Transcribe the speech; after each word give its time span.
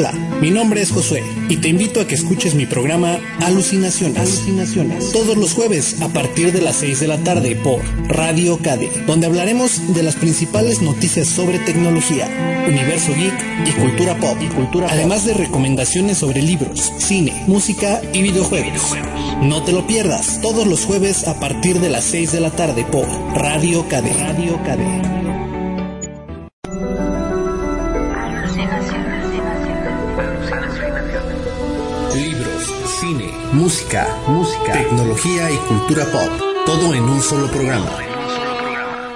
Hola, 0.00 0.12
mi 0.40 0.50
nombre 0.50 0.80
es 0.80 0.92
Josué 0.92 1.22
y 1.50 1.58
te 1.58 1.68
invito 1.68 2.00
a 2.00 2.06
que 2.06 2.14
escuches 2.14 2.54
mi 2.54 2.64
programa 2.64 3.18
Alucinaciones. 3.42 4.16
Alucinaciones. 4.16 5.12
Todos 5.12 5.36
los 5.36 5.52
jueves 5.52 6.00
a 6.00 6.08
partir 6.08 6.54
de 6.54 6.62
las 6.62 6.76
6 6.76 7.00
de 7.00 7.06
la 7.06 7.18
tarde 7.18 7.54
por 7.54 7.82
Radio 8.08 8.56
Cade, 8.62 8.90
donde 9.06 9.26
hablaremos 9.26 9.92
de 9.92 10.02
las 10.02 10.16
principales 10.16 10.80
noticias 10.80 11.28
sobre 11.28 11.58
tecnología, 11.58 12.64
universo 12.66 13.12
geek 13.14 13.34
y 13.66 13.72
cultura 13.78 14.16
pop. 14.16 14.38
Y 14.40 14.46
cultura 14.46 14.88
Además 14.90 15.26
de 15.26 15.34
recomendaciones 15.34 16.16
sobre 16.16 16.40
libros, 16.40 16.94
cine, 16.96 17.44
música 17.46 18.00
y 18.14 18.22
videojuegos. 18.22 18.96
No 19.42 19.64
te 19.64 19.72
lo 19.72 19.86
pierdas 19.86 20.40
todos 20.40 20.66
los 20.66 20.86
jueves 20.86 21.28
a 21.28 21.38
partir 21.38 21.78
de 21.78 21.90
las 21.90 22.04
6 22.04 22.32
de 22.32 22.40
la 22.40 22.52
tarde 22.52 22.86
por 22.90 23.06
Radio 23.34 23.86
Cade. 23.86 24.14
Radio 24.14 24.58
Cade. 24.64 25.29
Música, 33.52 34.06
música, 34.28 34.72
tecnología 34.72 35.50
y 35.50 35.56
cultura 35.56 36.04
pop. 36.04 36.30
Todo 36.66 36.94
en 36.94 37.02
un 37.02 37.20
solo 37.20 37.48
programa. 37.48 37.90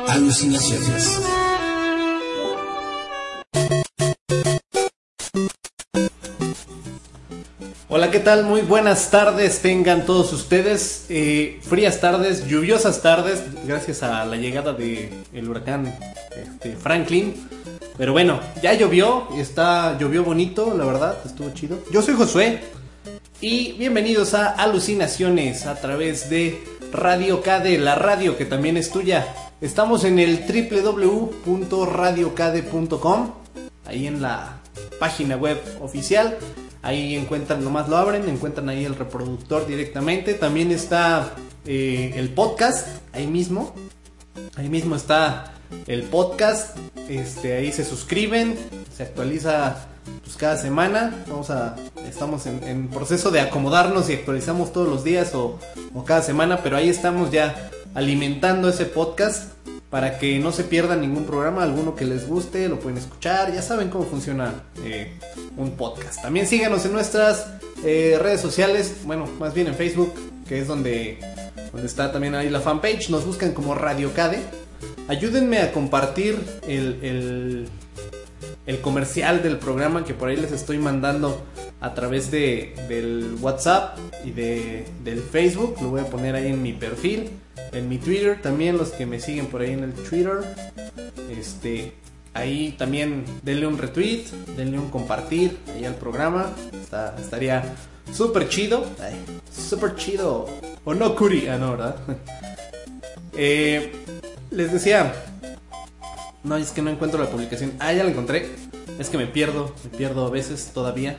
Alucinaciones. 0.09 1.21
Hola, 7.89 8.11
¿qué 8.11 8.19
tal? 8.19 8.45
Muy 8.45 8.63
buenas 8.63 9.11
tardes 9.11 9.61
tengan 9.61 10.05
todos 10.05 10.33
ustedes. 10.33 11.07
Eh, 11.11 11.61
frías 11.63 12.01
tardes, 12.01 12.49
lluviosas 12.49 13.03
tardes, 13.03 13.43
gracias 13.65 14.03
a 14.03 14.25
la 14.25 14.37
llegada 14.37 14.73
del 14.73 15.11
el 15.33 15.49
huracán 15.49 15.97
este, 16.37 16.75
Franklin. 16.77 17.35
Pero 17.97 18.11
bueno, 18.11 18.41
ya 18.61 18.75
llovió, 18.75 19.29
está 19.37 19.97
llovió 19.97 20.25
bonito, 20.25 20.75
la 20.77 20.85
verdad, 20.85 21.19
estuvo 21.25 21.51
chido. 21.51 21.79
Yo 21.93 22.03
soy 22.03 22.15
Josué 22.15 22.61
y 23.41 23.73
bienvenidos 23.73 24.35
a 24.35 24.51
Alucinaciones 24.51 25.67
a 25.67 25.81
través 25.81 26.31
de 26.31 26.63
Radio 26.93 27.43
KD, 27.43 27.79
la 27.79 27.95
radio 27.95 28.37
que 28.37 28.45
también 28.45 28.77
es 28.77 28.91
tuya. 28.91 29.35
Estamos 29.61 30.05
en 30.05 30.19
el 30.19 30.45
www.radiocade.com, 30.47 33.33
ahí 33.87 34.07
en 34.07 34.21
la 34.23 34.61
página 34.99 35.37
web 35.37 35.61
oficial. 35.81 36.37
Ahí 36.83 37.17
encuentran, 37.17 37.65
nomás 37.65 37.89
lo 37.89 37.97
abren, 37.97 38.29
encuentran 38.29 38.69
ahí 38.69 38.85
el 38.85 38.95
reproductor 38.95 39.67
directamente. 39.67 40.35
También 40.35 40.71
está 40.71 41.35
eh, 41.67 42.13
el 42.17 42.29
podcast, 42.31 42.89
ahí 43.13 43.27
mismo. 43.27 43.75
Ahí 44.57 44.69
mismo 44.69 44.97
está 44.97 45.55
el 45.87 46.03
podcast. 46.03 46.77
Este, 47.09 47.55
ahí 47.55 47.73
se 47.73 47.85
suscriben, 47.85 48.59
se 48.95 49.03
actualiza 49.03 49.89
pues 50.23 50.37
cada 50.37 50.57
semana. 50.57 51.25
Vamos 51.29 51.51
a, 51.51 51.77
estamos 52.09 52.47
en, 52.47 52.89
proceso 52.89 53.31
de 53.31 53.41
acomodarnos 53.41 54.09
y 54.11 54.15
actualizamos 54.15 54.73
todos 54.73 54.89
los 54.89 55.05
días 55.05 55.35
o, 55.35 55.59
cada 56.07 56.23
semana, 56.23 56.63
pero 56.63 56.77
ahí 56.77 56.89
estamos 56.89 57.31
ya 57.31 57.71
alimentando 57.95 58.69
ese 58.69 58.87
podcast 58.87 59.53
para 59.91 60.19
que 60.19 60.41
no 60.41 60.51
se 60.51 60.65
pierda 60.65 60.97
ningún 60.97 61.25
programa, 61.25 61.63
alguno 61.63 61.95
que 61.95 62.05
les 62.05 62.27
guste, 62.27 62.69
lo 62.69 62.81
pueden 62.81 62.99
escuchar, 62.99 63.55
ya 63.55 63.63
saben 63.63 63.91
cómo 63.91 64.05
funciona 64.05 64.53
eh, 64.83 65.13
un 65.57 65.73
podcast. 65.73 66.21
También 66.21 66.49
síganos 66.49 66.85
en 66.85 66.93
nuestras 66.93 67.47
eh, 67.85 68.19
redes 68.21 68.41
sociales, 68.41 68.97
bueno, 69.05 69.29
más 69.39 69.55
bien 69.55 69.69
en 69.69 69.77
Facebook, 69.77 70.13
que 70.49 70.59
es 70.59 70.67
donde, 70.67 71.21
donde 71.71 71.87
está 71.87 72.11
también 72.11 72.35
ahí 72.35 72.51
la 72.51 72.61
fanpage, 72.61 73.09
nos 73.11 73.25
buscan 73.25 73.53
como 73.53 73.77
Radio 73.77 74.13
Cade. 74.13 74.41
Ayúdenme 75.07 75.59
a 75.59 75.71
compartir 75.71 76.45
el 76.67 77.69
comercial 78.83 79.43
del 79.43 79.59
programa 79.59 80.05
que 80.05 80.15
por 80.15 80.29
ahí 80.29 80.37
les 80.37 80.53
estoy 80.53 80.79
mandando 80.79 81.43
a 81.81 81.95
través 81.95 82.31
de, 82.31 82.75
del 82.89 83.37
WhatsApp 83.41 83.99
y 84.25 84.31
de, 84.31 84.87
del 85.03 85.21
Facebook. 85.21 85.77
Lo 85.83 85.91
voy 85.91 86.01
a 86.01 86.07
poner 86.07 86.35
ahí 86.35 86.49
en 86.49 86.63
mi 86.63 86.73
perfil, 86.73 87.31
en 87.73 87.89
mi 87.89 87.99
Twitter 87.99 88.41
también, 88.41 88.79
los 88.79 88.91
que 88.91 89.07
me 89.07 89.21
siguen 89.21 89.47
por 89.47 89.61
ahí 89.61 89.73
en 89.73 89.85
el 89.85 89.93
Twitter. 89.93 90.39
Este, 91.31 91.93
ahí 92.33 92.75
también 92.79 93.25
denle 93.43 93.67
un 93.67 93.79
retweet, 93.79 94.25
denle 94.57 94.79
un 94.79 94.91
compartir 94.91 95.59
ahí 95.75 95.85
al 95.85 95.95
programa. 95.95 96.51
estaría 97.19 97.65
súper 98.13 98.49
chido. 98.49 98.85
Súper 99.51 99.97
chido. 99.97 100.47
O 100.85 100.95
no, 100.95 101.15
Curi. 101.15 101.47
Ah, 101.49 101.59
no, 101.59 101.73
¿verdad? 101.73 101.97
Eh, 103.37 103.91
les 104.53 104.73
decía, 104.73 105.13
no, 106.45 106.57
es 106.57 106.71
que 106.71 106.83
no 106.83 106.91
encuentro 106.91 107.23
la 107.23 107.31
publicación. 107.31 107.73
Ah, 107.81 107.93
ya 107.93 108.05
la 108.05 108.11
encontré. 108.11 108.49
Es 108.99 109.09
que 109.09 109.19
me 109.19 109.27
pierdo, 109.27 109.75
me 109.85 109.97
pierdo 109.97 110.27
a 110.27 110.31
veces 110.31 110.71
todavía. 110.73 111.19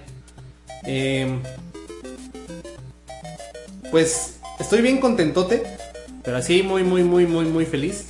Em, 0.84 1.42
pues 3.92 4.40
estoy 4.60 4.82
bien 4.82 5.00
contentote, 5.00 5.64
pero 6.24 6.38
así 6.38 6.62
muy, 6.62 6.84
muy, 6.84 7.04
muy, 7.04 7.26
muy, 7.26 7.46
muy 7.46 7.66
feliz. 7.66 8.08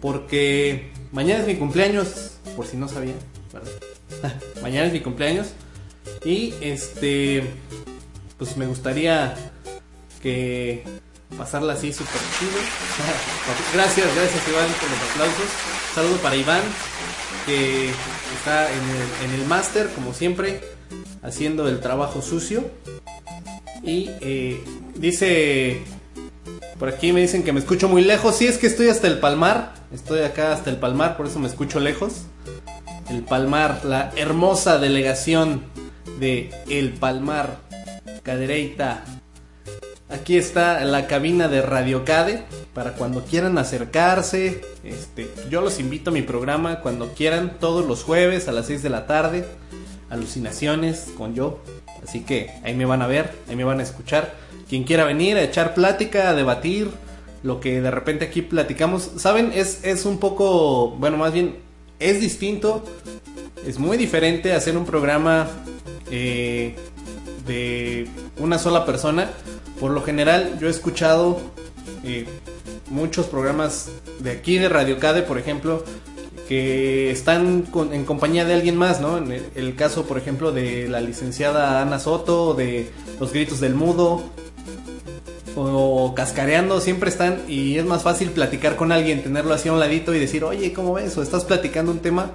Porque 0.00 0.90
mañana 1.10 1.40
es 1.40 1.46
mi 1.46 1.56
cumpleaños, 1.56 2.32
por 2.54 2.66
si 2.66 2.76
no 2.76 2.86
sabía. 2.86 3.14
mañana 4.62 4.86
es 4.86 4.92
mi 4.92 5.00
cumpleaños. 5.00 5.48
Y 6.24 6.54
este, 6.60 7.44
pues 8.38 8.56
me 8.56 8.66
gustaría 8.66 9.34
que 10.20 10.84
pasarla 11.36 11.74
así 11.74 11.92
súper 11.92 12.20
chido. 12.38 12.52
gracias, 13.74 14.14
gracias 14.14 14.48
Iván 14.48 14.68
por 14.80 14.90
los 14.90 15.10
aplausos. 15.10 15.46
Saludo 15.94 16.16
para 16.18 16.36
Iván, 16.36 16.62
que 17.46 17.90
está 18.38 18.70
en 18.70 18.80
el, 18.80 19.34
en 19.34 19.40
el 19.40 19.46
máster, 19.46 19.90
como 19.94 20.14
siempre, 20.14 20.60
haciendo 21.22 21.68
el 21.68 21.80
trabajo 21.80 22.22
sucio. 22.22 22.70
Y 23.82 24.10
eh, 24.20 24.62
dice, 24.94 25.82
por 26.78 26.88
aquí 26.88 27.12
me 27.12 27.20
dicen 27.20 27.42
que 27.42 27.52
me 27.52 27.60
escucho 27.60 27.88
muy 27.88 28.02
lejos. 28.02 28.36
Sí, 28.36 28.46
es 28.46 28.58
que 28.58 28.66
estoy 28.66 28.88
hasta 28.88 29.06
el 29.06 29.18
Palmar. 29.18 29.74
Estoy 29.92 30.20
acá 30.20 30.52
hasta 30.52 30.70
el 30.70 30.76
Palmar, 30.76 31.16
por 31.16 31.26
eso 31.26 31.38
me 31.38 31.48
escucho 31.48 31.80
lejos. 31.80 32.22
El 33.10 33.22
Palmar, 33.22 33.84
la 33.84 34.10
hermosa 34.16 34.78
delegación 34.78 35.62
de 36.18 36.50
El 36.68 36.92
Palmar, 36.92 37.58
Cadereita, 38.22 39.04
Aquí 40.12 40.36
está 40.36 40.84
la 40.84 41.06
cabina 41.06 41.48
de 41.48 41.62
Radio 41.62 42.04
Cade 42.04 42.42
para 42.74 42.92
cuando 42.92 43.24
quieran 43.24 43.56
acercarse. 43.56 44.60
Este, 44.84 45.30
yo 45.48 45.62
los 45.62 45.80
invito 45.80 46.10
a 46.10 46.12
mi 46.12 46.20
programa 46.20 46.80
cuando 46.80 47.14
quieran, 47.14 47.56
todos 47.58 47.86
los 47.86 48.04
jueves 48.04 48.46
a 48.46 48.52
las 48.52 48.66
6 48.66 48.82
de 48.82 48.90
la 48.90 49.06
tarde. 49.06 49.46
Alucinaciones 50.10 51.10
con 51.16 51.34
yo. 51.34 51.60
Así 52.06 52.20
que 52.20 52.50
ahí 52.62 52.74
me 52.74 52.84
van 52.84 53.00
a 53.00 53.06
ver, 53.06 53.32
ahí 53.48 53.56
me 53.56 53.64
van 53.64 53.80
a 53.80 53.84
escuchar. 53.84 54.34
Quien 54.68 54.84
quiera 54.84 55.04
venir 55.04 55.38
a 55.38 55.42
echar 55.44 55.72
plática, 55.72 56.28
a 56.28 56.34
debatir, 56.34 56.90
lo 57.42 57.58
que 57.58 57.80
de 57.80 57.90
repente 57.90 58.26
aquí 58.26 58.42
platicamos. 58.42 59.12
Saben, 59.16 59.50
es, 59.54 59.82
es 59.82 60.04
un 60.04 60.18
poco, 60.18 60.90
bueno, 60.90 61.16
más 61.16 61.32
bien 61.32 61.56
es 61.98 62.20
distinto, 62.20 62.84
es 63.66 63.78
muy 63.78 63.96
diferente 63.96 64.52
hacer 64.52 64.76
un 64.76 64.84
programa 64.84 65.48
eh, 66.10 66.76
de 67.46 68.08
una 68.38 68.58
sola 68.58 68.84
persona 68.84 69.30
por 69.82 69.90
lo 69.90 70.02
general 70.02 70.58
yo 70.60 70.68
he 70.68 70.70
escuchado 70.70 71.40
eh, 72.04 72.26
muchos 72.88 73.26
programas 73.26 73.90
de 74.20 74.30
aquí 74.30 74.58
de 74.58 74.68
Radio 74.68 75.00
Cade, 75.00 75.22
por 75.22 75.38
ejemplo, 75.38 75.82
que 76.48 77.10
están 77.10 77.64
en 77.92 78.04
compañía 78.04 78.44
de 78.44 78.54
alguien 78.54 78.76
más, 78.76 79.00
¿no? 79.00 79.18
En 79.18 79.42
el, 79.54 79.74
caso, 79.74 80.04
por 80.04 80.18
ejemplo, 80.18 80.52
de 80.52 80.88
la 80.88 81.00
licenciada 81.00 81.82
Ana 81.82 81.98
Soto, 81.98 82.54
de 82.54 82.90
Los 83.18 83.32
Gritos 83.32 83.58
del 83.58 83.74
Mudo, 83.74 84.22
o, 85.56 86.14
Cascareando, 86.14 86.80
siempre 86.80 87.10
están 87.10 87.42
y 87.48 87.76
es 87.76 87.84
más 87.84 88.02
fácil 88.02 88.30
platicar 88.30 88.76
con 88.76 88.92
alguien, 88.92 89.22
tenerlo 89.22 89.52
así 89.52 89.68
a 89.68 89.72
un 89.72 89.80
ladito 89.80 90.14
y 90.14 90.20
decir, 90.20 90.44
oye, 90.44 90.72
¿cómo 90.72 90.94
ves? 90.94 91.16
O 91.16 91.22
estás 91.22 91.44
platicando 91.44 91.90
un 91.90 91.98
tema 91.98 92.30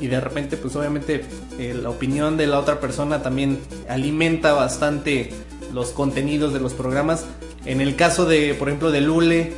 y 0.00 0.08
de 0.08 0.20
repente, 0.20 0.56
pues 0.56 0.76
obviamente 0.76 1.24
eh, 1.58 1.74
la 1.80 1.90
opinión 1.90 2.36
de 2.36 2.46
la 2.46 2.58
otra 2.58 2.80
persona 2.80 3.22
también 3.22 3.58
alimenta 3.88 4.52
bastante 4.52 5.30
los 5.72 5.90
contenidos 5.90 6.52
de 6.52 6.60
los 6.60 6.74
programas. 6.74 7.24
En 7.64 7.80
el 7.80 7.96
caso 7.96 8.26
de, 8.26 8.54
por 8.54 8.68
ejemplo, 8.68 8.90
de 8.90 9.00
Lule, 9.00 9.52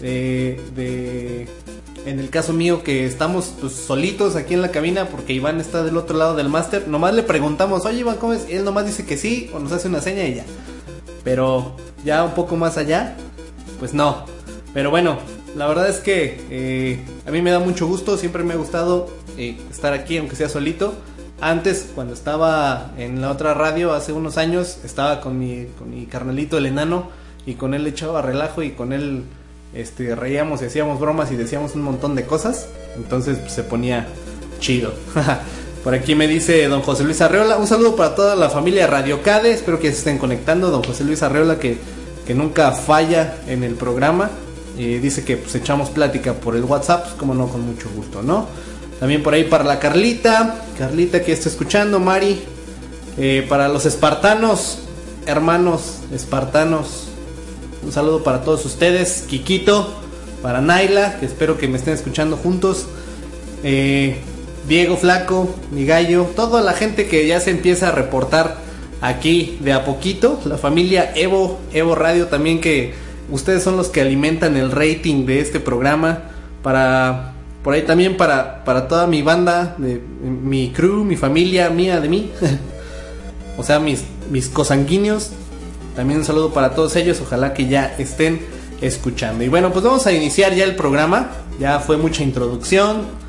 de, 0.00 1.48
En 2.04 2.18
el 2.18 2.30
caso 2.30 2.52
mío 2.52 2.82
que 2.82 3.06
estamos 3.06 3.54
pues, 3.60 3.72
solitos 3.72 4.34
aquí 4.34 4.54
en 4.54 4.62
la 4.62 4.72
cabina 4.72 5.08
porque 5.08 5.32
Iván 5.32 5.60
está 5.60 5.84
del 5.84 5.96
otro 5.96 6.18
lado 6.18 6.34
del 6.34 6.48
máster, 6.48 6.88
nomás 6.88 7.14
le 7.14 7.22
preguntamos, 7.22 7.86
oye 7.86 8.00
Iván, 8.00 8.16
¿cómo 8.16 8.32
es? 8.32 8.46
Él 8.48 8.64
nomás 8.64 8.86
dice 8.86 9.06
que 9.06 9.16
sí 9.16 9.48
o 9.54 9.60
nos 9.60 9.70
hace 9.70 9.86
una 9.86 10.00
seña 10.00 10.24
y 10.24 10.34
ya. 10.34 10.44
Pero 11.22 11.76
ya 12.04 12.24
un 12.24 12.32
poco 12.32 12.56
más 12.56 12.76
allá, 12.76 13.16
pues 13.78 13.94
no. 13.94 14.24
Pero 14.74 14.90
bueno, 14.90 15.18
la 15.56 15.68
verdad 15.68 15.88
es 15.88 15.98
que 15.98 16.40
eh, 16.50 17.04
a 17.26 17.30
mí 17.30 17.42
me 17.42 17.50
da 17.50 17.60
mucho 17.60 17.86
gusto, 17.86 18.16
siempre 18.16 18.42
me 18.42 18.54
ha 18.54 18.56
gustado 18.56 19.08
eh, 19.36 19.56
estar 19.70 19.92
aquí 19.92 20.18
aunque 20.18 20.36
sea 20.36 20.48
solito. 20.48 20.94
Antes, 21.40 21.90
cuando 21.94 22.14
estaba 22.14 22.92
en 22.96 23.20
la 23.20 23.30
otra 23.30 23.52
radio 23.52 23.92
hace 23.92 24.12
unos 24.12 24.38
años, 24.38 24.78
estaba 24.84 25.20
con 25.20 25.38
mi, 25.38 25.66
con 25.76 25.90
mi 25.90 26.06
carnalito 26.06 26.56
el 26.56 26.66
enano 26.66 27.10
y 27.44 27.54
con 27.54 27.74
él 27.74 27.86
echaba 27.86 28.22
relajo 28.22 28.62
y 28.62 28.70
con 28.70 28.92
él 28.92 29.24
este, 29.74 30.14
reíamos 30.14 30.62
y 30.62 30.66
hacíamos 30.66 31.00
bromas 31.00 31.32
y 31.32 31.36
decíamos 31.36 31.74
un 31.74 31.82
montón 31.82 32.14
de 32.14 32.24
cosas. 32.26 32.68
Entonces 32.96 33.38
pues, 33.38 33.52
se 33.52 33.64
ponía 33.64 34.06
chido. 34.60 34.92
Por 35.82 35.94
aquí 35.94 36.14
me 36.14 36.28
dice 36.28 36.68
don 36.68 36.82
José 36.82 37.02
Luis 37.02 37.20
Arreola. 37.20 37.56
Un 37.56 37.66
saludo 37.66 37.96
para 37.96 38.14
toda 38.14 38.36
la 38.36 38.48
familia 38.48 38.86
Radio 38.86 39.20
Cade. 39.20 39.50
Espero 39.50 39.80
que 39.80 39.90
se 39.90 39.98
estén 39.98 40.18
conectando. 40.18 40.70
Don 40.70 40.84
José 40.84 41.02
Luis 41.02 41.24
Arreola 41.24 41.58
que, 41.58 41.76
que 42.24 42.34
nunca 42.34 42.70
falla 42.70 43.38
en 43.48 43.64
el 43.64 43.74
programa. 43.74 44.30
Y 44.78 44.98
dice 44.98 45.24
que 45.24 45.36
pues 45.36 45.54
echamos 45.56 45.90
plática 45.90 46.34
por 46.34 46.54
el 46.54 46.62
WhatsApp. 46.62 47.02
Pues, 47.02 47.14
como 47.14 47.34
no, 47.34 47.48
con 47.48 47.62
mucho 47.62 47.90
gusto, 47.96 48.22
¿no? 48.22 48.46
También 49.02 49.24
por 49.24 49.34
ahí 49.34 49.42
para 49.42 49.64
la 49.64 49.80
Carlita. 49.80 50.54
Carlita 50.78 51.24
que 51.24 51.32
está 51.32 51.48
escuchando. 51.48 51.98
Mari. 51.98 52.40
Eh, 53.18 53.44
para 53.48 53.66
los 53.66 53.84
espartanos. 53.84 54.78
Hermanos 55.26 56.02
espartanos. 56.14 57.08
Un 57.82 57.90
saludo 57.90 58.22
para 58.22 58.44
todos 58.44 58.64
ustedes. 58.64 59.24
Kikito, 59.26 59.92
para 60.40 60.60
Naila, 60.60 61.18
que 61.18 61.26
espero 61.26 61.58
que 61.58 61.66
me 61.66 61.78
estén 61.78 61.94
escuchando 61.94 62.36
juntos. 62.36 62.86
Eh, 63.64 64.18
Diego 64.68 64.96
Flaco, 64.96 65.52
mi 65.72 65.84
gallo, 65.84 66.28
toda 66.36 66.62
la 66.62 66.72
gente 66.72 67.08
que 67.08 67.26
ya 67.26 67.40
se 67.40 67.50
empieza 67.50 67.88
a 67.88 67.90
reportar 67.90 68.58
aquí 69.00 69.58
de 69.62 69.72
a 69.72 69.84
poquito. 69.84 70.40
La 70.44 70.58
familia 70.58 71.10
Evo, 71.16 71.58
Evo 71.72 71.96
Radio 71.96 72.28
también 72.28 72.60
que 72.60 72.94
ustedes 73.32 73.64
son 73.64 73.76
los 73.76 73.88
que 73.88 74.00
alimentan 74.00 74.56
el 74.56 74.70
rating 74.70 75.26
de 75.26 75.40
este 75.40 75.58
programa. 75.58 76.20
Para 76.62 77.31
por 77.62 77.74
ahí 77.74 77.82
también 77.82 78.16
para, 78.16 78.64
para 78.64 78.88
toda 78.88 79.06
mi 79.06 79.22
banda, 79.22 79.76
de, 79.78 80.00
mi 80.22 80.70
crew, 80.70 81.04
mi 81.04 81.16
familia, 81.16 81.70
mía, 81.70 82.00
de 82.00 82.08
mí. 82.08 82.30
o 83.56 83.62
sea, 83.62 83.78
mis, 83.78 84.04
mis 84.30 84.48
cosanguíneos, 84.48 85.30
también 85.94 86.20
un 86.20 86.24
saludo 86.24 86.52
para 86.52 86.74
todos 86.74 86.96
ellos, 86.96 87.20
ojalá 87.20 87.54
que 87.54 87.68
ya 87.68 87.94
estén 87.98 88.40
escuchando. 88.80 89.44
Y 89.44 89.48
bueno, 89.48 89.72
pues 89.72 89.84
vamos 89.84 90.06
a 90.06 90.12
iniciar 90.12 90.54
ya 90.54 90.64
el 90.64 90.74
programa. 90.74 91.30
Ya 91.58 91.78
fue 91.78 91.96
mucha 91.96 92.22
introducción. 92.22 93.22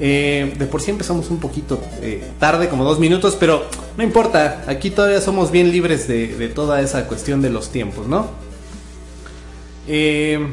Eh, 0.00 0.54
de 0.58 0.66
por 0.66 0.82
sí 0.82 0.90
empezamos 0.90 1.30
un 1.30 1.38
poquito 1.38 1.80
eh, 2.00 2.24
tarde, 2.38 2.68
como 2.68 2.84
dos 2.84 2.98
minutos, 2.98 3.36
pero 3.38 3.66
no 3.96 4.02
importa. 4.04 4.64
Aquí 4.66 4.90
todavía 4.90 5.20
somos 5.20 5.50
bien 5.50 5.70
libres 5.70 6.08
de, 6.08 6.50
toda 6.54 6.80
esa 6.80 7.06
cuestión 7.06 7.40
de 7.40 7.50
los 7.50 7.70
tiempos, 7.70 8.06
¿no? 8.06 8.26
Eh, 9.88 10.46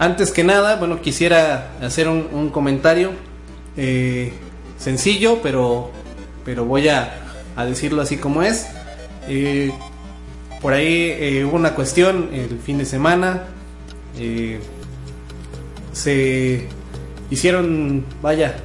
antes 0.00 0.32
que 0.32 0.42
nada, 0.42 0.74
bueno, 0.76 1.00
quisiera 1.00 1.70
hacer 1.80 2.08
un, 2.08 2.50
comentario 2.50 3.12
sencillo, 4.76 5.38
pero, 5.42 5.92
pero 6.44 6.64
voy 6.64 6.88
a, 6.88 7.14
a 7.54 7.64
decirlo 7.64 8.02
así 8.02 8.16
como 8.16 8.42
es. 8.42 8.66
Por 10.60 10.74
ahí 10.74 11.16
eh, 11.18 11.44
hubo 11.44 11.56
una 11.56 11.74
cuestión 11.74 12.28
el 12.32 12.58
fin 12.58 12.76
de 12.76 12.84
semana. 12.84 13.44
Eh, 14.18 14.60
se 15.92 16.68
hicieron, 17.30 18.04
vaya, 18.20 18.56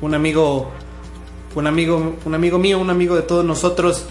un 0.00 0.14
amigo, 0.14 0.70
un 1.56 1.66
amigo, 1.66 2.16
un 2.24 2.34
amigo 2.34 2.58
mío, 2.58 2.78
un 2.78 2.90
amigo 2.90 3.16
de 3.16 3.22
todos 3.22 3.44
nosotros 3.44 4.04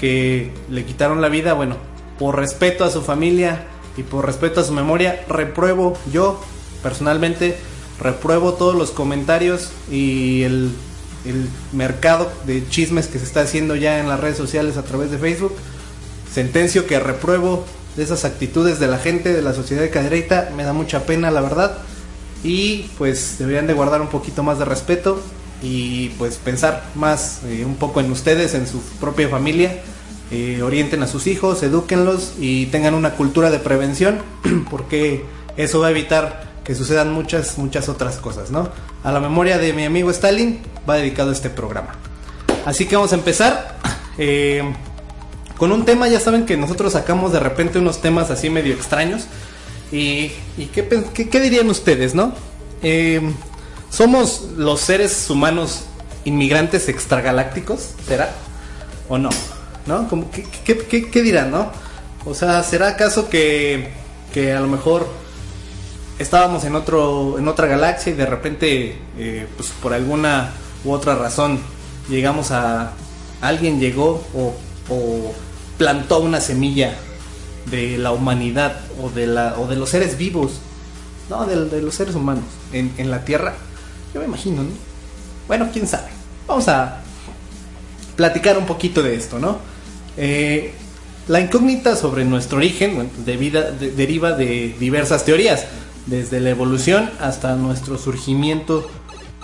que 0.00 0.50
le 0.70 0.84
quitaron 0.84 1.20
la 1.20 1.28
vida. 1.28 1.52
Bueno, 1.52 1.76
por 2.18 2.36
respeto 2.36 2.84
a 2.84 2.90
su 2.90 3.02
familia 3.02 3.66
y 3.96 4.02
por 4.02 4.26
respeto 4.26 4.60
a 4.60 4.64
su 4.64 4.72
memoria, 4.72 5.24
repruebo 5.28 5.96
yo 6.12 6.40
personalmente 6.82 7.56
repruebo 8.00 8.54
todos 8.54 8.74
los 8.74 8.90
comentarios 8.90 9.70
y 9.90 10.42
el, 10.42 10.72
el 11.24 11.48
mercado 11.72 12.30
de 12.46 12.68
chismes 12.68 13.06
que 13.06 13.18
se 13.18 13.24
está 13.24 13.42
haciendo 13.42 13.76
ya 13.76 14.00
en 14.00 14.08
las 14.08 14.20
redes 14.20 14.36
sociales 14.36 14.76
a 14.76 14.82
través 14.82 15.10
de 15.10 15.18
Facebook. 15.18 15.54
Sentencio 16.32 16.86
que 16.86 16.98
repruebo 16.98 17.64
de 17.96 18.02
esas 18.02 18.24
actitudes 18.24 18.80
de 18.80 18.88
la 18.88 18.98
gente 18.98 19.32
de 19.32 19.42
la 19.42 19.54
sociedad 19.54 19.82
de 19.82 19.90
cadereita, 19.90 20.50
me 20.56 20.64
da 20.64 20.72
mucha 20.72 21.04
pena 21.04 21.30
la 21.30 21.42
verdad. 21.42 21.78
Y 22.42 22.90
pues 22.98 23.36
deberían 23.38 23.68
de 23.68 23.74
guardar 23.74 24.00
un 24.00 24.08
poquito 24.08 24.42
más 24.42 24.58
de 24.58 24.64
respeto 24.64 25.20
y 25.62 26.08
pues 26.18 26.36
pensar 26.36 26.84
más 26.96 27.40
eh, 27.46 27.64
un 27.64 27.76
poco 27.76 28.00
en 28.00 28.10
ustedes, 28.10 28.54
en 28.54 28.66
su 28.66 28.80
propia 29.00 29.28
familia, 29.28 29.80
eh, 30.34 30.62
orienten 30.62 31.02
a 31.02 31.06
sus 31.06 31.26
hijos, 31.26 31.62
edúquenlos 31.62 32.32
y 32.38 32.64
tengan 32.66 32.94
una 32.94 33.10
cultura 33.16 33.50
de 33.50 33.58
prevención 33.58 34.22
porque 34.70 35.26
eso 35.58 35.80
va 35.80 35.88
a 35.88 35.90
evitar 35.90 36.50
que 36.64 36.74
sucedan 36.74 37.12
muchas, 37.12 37.58
muchas 37.58 37.90
otras 37.90 38.16
cosas, 38.16 38.50
¿no? 38.50 38.70
A 39.04 39.12
la 39.12 39.20
memoria 39.20 39.58
de 39.58 39.74
mi 39.74 39.84
amigo 39.84 40.10
Stalin 40.10 40.60
va 40.88 40.96
dedicado 40.96 41.32
este 41.32 41.50
programa. 41.50 41.96
Así 42.64 42.86
que 42.86 42.96
vamos 42.96 43.12
a 43.12 43.16
empezar. 43.16 43.78
Eh, 44.18 44.62
con 45.56 45.72
un 45.72 45.86
tema, 45.86 46.06
ya 46.06 46.20
saben 46.20 46.44
que 46.44 46.54
nosotros 46.58 46.92
sacamos 46.92 47.32
de 47.32 47.40
repente 47.40 47.78
unos 47.78 48.02
temas 48.02 48.30
así 48.30 48.50
medio 48.50 48.74
extraños. 48.74 49.24
¿Y, 49.90 50.32
qué, 50.74 51.40
dirían 51.40 51.70
ustedes, 51.70 52.14
no? 52.14 52.34
Em, 52.82 53.32
¿Somos 53.88 54.48
los 54.58 54.80
seres 54.80 55.30
humanos 55.30 55.84
inmigrantes 56.26 56.90
extragalácticos? 56.90 57.94
¿Será? 58.06 58.34
¿O 59.08 59.16
no? 59.16 59.30
¿No? 59.86 60.08
qué, 60.30 61.22
dirán, 61.22 61.50
no? 61.50 61.70
O 62.24 62.34
sea, 62.34 62.62
¿será 62.62 62.88
acaso 62.88 63.28
que, 63.28 63.90
que 64.32 64.52
a 64.52 64.60
lo 64.60 64.68
mejor 64.68 65.08
estábamos 66.18 66.64
en 66.64 66.76
otro 66.76 67.38
en 67.38 67.48
otra 67.48 67.66
galaxia 67.66 68.12
y 68.12 68.16
de 68.16 68.26
repente 68.26 68.98
eh, 69.18 69.46
pues 69.56 69.70
por 69.82 69.92
alguna 69.92 70.52
u 70.84 70.92
otra 70.92 71.16
razón 71.16 71.58
llegamos 72.08 72.52
a 72.52 72.92
alguien 73.40 73.80
llegó 73.80 74.24
o, 74.34 74.54
o 74.88 75.34
plantó 75.78 76.20
una 76.20 76.40
semilla 76.40 76.94
de 77.70 77.98
la 77.98 78.12
humanidad 78.12 78.80
o 79.02 79.10
de, 79.10 79.26
la, 79.26 79.58
o 79.58 79.66
de 79.66 79.76
los 79.76 79.90
seres 79.90 80.16
vivos, 80.18 80.52
no, 81.28 81.46
de, 81.46 81.82
los 81.82 81.94
seres 81.94 82.14
humanos 82.14 82.44
en, 82.72 83.10
la 83.10 83.24
Tierra. 83.24 83.54
Yo 84.14 84.20
me 84.20 84.26
imagino, 84.26 84.62
¿no? 84.62 84.70
Bueno, 85.48 85.68
quién 85.72 85.86
sabe. 85.86 86.08
Vamos 86.46 86.68
a 86.68 87.00
platicar 88.16 88.58
un 88.58 88.66
poquito 88.66 89.02
de 89.02 89.14
esto, 89.14 89.38
¿no? 89.38 89.58
Eh, 90.16 90.72
la 91.28 91.40
incógnita 91.40 91.96
sobre 91.96 92.24
nuestro 92.24 92.58
origen 92.58 93.10
de 93.24 93.90
deriva 93.96 94.32
de 94.32 94.74
diversas 94.78 95.24
teorías, 95.24 95.66
desde 96.06 96.40
la 96.40 96.50
evolución 96.50 97.10
hasta 97.20 97.54
nuestro 97.54 97.96
surgimiento 97.96 98.90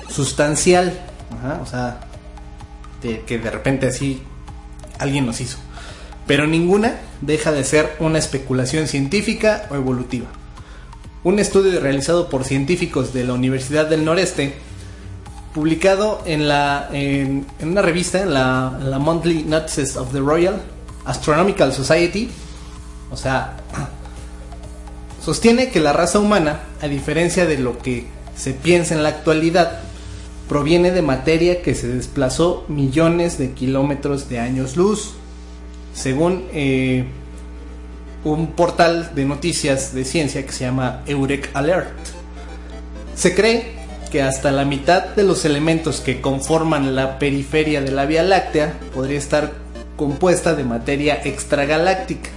sustancial, 0.09 0.99
o 1.63 1.67
sea, 1.67 2.01
que 3.01 3.39
de 3.39 3.51
repente 3.51 3.87
así 3.87 4.23
alguien 4.99 5.25
nos 5.25 5.41
hizo 5.41 5.59
pero 6.29 6.47
ninguna 6.47 7.01
deja 7.23 7.51
de 7.51 7.65
ser 7.65 7.97
una 7.99 8.19
especulación 8.19 8.87
científica 8.87 9.67
o 9.71 9.75
evolutiva. 9.75 10.27
Un 11.25 11.41
estudio 11.41 11.81
realizado 11.81 12.29
por 12.29 12.45
científicos 12.45 13.13
de 13.13 13.25
la 13.25 13.33
Universidad 13.33 13.87
del 13.87 14.05
Noreste, 14.05 14.55
publicado 15.59 16.23
en, 16.25 16.47
la, 16.47 16.89
en, 16.93 17.45
una 17.61 17.83
revista, 17.83 18.23
en 18.23 18.33
la, 18.33 18.79
la, 18.81 19.01
Monthly 19.01 19.43
Notices 19.43 19.97
of 19.97 20.13
the 20.13 20.21
Royal 20.21 20.63
Astronomical 21.05 21.73
Society, 21.73 22.31
o 23.11 23.17
sea, 23.17 23.57
sostiene 25.25 25.71
que 25.71 25.81
la 25.81 25.93
raza 25.93 26.21
humana, 26.21 26.61
a 26.81 26.87
diferencia 26.87 27.45
de 27.45 27.59
lo 27.59 27.77
que 27.79 28.07
se 28.37 28.53
piensa 28.53 28.95
en 28.95 29.03
la 29.03 29.09
actualidad, 29.09 29.81
proviene 30.49 30.93
de 30.93 31.03
materia 31.03 31.61
que 31.61 31.75
se 31.75 31.89
desplazó 31.89 32.65
millones 32.69 33.37
de 33.37 33.51
kilómetros 33.51 34.29
de 34.29 34.39
años 34.39 34.77
luz 34.77 35.15
según 35.93 36.45
eh, 36.53 37.05
un 38.23 38.53
portal 38.53 39.11
de 39.17 39.25
noticias 39.25 39.93
de 39.93 40.05
ciencia 40.05 40.47
que 40.47 40.53
se 40.53 40.67
llama 40.67 41.03
Eurek 41.05 41.51
Alert. 41.55 41.99
Se 43.17 43.35
cree 43.35 43.78
que 44.11 44.23
hasta 44.23 44.51
la 44.51 44.65
mitad 44.65 45.05
de 45.15 45.23
los 45.23 45.45
elementos 45.45 46.01
que 46.01 46.21
conforman 46.21 46.95
la 46.95 47.19
periferia 47.19 47.81
de 47.81 47.91
la 47.91 48.07
Vía 48.07 48.23
Láctea 48.23 48.75
podría 48.95 49.19
estar 49.19 49.53
compuesta 49.97 50.55
de 50.55 50.65
materia 50.65 51.21
extragaláctica. 51.25 52.31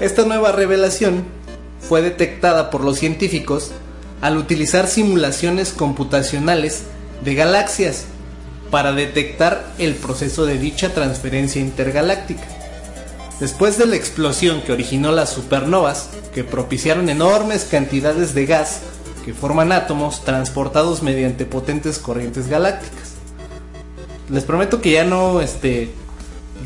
Esta 0.00 0.24
nueva 0.24 0.52
revelación 0.52 1.24
fue 1.80 2.02
detectada 2.02 2.70
por 2.70 2.82
los 2.82 2.98
científicos 2.98 3.70
al 4.20 4.36
utilizar 4.36 4.88
simulaciones 4.88 5.72
computacionales 5.72 6.82
de 7.24 7.34
galaxias 7.34 8.04
para 8.70 8.92
detectar 8.92 9.64
el 9.78 9.94
proceso 9.94 10.44
de 10.44 10.58
dicha 10.58 10.92
transferencia 10.92 11.60
intergaláctica. 11.60 12.44
Después 13.40 13.78
de 13.78 13.86
la 13.86 13.96
explosión 13.96 14.62
que 14.62 14.72
originó 14.72 15.12
las 15.12 15.30
supernovas, 15.30 16.08
que 16.34 16.42
propiciaron 16.42 17.08
enormes 17.08 17.64
cantidades 17.64 18.34
de 18.34 18.46
gas 18.46 18.80
que 19.28 19.34
forman 19.34 19.72
átomos 19.72 20.24
transportados 20.24 21.02
mediante 21.02 21.44
potentes 21.44 21.98
corrientes 21.98 22.48
galácticas. 22.48 23.12
Les 24.30 24.42
prometo 24.42 24.80
que 24.80 24.92
ya 24.92 25.04
no, 25.04 25.42
este, 25.42 25.90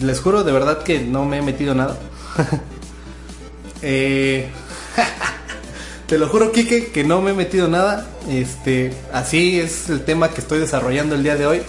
les 0.00 0.20
juro 0.20 0.44
de 0.44 0.52
verdad 0.52 0.84
que 0.84 1.00
no 1.00 1.24
me 1.24 1.38
he 1.38 1.42
metido 1.42 1.74
nada. 1.74 1.98
eh, 3.82 4.48
te 6.06 6.18
lo 6.18 6.28
juro, 6.28 6.52
Kike, 6.52 6.92
que 6.92 7.02
no 7.02 7.20
me 7.20 7.32
he 7.32 7.34
metido 7.34 7.66
nada. 7.66 8.06
Este, 8.30 8.94
así 9.12 9.58
es 9.58 9.90
el 9.90 10.04
tema 10.04 10.30
que 10.30 10.40
estoy 10.40 10.60
desarrollando 10.60 11.16
el 11.16 11.24
día 11.24 11.34
de 11.34 11.46
hoy. 11.46 11.62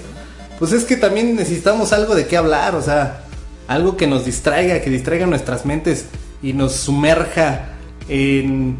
Pues 0.59 0.73
es 0.73 0.85
que 0.85 0.95
también 0.95 1.35
necesitamos 1.35 1.91
algo 1.91 2.13
de 2.13 2.27
qué 2.27 2.37
hablar, 2.37 2.75
o 2.75 2.83
sea, 2.83 3.23
algo 3.67 3.97
que 3.97 4.05
nos 4.05 4.25
distraiga, 4.25 4.79
que 4.79 4.91
distraiga 4.91 5.25
nuestras 5.25 5.65
mentes 5.65 6.05
y 6.43 6.53
nos 6.53 6.73
sumerja 6.73 7.69
en, 8.07 8.77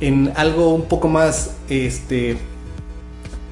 en 0.00 0.32
algo 0.36 0.74
un 0.74 0.86
poco 0.86 1.08
más, 1.08 1.52
este, 1.68 2.38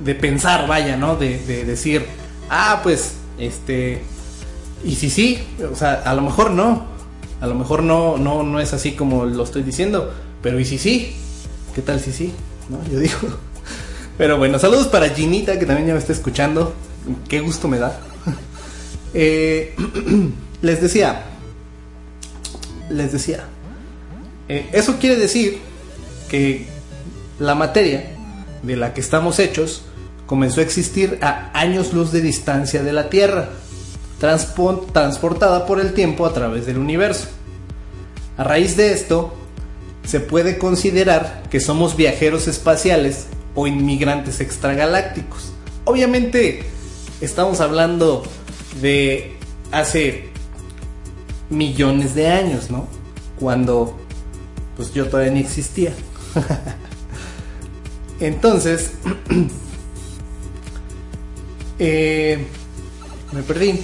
de 0.04 0.14
pensar, 0.14 0.66
vaya, 0.68 0.96
¿no? 0.96 1.16
De, 1.16 1.38
de 1.38 1.64
decir, 1.64 2.06
ah, 2.50 2.80
pues, 2.82 3.14
este, 3.38 4.02
y 4.84 4.94
si 4.94 5.10
sí, 5.10 5.42
o 5.70 5.74
sea, 5.74 5.94
a 6.04 6.14
lo 6.14 6.22
mejor 6.22 6.50
no, 6.50 6.86
a 7.40 7.46
lo 7.46 7.54
mejor 7.54 7.82
no, 7.82 8.16
no, 8.16 8.42
no 8.42 8.60
es 8.60 8.72
así 8.72 8.92
como 8.92 9.24
lo 9.24 9.44
estoy 9.44 9.62
diciendo, 9.62 10.12
pero 10.42 10.58
y 10.60 10.64
si 10.64 10.78
sí, 10.78 11.14
¿qué 11.74 11.82
tal 11.82 12.00
si 12.00 12.12
sí? 12.12 12.32
¿No? 12.68 12.78
Yo 12.90 12.98
digo. 12.98 13.18
Pero 14.18 14.38
bueno, 14.38 14.58
saludos 14.58 14.86
para 14.88 15.10
Ginita 15.10 15.58
que 15.58 15.66
también 15.66 15.88
ya 15.88 15.92
me 15.92 15.98
está 15.98 16.12
escuchando. 16.12 16.72
Qué 17.28 17.40
gusto 17.40 17.68
me 17.68 17.78
da. 17.78 18.00
Eh, 19.18 19.74
les 20.60 20.82
decía, 20.82 21.22
les 22.90 23.12
decía, 23.12 23.44
eh, 24.46 24.68
eso 24.72 24.96
quiere 24.98 25.16
decir 25.16 25.58
que 26.28 26.66
la 27.38 27.54
materia 27.54 28.12
de 28.62 28.76
la 28.76 28.95
que 28.95 29.00
estamos 29.00 29.38
hechos 29.38 29.83
comenzó 30.26 30.61
a 30.61 30.64
existir 30.64 31.18
a 31.23 31.50
años 31.59 31.92
luz 31.92 32.12
de 32.12 32.21
distancia 32.21 32.83
de 32.83 32.92
la 32.92 33.09
Tierra 33.09 33.49
transportada 34.18 35.66
por 35.66 35.80
el 35.80 35.92
tiempo 35.92 36.26
a 36.26 36.33
través 36.33 36.66
del 36.66 36.78
universo. 36.78 37.28
A 38.37 38.45
raíz 38.45 38.76
de 38.76 38.92
esto, 38.92 39.35
se 40.04 40.21
puede 40.21 40.59
considerar 40.59 41.42
que 41.50 41.61
somos 41.61 41.97
viajeros 41.97 42.49
espaciales 42.49 43.26
o 43.54 43.66
inmigrantes 43.66 44.40
extragalácticos. 44.40 45.52
Obviamente 45.85 46.64
estamos 47.21 47.61
hablando 47.61 48.23
de 48.80 49.37
hace 49.73 50.30
millones 51.50 52.14
de 52.14 52.28
años, 52.28 52.71
¿no? 52.71 52.87
Cuando 53.38 53.97
pues 54.76 54.92
yo 54.92 55.06
todavía 55.09 55.33
ni 55.33 55.40
existía. 55.40 55.92
Entonces, 58.21 58.93
eh, 61.78 62.47
me 63.33 63.43
perdí. 63.43 63.81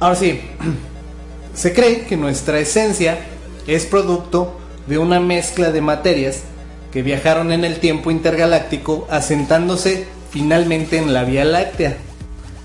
Ahora 0.00 0.14
sí, 0.14 0.40
se 1.54 1.72
cree 1.72 2.02
que 2.02 2.16
nuestra 2.16 2.60
esencia 2.60 3.18
es 3.66 3.86
producto 3.86 4.58
de 4.86 4.98
una 4.98 5.20
mezcla 5.20 5.72
de 5.72 5.80
materias 5.80 6.42
que 6.92 7.02
viajaron 7.02 7.52
en 7.52 7.64
el 7.64 7.80
tiempo 7.80 8.10
intergaláctico 8.10 9.06
asentándose 9.10 10.06
finalmente 10.30 10.98
en 10.98 11.12
la 11.12 11.24
Vía 11.24 11.44
Láctea. 11.44 11.96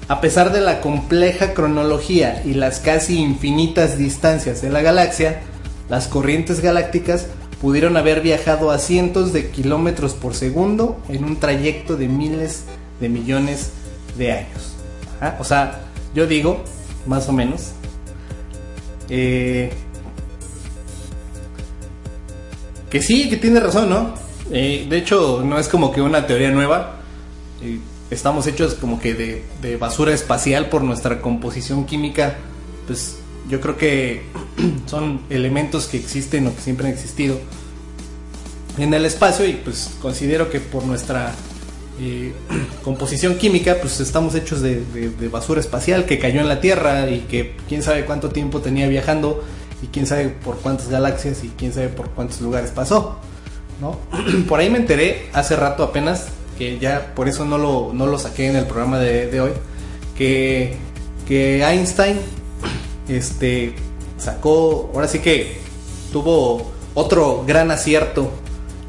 A 0.07 0.21
pesar 0.21 0.51
de 0.51 0.61
la 0.61 0.79
compleja 0.79 1.53
cronología 1.53 2.41
y 2.45 2.53
las 2.53 2.79
casi 2.79 3.19
infinitas 3.19 3.97
distancias 3.97 4.61
de 4.61 4.69
la 4.69 4.81
galaxia, 4.81 5.41
las 5.93 6.07
corrientes 6.07 6.59
galácticas 6.59 7.27
pudieron 7.61 7.97
haber 7.97 8.21
viajado 8.21 8.71
a 8.71 8.79
cientos 8.79 9.31
de 9.31 9.51
kilómetros 9.51 10.15
por 10.15 10.33
segundo 10.33 10.99
en 11.07 11.23
un 11.23 11.35
trayecto 11.35 11.97
de 11.97 12.07
miles 12.07 12.63
de 12.99 13.09
millones 13.09 13.69
de 14.17 14.31
años. 14.31 14.73
O 15.37 15.43
sea, 15.43 15.81
yo 16.15 16.25
digo 16.25 16.63
más 17.05 17.29
o 17.29 17.31
menos. 17.31 17.73
Eh, 19.07 19.71
que 22.89 22.99
sí, 22.99 23.29
que 23.29 23.37
tiene 23.37 23.59
razón, 23.59 23.87
¿no? 23.87 24.15
Eh, 24.51 24.87
de 24.89 24.97
hecho, 24.97 25.43
no 25.45 25.59
es 25.59 25.67
como 25.67 25.91
que 25.91 26.01
una 26.01 26.25
teoría 26.25 26.49
nueva. 26.49 27.01
Eh, 27.61 27.77
estamos 28.09 28.47
hechos 28.47 28.73
como 28.73 28.99
que 28.99 29.13
de, 29.13 29.45
de, 29.61 29.77
basura 29.77 30.11
espacial 30.11 30.69
por 30.69 30.81
nuestra 30.81 31.21
composición 31.21 31.85
química. 31.85 32.37
Pues 32.87 33.19
yo 33.49 33.59
creo 33.61 33.77
que 33.77 34.23
son 34.85 35.21
elementos 35.29 35.87
que 35.87 35.97
existen 35.97 36.47
o 36.47 36.55
que 36.55 36.61
siempre 36.61 36.87
han 36.87 36.93
existido 36.93 37.39
en 38.77 38.93
el 38.93 39.05
espacio 39.05 39.45
y 39.45 39.53
pues 39.53 39.91
considero 40.01 40.49
que 40.49 40.59
por 40.59 40.83
nuestra 40.83 41.33
eh, 41.99 42.33
composición 42.83 43.35
química, 43.35 43.77
pues 43.79 43.99
estamos 43.99 44.35
hechos 44.35 44.61
de, 44.61 44.83
basura 45.31 45.59
espacial 45.59 46.05
que 46.05 46.19
cayó 46.19 46.41
en 46.41 46.47
la 46.47 46.59
Tierra 46.59 47.09
y 47.09 47.21
que 47.21 47.55
quién 47.67 47.83
sabe 47.83 48.05
cuánto 48.05 48.29
tiempo 48.29 48.61
tenía 48.61 48.87
viajando 48.87 49.43
y 49.81 49.87
quién 49.87 50.07
sabe 50.07 50.29
por 50.29 50.57
cuántas 50.57 50.89
galaxias 50.89 51.43
y 51.43 51.49
quién 51.49 51.73
sabe 51.73 51.89
por 51.89 52.09
cuántos 52.09 52.41
lugares 52.41 52.71
pasó. 52.71 53.19
¿no? 53.81 53.99
por 54.47 54.59
ahí 54.59 54.69
me 54.69 54.77
enteré 54.77 55.29
hace 55.33 55.55
rato 55.55 55.83
apenas, 55.83 56.27
que 56.57 56.79
ya 56.79 57.13
por 57.15 57.27
eso 57.27 57.45
no 57.45 57.57
lo, 57.57 57.91
no 57.93 58.07
lo 58.07 58.17
saqué 58.17 58.47
en 58.47 58.55
el 58.55 58.65
programa 58.65 58.99
de, 58.99 59.41
hoy, 59.41 59.51
que, 60.15 60.77
que 61.27 61.63
Einstein 61.63 62.17
este, 63.07 63.75
sacó, 64.17 64.91
ahora 64.93 65.07
sí 65.07 65.19
que 65.19 65.57
tuvo 66.11 66.71
otro 66.93 67.43
gran 67.45 67.71
acierto 67.71 68.31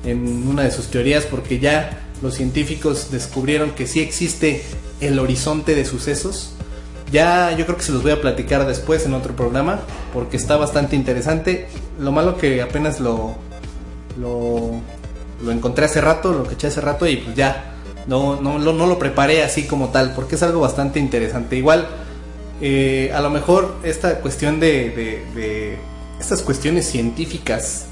en 0.05 0.47
una 0.47 0.63
de 0.63 0.71
sus 0.71 0.87
teorías 0.89 1.25
porque 1.25 1.59
ya 1.59 2.01
los 2.23 2.35
científicos 2.35 3.11
descubrieron 3.11 3.71
que 3.73 3.87
sí 3.87 4.01
existe 4.01 4.65
el 5.01 5.19
horizonte 5.19 5.75
de 5.75 5.85
sucesos. 5.85 6.53
Ya 7.13 7.57
yo 7.57 7.65
creo 7.67 7.77
que 7.77 7.85
se 7.85 7.93
los 7.93 8.03
voy 8.03 8.13
a 8.13 8.21
platicar 8.21 8.67
después 8.67 9.05
en 9.07 9.15
otro 9.15 9.37
programa 9.37 9.81
porque 10.13 10.37
está 10.37 10.57
bastante 10.57 10.97
interesante. 10.97 11.69
Lo 11.99 12.13
malo 12.13 12.39
que 12.39 12.63
apenas 12.63 13.01
lo, 13.01 13.35
lo, 14.19 14.81
encontré 15.51 15.85
hace 15.85 16.01
rato, 16.01 16.33
lo 16.33 16.45
que 16.45 16.55
eché 16.55 16.69
hace 16.69 16.81
rato 16.81 17.07
y 17.07 17.17
pues 17.19 17.37
ya 17.37 17.75
no, 18.07 18.41
no, 18.41 18.59
no, 18.59 18.87
lo 18.87 18.99
preparé 18.99 19.43
así 19.43 19.65
como 19.65 19.89
tal 19.89 20.13
porque 20.15 20.35
es 20.37 20.43
algo 20.43 20.61
bastante 20.61 20.99
interesante. 20.99 21.57
Igual, 21.57 21.87
eh, 22.61 23.11
a 23.15 23.21
lo 23.21 23.31
mejor 23.31 23.77
esta 23.83 24.21
cuestión 24.21 24.61
de, 24.61 24.91
de 25.35 25.77
estas 26.21 26.43
cuestiones 26.43 26.87
científicas 26.87 27.87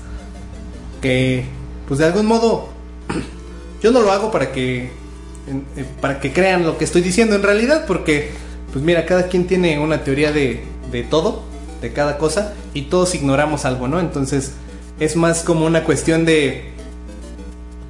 que 1.00 1.44
pues 1.86 1.98
de 1.98 2.06
algún 2.06 2.26
modo 2.26 2.68
yo 3.82 3.90
no 3.90 4.00
lo 4.00 4.12
hago 4.12 4.30
para 4.30 4.52
que 4.52 5.02
eh, 5.48 5.84
para 6.00 6.20
que 6.20 6.32
crean 6.32 6.64
lo 6.64 6.78
que 6.78 6.84
estoy 6.84 7.02
diciendo 7.02 7.34
en 7.34 7.42
realidad, 7.42 7.84
porque 7.86 8.30
pues 8.72 8.84
mira, 8.84 9.04
cada 9.06 9.26
quien 9.26 9.46
tiene 9.48 9.78
una 9.80 10.04
teoría 10.04 10.32
de, 10.32 10.62
de 10.92 11.02
todo, 11.02 11.42
de 11.80 11.92
cada 11.92 12.16
cosa, 12.16 12.54
y 12.74 12.82
todos 12.82 13.14
ignoramos 13.16 13.64
algo, 13.64 13.88
¿no? 13.88 13.98
Entonces 13.98 14.52
es 15.00 15.16
más 15.16 15.42
como 15.42 15.66
una 15.66 15.82
cuestión 15.82 16.24
de, 16.24 16.70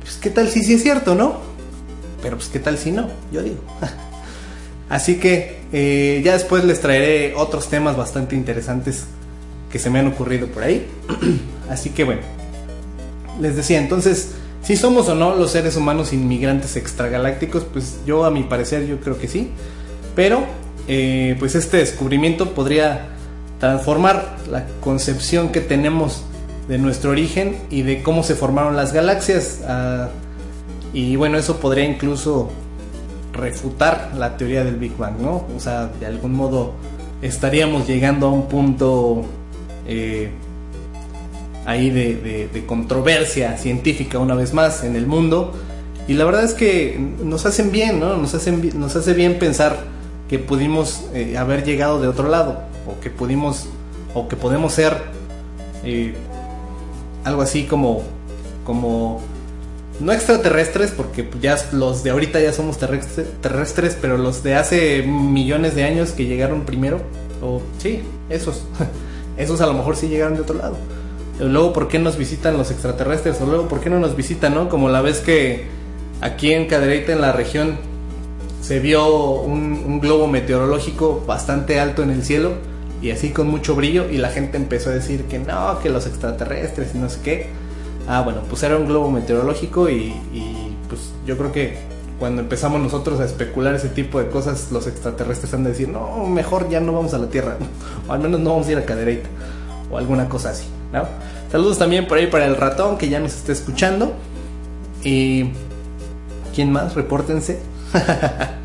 pues 0.01 0.17
qué 0.17 0.31
tal 0.31 0.49
si 0.49 0.65
sí 0.65 0.75
es 0.75 0.83
cierto, 0.83 1.15
¿no? 1.15 1.41
Pero 2.23 2.37
pues 2.37 2.49
qué 2.49 2.59
tal 2.59 2.79
si 2.79 2.91
no, 2.91 3.09
yo 3.31 3.43
digo. 3.43 3.61
Así 4.89 5.17
que 5.21 5.62
eh, 5.73 6.21
ya 6.25 6.35
después 6.35 6.65
les 6.65 6.81
traeré 6.81 7.35
otros 7.35 7.69
temas 7.69 7.97
bastante 7.97 8.37
interesantes 8.37 9.05
que 9.71 9.79
se 9.79 9.91
me 9.91 9.99
han 9.99 10.07
ocurrido 10.07 10.47
por 10.49 10.63
ahí. 10.63 10.87
Así 11.71 11.91
que 11.91 12.05
bueno, 12.05 12.21
les 13.41 13.57
decía 13.57 13.79
entonces 13.79 14.33
si 14.63 14.77
somos 14.77 15.09
o 15.09 15.15
no 15.17 15.35
los 15.35 15.51
seres 15.51 15.77
humanos 15.77 16.13
inmigrantes 16.13 16.77
extragalácticos, 16.77 17.65
pues 17.65 17.99
yo 18.07 18.25
a 18.25 18.31
mi 18.31 18.45
parecer 18.45 18.87
yo 18.87 19.01
creo 19.01 19.19
que 19.19 19.27
sí. 19.27 19.51
Pero 20.15 20.45
eh, 20.87 21.37
pues 21.39 21.57
este 21.57 21.79
descubrimiento 21.79 22.55
podría 22.55 23.09
transformar 23.59 24.37
la 24.51 24.67
concepción 24.81 25.51
que 25.51 25.61
tenemos 25.61 26.23
de 26.69 26.79
nuestro 26.79 27.11
origen 27.11 27.57
y 27.71 27.83
de 27.83 28.03
cómo 28.03 28.23
se 28.23 28.37
formaron 28.37 28.77
las 28.77 28.93
galaxias. 28.93 29.63
Ah, 29.67 30.11
y 30.93 31.17
bueno, 31.17 31.39
eso 31.39 31.57
podría 31.57 31.85
incluso 31.85 32.51
refutar 33.33 34.13
la 34.17 34.37
teoría 34.37 34.65
del 34.65 34.77
Big 34.77 34.97
Bang, 34.97 35.19
¿no? 35.21 35.47
O 35.57 35.61
sea, 35.61 35.87
de 35.87 36.07
algún 36.07 36.35
modo 36.35 36.75
estaríamos 37.23 37.87
llegando 37.87 38.27
a 38.27 38.31
un 38.31 38.49
punto 38.49 39.23
eh, 39.87 40.31
ahí 41.65 41.91
de, 41.91 42.65
controversia 42.67 43.57
científica 43.57 44.19
una 44.19 44.35
vez 44.35 44.53
más 44.53 44.85
en 44.85 44.97
el 44.97 45.07
mundo. 45.07 45.53
Y 46.09 46.15
la 46.15 46.25
verdad 46.25 46.45
es 46.45 46.55
que 46.55 46.99
nos 47.23 47.47
hacen 47.47 47.71
bien, 47.71 48.01
¿no? 48.01 48.17
Nos, 48.17 48.35
hacen, 48.35 48.73
nos 48.79 48.97
hace 48.97 49.15
bien 49.15 49.39
pensar 49.39 49.79
que 50.29 50.39
pudimos 50.39 51.05
eh, 51.15 51.37
haber 51.39 51.65
llegado 51.65 52.01
de 52.01 52.09
otro 52.09 52.29
lado, 52.29 52.61
o 52.87 53.01
que 53.01 53.11
pudimos, 53.11 53.67
o 54.15 54.29
que 54.29 54.37
podemos 54.37 54.73
ser 54.73 54.97
eh, 55.85 56.15
algo 57.25 57.43
así 57.43 57.65
como, 57.65 58.03
como, 58.65 59.21
no 60.03 60.13
extraterrestres, 60.13 60.91
porque 60.91 61.29
ya 61.41 61.57
los 61.73 62.03
de 62.03 62.11
ahorita 62.11 62.41
ya 62.41 62.53
somos 62.53 62.77
terrestres, 62.79 63.97
pero 64.01 64.19
los 64.19 64.43
de 64.43 64.57
hace 64.57 65.03
millones 65.03 65.75
de 65.75 65.85
años 65.85 66.11
que 66.11 66.27
llegaron 66.27 66.63
primero, 66.63 67.01
o 67.41 67.63
sí, 67.79 68.03
esos, 68.29 68.65
esos 69.37 69.61
a 69.61 69.67
lo 69.67 69.75
mejor 69.75 69.97
sí 69.97 70.09
llegaron 70.09 70.35
de 70.35 70.43
otro 70.43 70.59
lado. 70.59 70.77
luego 71.39 71.73
por 71.73 71.89
qué 71.89 71.99
nos 71.99 72.17
visitan 72.17 72.59
los 72.59 72.71
extraterrestres, 72.71 73.41
o 73.41 73.47
luego 73.47 73.69
por 73.69 73.81
qué 73.81 73.91
no 73.91 74.01
nos 74.01 74.17
visitan, 74.17 74.55
¿no? 74.55 74.69
Como 74.69 74.89
la 74.89 75.03
vez 75.03 75.21
que 75.21 75.67
aquí 76.21 76.53
en 76.53 76.67
Cadereyta, 76.67 77.13
en 77.13 77.21
la 77.21 77.33
región, 77.33 77.79
se 78.61 78.81
vio 78.81 79.41
un, 79.41 79.85
un 79.87 80.01
globo 80.01 80.27
meteorológico 80.27 81.25
bastante 81.27 81.81
alto 81.81 82.03
en 82.03 82.11
el 82.11 82.25
cielo 82.25 82.53
y 83.01 83.11
así 83.11 83.31
con 83.31 83.49
mucho 83.49 83.75
brillo 83.75 84.09
y 84.09 84.19
la 84.19 84.31
gente 84.31 84.57
empezó 84.57 84.91
a 84.91 84.95
decir 84.95 85.25
que 85.25 85.39
no, 85.39 85.79
que 85.81 85.91
los 85.91 86.07
extraterrestres 86.07 86.95
y 86.95 86.99
no 86.99 87.09
sé 87.09 87.19
qué. 87.23 87.62
Ah, 88.09 88.23
bueno, 88.23 88.41
pues 88.49 88.63
era 88.63 88.77
un 88.77 88.87
globo 88.87 89.11
meteorológico 89.11 89.89
y, 89.89 90.15
pues 90.89 91.13
yo 91.27 91.37
creo 91.37 91.53
que 91.53 91.79
cuando 92.19 92.43
empezamos 92.43 92.81
nosotros 92.81 93.21
a 93.21 93.25
especular 93.25 93.75
ese 93.75 93.89
tipo 93.89 94.19
de 94.19 94.29
cosas, 94.29 94.71
los 94.71 94.87
extraterrestres 94.87 95.53
han 95.55 95.65
de 95.65 95.71
decir, 95.71 95.89
no, 95.89 96.27
mejor 96.27 96.69
ya 96.69 96.81
no 96.81 96.93
vamos 96.93 97.15
a 97.15 97.19
la 97.19 97.29
Tierra, 97.29 97.57
o 98.09 98.13
al 98.13 98.21
menos 98.21 98.41
no 98.41 98.51
vamos 98.51 98.69
a 98.69 98.73
ir 98.73 98.79
a 98.79 98.85
Cadereyta, 98.85 99.29
o 99.91 99.99
alguna 99.99 100.29
cosa 100.29 100.51
así, 100.51 100.65
¿no? 100.93 101.05
Saludos 101.51 101.79
también 101.79 102.07
por 102.07 102.19
ahí 102.19 102.29
para 102.29 102.47
el 102.47 102.57
ratón 102.57 102.97
que 102.97 103.09
ya 103.09 103.21
nos 103.21 103.35
está 103.35 103.53
escuchando. 103.53 104.15
Y... 105.05 105.51
¿Quién 106.55 106.73
más? 106.73 106.95
Repórtense. 106.95 107.61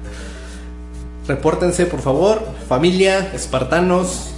Repórtense, 1.27 1.85
por 1.85 1.99
favor. 1.99 2.41
Familia, 2.69 3.31
espartanos. 3.33 4.31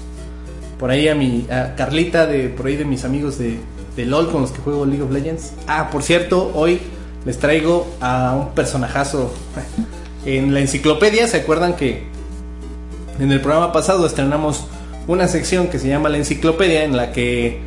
Por 0.79 0.89
ahí 0.89 1.08
a 1.08 1.15
mi 1.15 1.46
Carlita, 1.77 2.25
de 2.25 2.50
por 2.50 2.65
ahí 2.65 2.75
de 2.75 2.86
mis 2.86 3.06
amigos 3.06 3.38
de, 3.38 3.60
de 4.00 4.06
LOL 4.06 4.32
con 4.32 4.44
los 4.44 4.51
que 4.51 4.62
juego 4.62 4.86
League 4.86 5.03
of 5.03 5.12
Legends. 5.12 5.51
Ah, 5.68 5.89
por 5.91 6.03
cierto, 6.03 6.53
hoy 6.56 6.79
les 7.25 7.38
traigo 7.38 7.86
a 8.00 8.34
un 8.34 8.56
personajazo. 8.56 9.34
En 10.25 10.53
la 10.53 10.60
enciclopedia, 10.60 11.27
¿se 11.27 11.38
acuerdan 11.38 11.77
que 11.77 12.03
en 13.20 13.32
el 13.32 13.39
programa 13.39 13.72
pasado 13.72 14.06
estrenamos 14.06 14.68
una 15.08 15.29
sección 15.29 15.70
que 15.70 15.79
se 15.79 15.88
llama 15.88 16.10
la 16.10 16.18
enciclopedia 16.18 16.84
en 16.84 16.98
la 16.98 17.13
que 17.13 17.62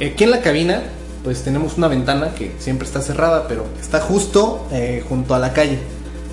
aquí 0.00 0.24
en 0.24 0.30
la 0.30 0.40
cabina 0.40 0.82
pues 1.26 1.42
tenemos 1.42 1.76
una 1.76 1.88
ventana 1.88 2.34
que 2.34 2.52
siempre 2.60 2.86
está 2.86 3.02
cerrada, 3.02 3.48
pero 3.48 3.66
está 3.80 4.00
justo 4.00 4.64
eh, 4.70 5.04
junto 5.08 5.34
a 5.34 5.40
la 5.40 5.52
calle. 5.52 5.78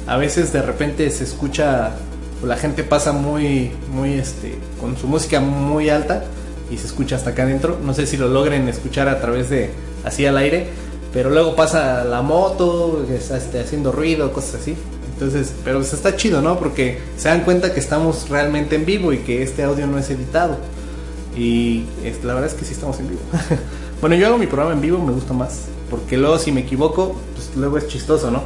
A 0.06 0.17
veces 0.17 0.54
de 0.54 0.62
repente 0.62 1.10
se 1.10 1.23
escucha 1.23 1.95
la 2.43 2.58
gente 2.58 2.84
pasa 2.84 3.12
muy, 3.12 3.71
muy, 3.91 4.13
este, 4.13 4.58
con 4.79 4.97
su 4.97 5.08
música 5.08 5.39
muy 5.39 5.89
alta 5.89 6.23
y 6.69 6.77
se 6.77 6.88
escucha 6.88 7.15
hasta 7.15 7.32
acá 7.32 7.43
adentro. 7.43 7.77
No 7.84 7.93
sé 7.93 8.08
si 8.08 8.17
lo 8.17 8.27
logren 8.27 8.67
escuchar 8.67 9.08
a 9.08 9.19
través 9.21 9.49
de, 9.49 9.71
así 10.03 10.25
al 10.25 10.38
aire, 10.38 10.67
pero 11.13 11.29
luego 11.29 11.56
pasa 11.56 12.03
la 12.03 12.21
moto, 12.21 13.06
que 13.08 13.15
está 13.15 13.38
este, 13.38 13.60
haciendo 13.60 13.91
ruido, 13.91 14.32
cosas 14.34 14.62
así. 14.62 14.75
Entonces, 15.13 15.53
pero 15.63 15.79
pues 15.79 15.93
está 15.93 16.15
chido, 16.15 16.41
¿no? 16.41 16.58
Porque 16.58 16.99
se 17.17 17.29
dan 17.29 17.41
cuenta 17.41 17.73
que 17.73 17.79
estamos 17.79 18.29
realmente 18.29 18.75
en 18.75 18.86
vivo 18.86 19.13
y 19.13 19.19
que 19.19 19.43
este 19.43 19.63
audio 19.63 19.86
no 19.88 19.97
es 19.97 20.10
editado. 20.10 20.58
Y 21.38 21.86
es, 22.03 22.23
la 22.23 22.34
verdad 22.34 22.49
es 22.49 22.56
que 22.56 22.65
sí 22.65 22.73
estamos 22.73 22.99
en 22.99 23.10
vivo. 23.10 23.21
bueno, 24.01 24.15
yo 24.15 24.27
hago 24.27 24.38
mi 24.38 24.47
programa 24.47 24.73
en 24.73 24.82
vivo, 24.82 24.99
me 24.99 25.12
gusta 25.12 25.34
más. 25.34 25.65
Porque 25.89 26.17
luego 26.17 26.39
si 26.39 26.51
me 26.51 26.62
equivoco, 26.62 27.15
pues 27.36 27.51
luego 27.56 27.77
es 27.77 27.88
chistoso, 27.88 28.32
¿no? 28.32 28.41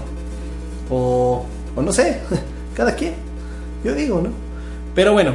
O, 0.89 1.45
o 1.75 1.81
no 1.81 1.93
sé, 1.93 2.19
cada 2.75 2.95
quien. 2.95 3.26
Yo 3.83 3.93
digo, 3.93 4.21
¿no? 4.21 4.29
Pero 4.95 5.13
bueno, 5.13 5.33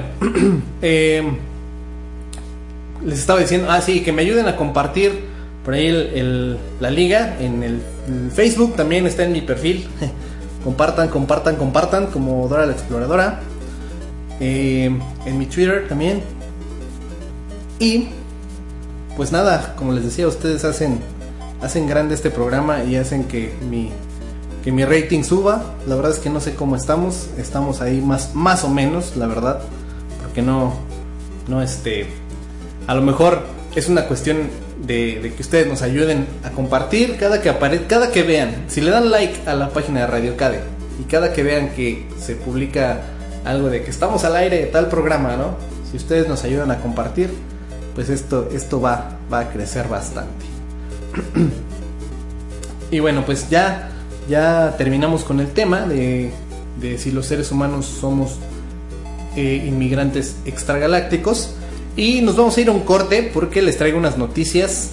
eh, 0.82 1.22
les 3.04 3.18
estaba 3.18 3.40
diciendo, 3.40 3.68
ah, 3.70 3.80
sí, 3.80 4.02
que 4.02 4.12
me 4.12 4.22
ayuden 4.22 4.46
a 4.46 4.56
compartir 4.56 5.32
por 5.64 5.74
ahí 5.74 5.86
el, 5.86 6.58
la 6.80 6.90
liga 6.90 7.36
en 7.40 7.62
el, 7.62 7.80
Facebook, 8.34 8.74
también 8.74 9.06
está 9.06 9.22
en 9.22 9.32
mi 9.32 9.42
perfil. 9.42 9.86
compartan, 10.64 11.08
compartan, 11.08 11.54
compartan, 11.54 12.06
como 12.06 12.48
Dora 12.48 12.66
la 12.66 12.72
Exploradora. 12.72 13.40
Eh, 14.40 14.90
en 15.24 15.38
mi 15.38 15.46
Twitter 15.46 15.86
también. 15.88 16.20
Y 17.78 18.08
pues 19.16 19.30
nada, 19.30 19.74
como 19.76 19.92
les 19.92 20.04
decía, 20.04 20.26
ustedes 20.26 20.64
hacen, 20.64 20.98
hacen 21.60 21.86
grande 21.86 22.14
este 22.16 22.30
programa 22.30 22.82
y 22.82 22.96
hacen 22.96 23.24
que 23.24 23.52
mi 23.70 23.90
que 24.62 24.72
mi 24.72 24.84
rating 24.84 25.22
suba. 25.22 25.74
La 25.86 25.96
verdad 25.96 26.12
es 26.12 26.18
que 26.18 26.30
no 26.30 26.40
sé 26.40 26.54
cómo 26.54 26.76
estamos. 26.76 27.28
Estamos 27.38 27.80
ahí 27.80 28.00
más, 28.00 28.34
más 28.34 28.64
o 28.64 28.68
menos, 28.68 29.16
la 29.16 29.26
verdad. 29.26 29.60
Porque 30.22 30.42
no, 30.42 30.74
no 31.48 31.62
este, 31.62 32.06
a 32.86 32.94
lo 32.94 33.02
mejor 33.02 33.42
es 33.74 33.88
una 33.88 34.06
cuestión 34.06 34.48
de, 34.86 35.32
que 35.36 35.42
ustedes 35.42 35.66
nos 35.66 35.82
ayuden 35.82 36.26
a 36.44 36.50
compartir 36.50 37.16
cada 37.18 37.40
que 37.40 37.48
aparezca, 37.48 37.88
cada 37.88 38.10
que 38.10 38.22
vean. 38.22 38.64
Si 38.68 38.80
le 38.80 38.90
dan 38.90 39.10
like 39.10 39.48
a 39.48 39.54
la 39.54 39.70
página 39.70 40.00
de 40.00 40.06
Radio 40.06 40.36
Cade 40.36 40.60
y 41.00 41.04
cada 41.04 41.32
que 41.32 41.42
vean 41.42 41.70
que 41.70 42.06
se 42.18 42.34
publica 42.34 43.00
algo 43.44 43.70
de 43.70 43.82
que 43.82 43.90
estamos 43.90 44.24
al 44.24 44.36
aire 44.36 44.58
de 44.58 44.66
tal 44.66 44.88
programa, 44.88 45.36
¿no? 45.36 45.56
Si 45.90 45.96
ustedes 45.96 46.28
nos 46.28 46.44
ayudan 46.44 46.70
a 46.70 46.80
compartir, 46.80 47.30
pues 47.94 48.08
esto, 48.08 48.48
esto 48.52 48.80
va, 48.80 49.18
va 49.32 49.40
a 49.40 49.50
crecer 49.50 49.88
bastante. 49.88 50.46
y 52.90 53.00
bueno, 53.00 53.24
pues 53.26 53.50
ya 53.50 53.91
ya 54.28 54.74
terminamos 54.78 55.24
con 55.24 55.40
el 55.40 55.48
tema 55.48 55.82
de, 55.82 56.30
de 56.80 56.98
si 56.98 57.10
los 57.10 57.26
seres 57.26 57.50
humanos 57.52 57.86
somos 57.86 58.38
eh, 59.36 59.64
inmigrantes 59.66 60.36
extragalácticos. 60.44 61.54
Y 61.96 62.20
nos 62.22 62.36
vamos 62.36 62.56
a 62.56 62.60
ir 62.60 62.68
a 62.68 62.72
un 62.72 62.80
corte 62.80 63.30
porque 63.34 63.62
les 63.62 63.76
traigo 63.76 63.98
unas 63.98 64.16
noticias 64.16 64.90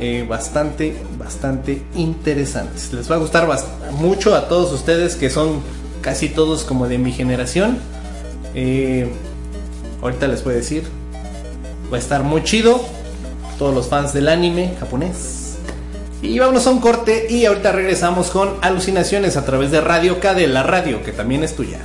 eh, 0.00 0.24
bastante, 0.28 0.96
bastante 1.18 1.82
interesantes. 1.94 2.92
Les 2.92 3.10
va 3.10 3.16
a 3.16 3.18
gustar 3.18 3.48
mucho 3.92 4.34
a 4.34 4.48
todos 4.48 4.72
ustedes 4.72 5.16
que 5.16 5.30
son 5.30 5.60
casi 6.02 6.28
todos 6.28 6.64
como 6.64 6.88
de 6.88 6.98
mi 6.98 7.12
generación. 7.12 7.78
Eh, 8.54 9.08
ahorita 10.02 10.28
les 10.28 10.42
voy 10.44 10.54
a 10.54 10.56
decir. 10.56 10.84
Va 11.92 11.96
a 11.96 12.00
estar 12.00 12.22
muy 12.22 12.42
chido. 12.42 12.80
Todos 13.58 13.74
los 13.74 13.88
fans 13.88 14.12
del 14.12 14.28
anime 14.28 14.74
japonés. 14.80 15.43
Y 16.24 16.38
vámonos 16.38 16.66
a 16.66 16.70
un 16.70 16.80
corte 16.80 17.26
y 17.28 17.44
ahorita 17.44 17.70
regresamos 17.70 18.30
con 18.30 18.56
alucinaciones 18.62 19.36
a 19.36 19.44
través 19.44 19.70
de 19.70 19.82
Radio 19.82 20.20
K 20.20 20.32
de 20.32 20.46
la 20.46 20.62
radio, 20.62 21.02
que 21.02 21.12
también 21.12 21.44
es 21.44 21.54
tuya. 21.54 21.80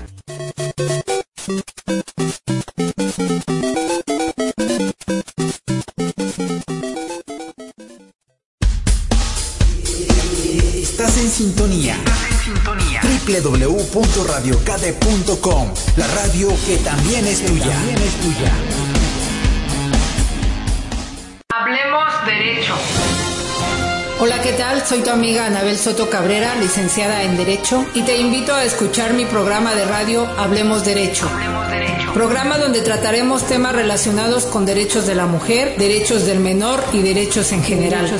Estás 10.73 11.17
en 11.17 11.29
sintonía. 11.29 11.97
sintonía. 12.41 13.01
www.radiocade.com 13.27 15.73
La 15.97 16.07
radio 16.07 16.47
que 16.65 16.77
también 16.77 17.27
es 17.27 17.45
tuya. 17.45 17.73
También 17.73 17.97
es 17.97 18.15
tuya. 18.15 18.53
Hablemos 21.49 22.25
derecho. 22.25 22.75
Hola, 24.21 24.41
¿qué 24.41 24.51
tal? 24.51 24.85
Soy 24.85 24.99
tu 24.99 25.11
amiga 25.11 25.45
Anabel 25.45 25.77
Soto 25.77 26.09
Cabrera, 26.09 26.53
licenciada 26.55 27.23
en 27.23 27.37
Derecho, 27.37 27.85
y 27.93 28.01
te 28.01 28.17
invito 28.17 28.53
a 28.53 28.65
escuchar 28.65 29.13
mi 29.13 29.23
programa 29.23 29.73
de 29.75 29.85
radio 29.85 30.27
Hablemos 30.37 30.83
Derecho. 30.83 31.25
Hablemos 31.29 31.69
derecho. 31.69 32.13
Programa 32.13 32.57
donde 32.57 32.81
trataremos 32.81 33.47
temas 33.47 33.73
relacionados 33.73 34.45
con 34.45 34.65
derechos 34.65 35.07
de 35.07 35.15
la 35.15 35.25
mujer, 35.25 35.77
derechos 35.77 36.25
del 36.25 36.41
menor 36.41 36.83
y 36.91 37.01
derechos 37.01 37.53
en 37.53 37.63
general. 37.63 38.11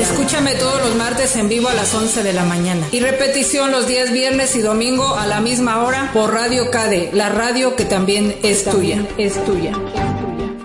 Escúchame 0.00 0.56
todos 0.56 0.80
los 0.80 0.96
martes 0.96 1.36
en 1.36 1.48
vivo 1.48 1.68
a 1.68 1.74
las 1.74 1.94
11 1.94 2.24
de 2.24 2.32
la 2.32 2.44
mañana. 2.44 2.88
Y 2.90 2.98
repetición 2.98 3.70
los 3.70 3.86
días 3.86 4.10
viernes 4.10 4.56
y 4.56 4.60
domingo 4.60 5.14
a 5.14 5.28
la 5.28 5.40
misma 5.40 5.84
hora 5.84 6.10
por 6.12 6.34
Radio 6.34 6.72
CADE, 6.72 7.10
la 7.12 7.28
radio 7.28 7.76
que 7.76 7.84
también 7.84 8.34
es 8.42 8.64
tuya. 8.64 9.06
Es 9.18 9.34
tuya. 9.44 9.72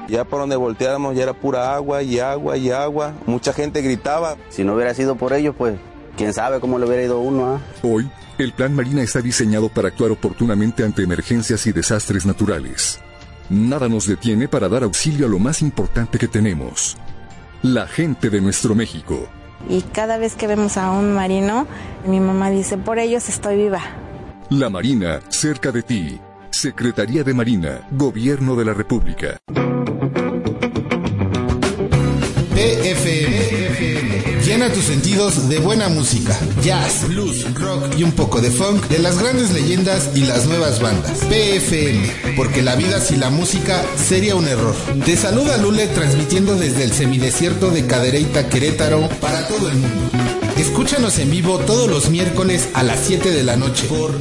Ya 0.10 0.24
por 0.26 0.39
donde 0.39 0.56
volteáramos 0.56 1.15
ya 1.15 1.24
era 1.24 1.34
pura 1.34 1.76
agua 1.76 2.02
y 2.02 2.19
agua 2.19 2.58
y 2.58 2.72
agua. 2.72 3.13
Mucha 3.26 3.54
gente 3.54 3.82
gritaba. 3.82 4.38
Si 4.50 4.63
no 4.63 4.74
hubiera 4.74 4.93
sido 4.93 5.15
por 5.15 5.34
ellos, 5.34 5.56
pues 5.58 5.76
quién 6.17 6.34
sabe 6.34 6.60
cómo 6.60 6.80
le 6.80 6.86
hubiera 6.86 7.04
ido 7.04 7.19
uno. 7.19 7.56
¿ah? 7.56 7.60
Hoy, 7.84 8.10
el 8.38 8.54
Plan 8.54 8.74
Marina 8.74 9.02
está 9.02 9.22
diseñado 9.22 9.69
para 9.69 9.89
actuar 9.89 10.12
oportunamente 10.12 10.84
ante 10.84 11.04
emergencias 11.04 11.67
y 11.67 11.72
desastres 11.72 12.26
naturales. 12.26 13.00
Nada 13.50 13.89
nos 13.89 14.08
detiene 14.08 14.48
para 14.48 14.69
dar 14.69 14.84
auxilio 14.84 15.26
a 15.26 15.30
lo 15.30 15.39
más 15.39 15.62
importante 15.62 16.19
que 16.19 16.28
tenemos, 16.28 16.98
la 17.63 17.88
gente 17.88 18.30
de 18.30 18.41
nuestro 18.41 18.76
México. 18.76 19.28
Y 19.67 19.82
cada 19.82 20.17
vez 20.17 20.36
que 20.36 20.48
vemos 20.48 20.78
a 20.78 20.91
un 20.91 21.13
marino, 21.13 21.67
mi 22.06 22.19
mamá 22.19 22.50
dice, 22.50 22.78
por 22.78 23.00
ellos 23.00 23.28
estoy 23.28 23.58
viva. 23.58 23.82
La 24.50 24.69
Marina, 24.69 25.19
cerca 25.30 25.72
de 25.72 25.84
ti. 25.84 26.19
Secretaría 26.52 27.24
de 27.24 27.34
Marina, 27.34 27.88
Gobierno 27.91 28.56
de 28.56 28.65
la 28.65 28.74
República. 28.74 29.38
PFM. 32.60 34.43
Llena 34.43 34.69
tus 34.74 34.84
sentidos 34.84 35.48
de 35.48 35.60
buena 35.60 35.88
música, 35.88 36.38
jazz, 36.62 37.08
blues, 37.08 37.54
rock 37.54 37.98
y 37.98 38.04
un 38.04 38.12
poco 38.12 38.41
de 38.41 38.52
funk 38.52 38.86
de 38.89 39.00
las 39.00 39.17
grandes 39.17 39.52
leyendas 39.52 40.10
y 40.13 40.26
las 40.26 40.45
nuevas 40.45 40.82
bandas. 40.82 41.19
PFM, 41.19 42.36
porque 42.36 42.62
la 42.62 42.76
vida 42.76 43.00
sin 43.00 43.22
la 43.22 43.30
música 43.30 43.82
sería 43.95 44.36
un 44.36 44.45
error. 44.45 44.76
Te 45.06 45.15
saluda 45.15 45.56
Lule 45.56 45.88
transmitiendo 45.88 46.58
desde 46.58 46.84
el 46.84 46.91
semidesierto 46.91 47.72
de 47.72 47.88
Cadereyta, 47.88 48.50
Querétaro, 48.50 49.08
para 49.22 49.48
todo 49.48 49.69
el 49.69 49.78
mundo. 49.78 50.12
Escúchanos 50.58 51.17
en 51.19 51.32
vivo 51.32 51.60
todos 51.60 51.89
los 51.89 52.10
miércoles 52.10 52.67
a 52.74 52.84
las 52.84 53.00
7 53.06 53.32
de 53.32 53.43
la 53.45 53.56
noche 53.56 53.86
por 53.88 54.12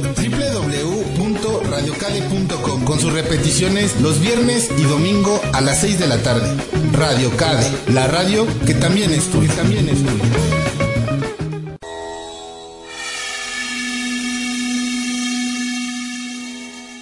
www.radiocade.com 1.79 2.83
con 2.83 2.99
sus 2.99 3.13
repeticiones 3.13 3.99
los 4.01 4.19
viernes 4.19 4.69
y 4.77 4.83
domingo 4.83 5.39
a 5.53 5.61
las 5.61 5.81
6 5.81 5.99
de 5.99 6.07
la 6.07 6.17
tarde. 6.21 6.49
Radio 6.93 7.31
Cade, 7.37 7.65
la 7.93 8.07
radio 8.07 8.45
que 8.65 8.73
también 8.73 9.11
es 9.11 9.29
tuya, 9.29 9.53
también 9.55 9.87
es 9.89 9.99
tuya. 10.03 10.23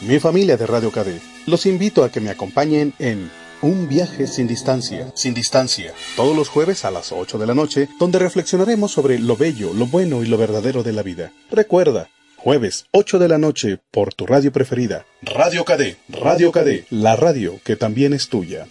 Mi 0.01 0.19
familia 0.19 0.55
de 0.55 0.65
Radio 0.65 0.91
KD, 0.91 1.19
los 1.47 1.65
invito 1.65 2.03
a 2.03 2.11
que 2.11 2.21
me 2.21 2.29
acompañen 2.29 2.93
en 2.99 3.29
Un 3.61 3.89
viaje 3.89 4.27
sin 4.27 4.47
distancia, 4.47 5.11
sin 5.15 5.33
distancia, 5.33 5.91
todos 6.15 6.35
los 6.35 6.47
jueves 6.47 6.85
a 6.85 6.91
las 6.91 7.11
8 7.11 7.39
de 7.39 7.47
la 7.47 7.55
noche, 7.55 7.89
donde 7.99 8.19
reflexionaremos 8.19 8.91
sobre 8.91 9.17
lo 9.17 9.35
bello, 9.35 9.73
lo 9.73 9.87
bueno 9.87 10.23
y 10.23 10.27
lo 10.27 10.37
verdadero 10.37 10.83
de 10.83 10.93
la 10.93 11.01
vida. 11.01 11.31
Recuerda, 11.49 12.07
jueves 12.47 12.85
8 12.93 13.19
de 13.19 13.27
la 13.27 13.37
noche 13.37 13.77
por 13.91 14.13
tu 14.13 14.25
radio 14.25 14.53
preferida, 14.53 15.05
Radio 15.21 15.65
KD, 15.65 15.97
Radio 16.07 16.53
KD, 16.53 16.85
la 16.91 17.17
radio 17.17 17.59
que 17.65 17.75
también 17.75 18.13
es 18.13 18.29
tuya. 18.29 18.67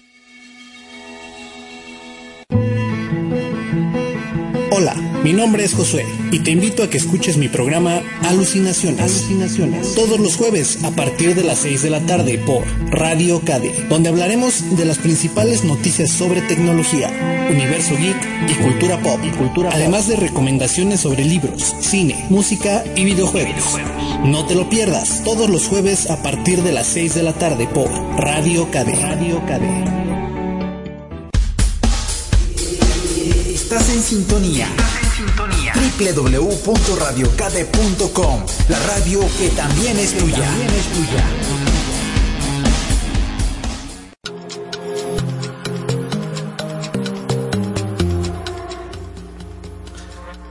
Hola, 4.79 4.93
mi 5.25 5.33
nombre 5.33 5.65
es 5.65 5.73
Josué 5.73 6.05
y 6.31 6.41
te 6.41 6.51
invito 6.51 6.83
a 6.83 6.91
que 6.91 6.99
escuches 6.99 7.39
mi 7.39 7.49
programa 7.49 8.03
Alucinaciones. 8.25 9.01
Alucinaciones. 9.01 9.95
Todos 9.95 10.21
los 10.21 10.37
jueves 10.37 10.85
a 10.85 10.91
partir 10.91 11.35
de 11.35 11.45
las 11.45 11.61
6 11.61 11.83
de 11.85 11.89
la 11.89 12.05
tarde 12.05 12.37
por 12.37 12.63
Radio 12.91 13.41
Cade, 13.41 13.73
donde 13.89 14.11
hablaremos 14.11 14.77
de 14.77 14.85
las 14.85 14.99
principales 14.99 15.65
noticias 15.65 16.11
sobre 16.11 16.43
tecnología, 16.43 17.09
universo 17.51 17.97
geek 17.97 18.51
y 18.51 18.53
cultura 18.63 19.01
pop. 19.01 19.19
Y 19.25 19.31
cultura 19.31 19.71
Además 19.73 20.09
de 20.09 20.17
recomendaciones 20.17 21.01
sobre 21.01 21.25
libros, 21.25 21.75
cine, 21.81 22.27
música 22.29 22.85
y 22.95 23.05
videojuegos. 23.05 23.79
No 24.27 24.45
te 24.45 24.55
lo 24.55 24.69
pierdas 24.69 25.23
todos 25.25 25.49
los 25.49 25.69
jueves 25.69 26.11
a 26.11 26.23
partir 26.23 26.63
de 26.63 26.73
las 26.73 26.87
6 26.89 27.15
de 27.15 27.23
la 27.23 27.33
tarde 27.33 27.67
por 27.67 27.89
Radio 28.19 28.71
Cade. 28.71 28.95
Radio 28.95 29.41
Cade. 29.47 30.16
Estás 33.69 33.91
en 33.91 34.01
sintonía. 34.01 34.69
www.radiocade.com 35.99 38.47
La 38.69 38.79
radio 38.79 39.21
que 39.37 39.49
también 39.49 39.99
es 39.99 40.17
tuya. 40.17 40.39
También 40.39 40.71
es 40.71 40.87
tuya. 40.93 41.25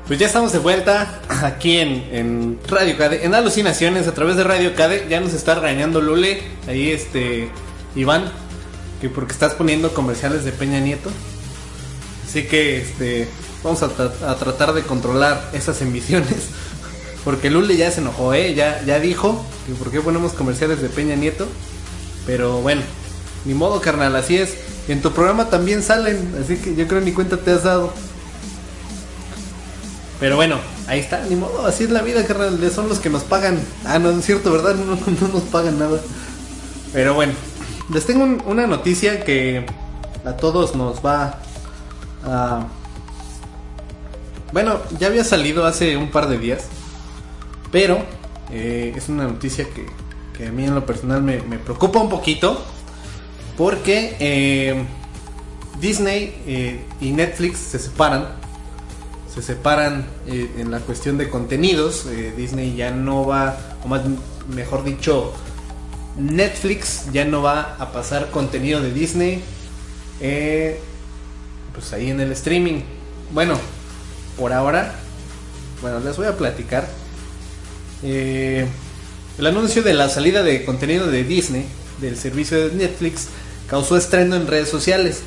Pues 0.07 0.19
ya 0.19 0.27
estamos 0.27 0.51
de 0.51 0.59
vuelta 0.59 1.21
aquí 1.41 1.77
en, 1.77 2.09
en 2.11 2.59
Radio 2.67 2.97
Cade, 2.97 3.25
en 3.25 3.33
Alucinaciones, 3.33 4.09
a 4.09 4.13
través 4.13 4.35
de 4.35 4.43
Radio 4.43 4.75
Cade. 4.75 5.07
Ya 5.09 5.21
nos 5.21 5.33
está 5.33 5.55
regañando 5.55 6.01
Lule, 6.01 6.41
ahí 6.67 6.91
este, 6.91 7.47
Iván, 7.95 8.29
que 8.99 9.07
porque 9.07 9.31
estás 9.31 9.53
poniendo 9.53 9.93
comerciales 9.93 10.43
de 10.43 10.51
Peña 10.51 10.81
Nieto. 10.81 11.09
Así 12.35 12.43
que 12.47 12.81
este, 12.81 13.29
vamos 13.63 13.81
a, 13.81 13.87
tra- 13.95 14.11
a 14.27 14.35
tratar 14.35 14.73
de 14.73 14.81
controlar 14.83 15.51
esas 15.53 15.81
emisiones. 15.81 16.49
Porque 17.23 17.49
Lule 17.49 17.77
ya 17.77 17.89
se 17.91 18.01
enojó, 18.01 18.33
¿eh? 18.33 18.53
Ya, 18.53 18.83
ya 18.85 18.99
dijo 18.99 19.41
que 19.65 19.73
por 19.73 19.89
qué 19.89 20.01
ponemos 20.01 20.33
comerciales 20.33 20.81
de 20.81 20.89
Peña 20.89 21.15
Nieto. 21.15 21.47
Pero 22.25 22.57
bueno, 22.61 22.81
ni 23.45 23.53
modo, 23.53 23.79
carnal, 23.79 24.13
así 24.17 24.35
es. 24.35 24.49
En 24.89 25.01
tu 25.01 25.13
programa 25.13 25.49
también 25.49 25.81
salen, 25.81 26.35
así 26.43 26.57
que 26.57 26.75
yo 26.75 26.85
creo 26.89 26.99
ni 26.99 27.13
cuenta 27.13 27.37
te 27.37 27.51
has 27.51 27.63
dado. 27.63 27.93
Pero 30.19 30.35
bueno, 30.35 30.57
ahí 30.87 30.99
está, 30.99 31.23
ni 31.29 31.37
modo, 31.37 31.65
así 31.65 31.85
es 31.85 31.89
la 31.89 32.01
vida, 32.01 32.25
carnal. 32.25 32.59
Son 32.69 32.89
los 32.89 32.99
que 32.99 33.09
nos 33.09 33.23
pagan. 33.23 33.61
Ah, 33.85 33.97
no, 33.97 34.09
es 34.09 34.25
cierto, 34.25 34.51
¿verdad? 34.51 34.75
No, 34.75 34.95
no, 34.95 34.99
no 35.21 35.27
nos 35.29 35.43
pagan 35.43 35.79
nada. 35.79 36.01
Pero 36.91 37.13
bueno, 37.13 37.31
les 37.93 38.05
tengo 38.05 38.25
un- 38.25 38.43
una 38.45 38.67
noticia 38.67 39.23
que 39.23 39.65
a 40.25 40.33
todos 40.33 40.75
nos 40.75 40.97
va 40.97 41.39
a... 42.25 42.67
Bueno, 44.51 44.79
ya 44.99 45.07
había 45.07 45.23
salido 45.23 45.65
hace 45.65 45.97
un 45.97 46.09
par 46.11 46.27
de 46.27 46.37
días. 46.37 46.67
Pero 47.71 47.99
eh, 48.51 48.93
es 48.95 49.09
una 49.09 49.25
noticia 49.25 49.65
que, 49.65 49.85
que 50.37 50.47
a 50.47 50.51
mí 50.51 50.65
en 50.65 50.75
lo 50.75 50.85
personal 50.85 51.21
me, 51.21 51.39
preocupa 51.59 51.99
un 51.99 52.09
poquito. 52.09 52.63
Porque 53.57 54.15
eh, 54.19 54.85
Disney 55.79 56.35
eh, 56.45 56.85
y 57.01 57.11
Netflix 57.11 57.57
se 57.57 57.79
separan 57.79 58.43
se 59.33 59.41
separan 59.41 60.05
en 60.27 60.71
la 60.71 60.79
cuestión 60.79 61.17
de 61.17 61.29
contenidos. 61.29 62.07
Disney 62.37 62.73
ya 62.77 62.91
no 62.91 63.25
va, 63.25 63.57
o 63.83 63.89
más 63.89 64.03
mejor 64.47 64.85
dicho, 64.85 65.33
Netflix 66.17 67.11
ya 67.11 67.25
no 67.25 67.41
va 67.41 67.75
a 67.77 67.91
pasar 67.91 68.31
contenido 68.31 68.79
de 68.79 68.93
Disney. 68.93 69.43
Pues 71.75 71.93
ahí 71.93 72.09
en 72.09 72.19
el 72.19 72.31
streaming. 72.31 72.81
Bueno, 73.31 73.59
por 74.37 74.53
ahora, 74.53 74.95
bueno, 75.81 75.99
les 75.99 76.17
voy 76.17 76.25
a 76.25 76.35
platicar. 76.35 76.87
Eh, 78.01 78.65
el 79.37 79.45
anuncio 79.45 79.83
de 79.83 79.93
la 79.93 80.09
salida 80.09 80.41
de 80.41 80.65
contenido 80.65 81.07
de 81.07 81.23
Disney 81.23 81.65
del 82.01 82.17
servicio 82.17 82.69
de 82.69 82.75
Netflix 82.75 83.27
causó 83.67 83.97
estreno 83.97 84.35
en 84.35 84.47
redes 84.47 84.69
sociales 84.69 85.21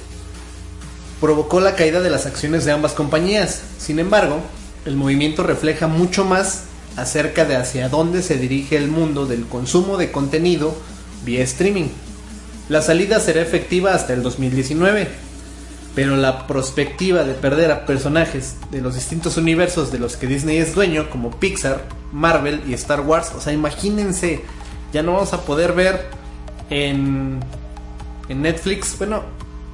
provocó 1.21 1.61
la 1.61 1.75
caída 1.75 2.01
de 2.01 2.11
las 2.11 2.27
acciones 2.27 2.65
de 2.65 2.73
ambas 2.73 2.93
compañías. 2.93 3.63
Sin 3.79 3.99
embargo, 3.99 4.41
el 4.85 4.97
movimiento 4.97 5.43
refleja 5.43 5.89
mucho 5.89 6.25
más 6.25 6.65
acerca 6.97 7.45
de 7.45 7.57
hacia 7.57 7.89
dónde 7.89 8.23
se 8.23 8.39
dirige 8.39 8.77
el 8.77 8.89
mundo 8.89 9.27
del 9.27 9.47
consumo 9.47 9.97
de 9.97 10.11
contenido 10.13 10.77
vía 11.25 11.43
streaming. 11.43 11.89
La 12.69 12.83
salida 12.83 13.19
será 13.21 13.41
efectiva 13.41 13.95
hasta 13.95 14.13
el 14.13 14.23
2019, 14.23 15.09
pero 15.99 16.15
la 16.15 16.47
perspectiva 16.47 17.25
de 17.25 17.35
perder 17.35 17.73
a 17.73 17.85
personajes 17.85 18.55
de 18.71 18.81
los 18.81 18.95
distintos 18.95 19.37
universos 19.37 19.91
de 19.91 19.99
los 19.99 20.17
que 20.17 20.29
Disney 20.29 20.59
es 20.59 20.73
dueño, 20.73 21.11
como 21.11 21.33
Pixar, 21.33 21.89
Marvel 22.13 22.63
y 22.69 22.75
Star 22.75 23.01
Wars, 23.01 23.33
o 23.37 23.41
sea, 23.41 23.53
imagínense, 23.53 24.45
ya 24.93 25.03
no 25.03 25.15
vamos 25.15 25.33
a 25.33 25.41
poder 25.41 25.73
ver 25.73 26.07
en, 26.71 27.41
en 28.29 28.43
Netflix, 28.43 28.97
bueno, 28.97 29.25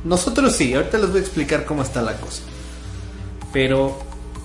nosotros 0.03 0.57
sí, 0.57 0.73
ahorita 0.73 0.97
les 0.97 1.11
voy 1.11 1.19
a 1.19 1.21
explicar 1.21 1.67
cómo 1.67 1.83
está 1.83 2.01
la 2.01 2.17
cosa. 2.17 2.41
Pero 3.53 3.99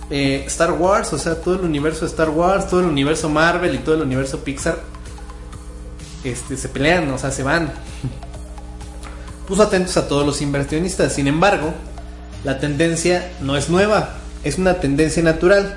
eh, 0.09 0.43
Star 0.47 0.73
Wars, 0.73 1.13
o 1.13 1.17
sea, 1.17 1.35
todo 1.35 1.55
el 1.55 1.61
universo 1.61 2.01
de 2.01 2.07
Star 2.07 2.29
Wars, 2.29 2.67
todo 2.67 2.81
el 2.81 2.87
universo 2.87 3.29
Marvel 3.29 3.73
y 3.73 3.77
todo 3.77 3.95
el 3.95 4.01
universo 4.01 4.43
Pixar, 4.43 4.79
este, 6.25 6.57
se 6.57 6.67
pelean, 6.67 7.09
o 7.09 7.17
sea, 7.17 7.31
se 7.31 7.41
van. 7.41 7.71
Puso 9.49 9.63
atentos 9.63 9.97
a 9.97 10.07
todos 10.07 10.27
los 10.27 10.43
inversionistas. 10.43 11.13
Sin 11.13 11.27
embargo, 11.27 11.73
la 12.43 12.59
tendencia 12.59 13.31
no 13.41 13.57
es 13.57 13.67
nueva, 13.67 14.11
es 14.43 14.59
una 14.59 14.75
tendencia 14.75 15.23
natural. 15.23 15.75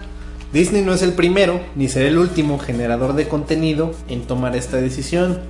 Disney 0.53 0.83
no 0.83 0.93
es 0.93 1.01
el 1.01 1.15
primero 1.15 1.59
ni 1.75 1.89
será 1.89 2.07
el 2.07 2.19
último 2.19 2.59
generador 2.59 3.15
de 3.15 3.29
contenido 3.29 3.95
en 4.09 4.27
tomar 4.27 4.57
esta 4.57 4.77
decisión. 4.77 5.41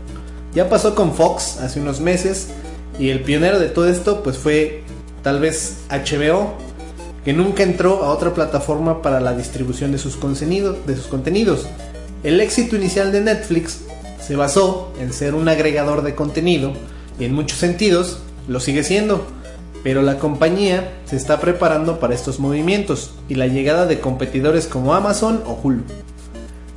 Ya 0.54 0.68
pasó 0.68 0.94
con 0.94 1.14
Fox 1.14 1.58
hace 1.60 1.80
unos 1.80 1.98
meses 1.98 2.50
y 2.96 3.08
el 3.08 3.22
pionero 3.22 3.58
de 3.58 3.68
todo 3.68 3.88
esto 3.88 4.22
pues 4.22 4.38
fue 4.38 4.84
tal 5.24 5.40
vez 5.40 5.78
HBO, 5.90 6.54
que 7.24 7.32
nunca 7.32 7.64
entró 7.64 8.04
a 8.04 8.12
otra 8.12 8.34
plataforma 8.34 9.02
para 9.02 9.18
la 9.18 9.34
distribución 9.34 9.90
de 9.90 9.98
sus, 9.98 10.16
de 10.20 10.96
sus 10.96 11.06
contenidos. 11.08 11.66
El 12.22 12.40
éxito 12.40 12.76
inicial 12.76 13.10
de 13.10 13.20
Netflix 13.20 13.80
se 14.24 14.36
basó 14.36 14.92
en 15.00 15.12
ser 15.12 15.34
un 15.34 15.48
agregador 15.48 16.02
de 16.02 16.14
contenido 16.14 16.72
y 17.18 17.24
en 17.24 17.34
muchos 17.34 17.58
sentidos 17.58 18.18
lo 18.48 18.60
sigue 18.60 18.84
siendo, 18.84 19.26
pero 19.82 20.02
la 20.02 20.18
compañía 20.18 20.92
se 21.04 21.16
está 21.16 21.40
preparando 21.40 21.98
para 21.98 22.14
estos 22.14 22.38
movimientos 22.38 23.14
y 23.28 23.34
la 23.34 23.46
llegada 23.46 23.86
de 23.86 24.00
competidores 24.00 24.66
como 24.66 24.94
Amazon 24.94 25.42
o 25.46 25.58
Hulu. 25.62 25.82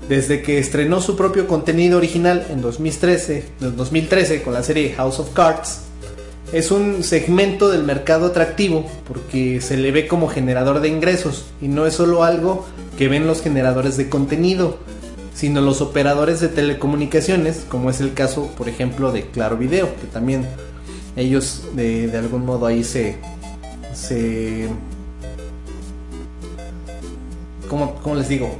Desde 0.10 0.42
que 0.44 0.60
estrenó 0.60 1.02
su 1.02 1.16
propio 1.16 1.48
contenido 1.48 1.98
original 1.98 2.46
en 2.50 2.62
2013, 2.62 3.46
2013 3.60 4.44
con 4.44 4.54
la 4.54 4.62
serie 4.62 4.94
House 4.94 5.20
of 5.20 5.34
Cards, 5.34 5.82
es 6.54 6.70
un 6.70 7.04
segmento 7.04 7.70
del 7.70 7.84
mercado 7.84 8.28
atractivo 8.28 8.86
porque 9.08 9.62
se 9.62 9.78
le 9.78 9.92
ve 9.92 10.08
como 10.08 10.28
generador 10.28 10.80
de 10.80 10.90
ingresos 10.90 11.46
y 11.60 11.68
no 11.68 11.88
es 11.88 11.96
solo 11.96 12.24
algo 12.24 12.66
que 12.98 13.08
ven 13.08 13.26
los 13.26 13.42
generadores 13.42 13.98
de 13.98 14.10
contenido, 14.10 14.78
sino 15.36 15.60
los 15.60 15.82
operadores 15.82 16.40
de 16.40 16.48
telecomunicaciones, 16.48 17.66
como 17.68 17.90
es 17.90 18.00
el 18.00 18.14
caso, 18.14 18.48
por 18.58 18.70
ejemplo, 18.70 19.12
de 19.12 19.28
Claro 19.28 19.58
Video, 19.58 19.94
que 20.00 20.08
también 20.08 20.48
ellos 21.18 21.64
de, 21.76 22.10
algún 22.18 22.46
modo 22.46 22.66
ahí 22.66 22.86
se... 22.86 23.18
se 23.94 24.70
¿cómo, 27.70 27.96
¿Cómo 27.96 28.16
les 28.16 28.30
digo? 28.30 28.56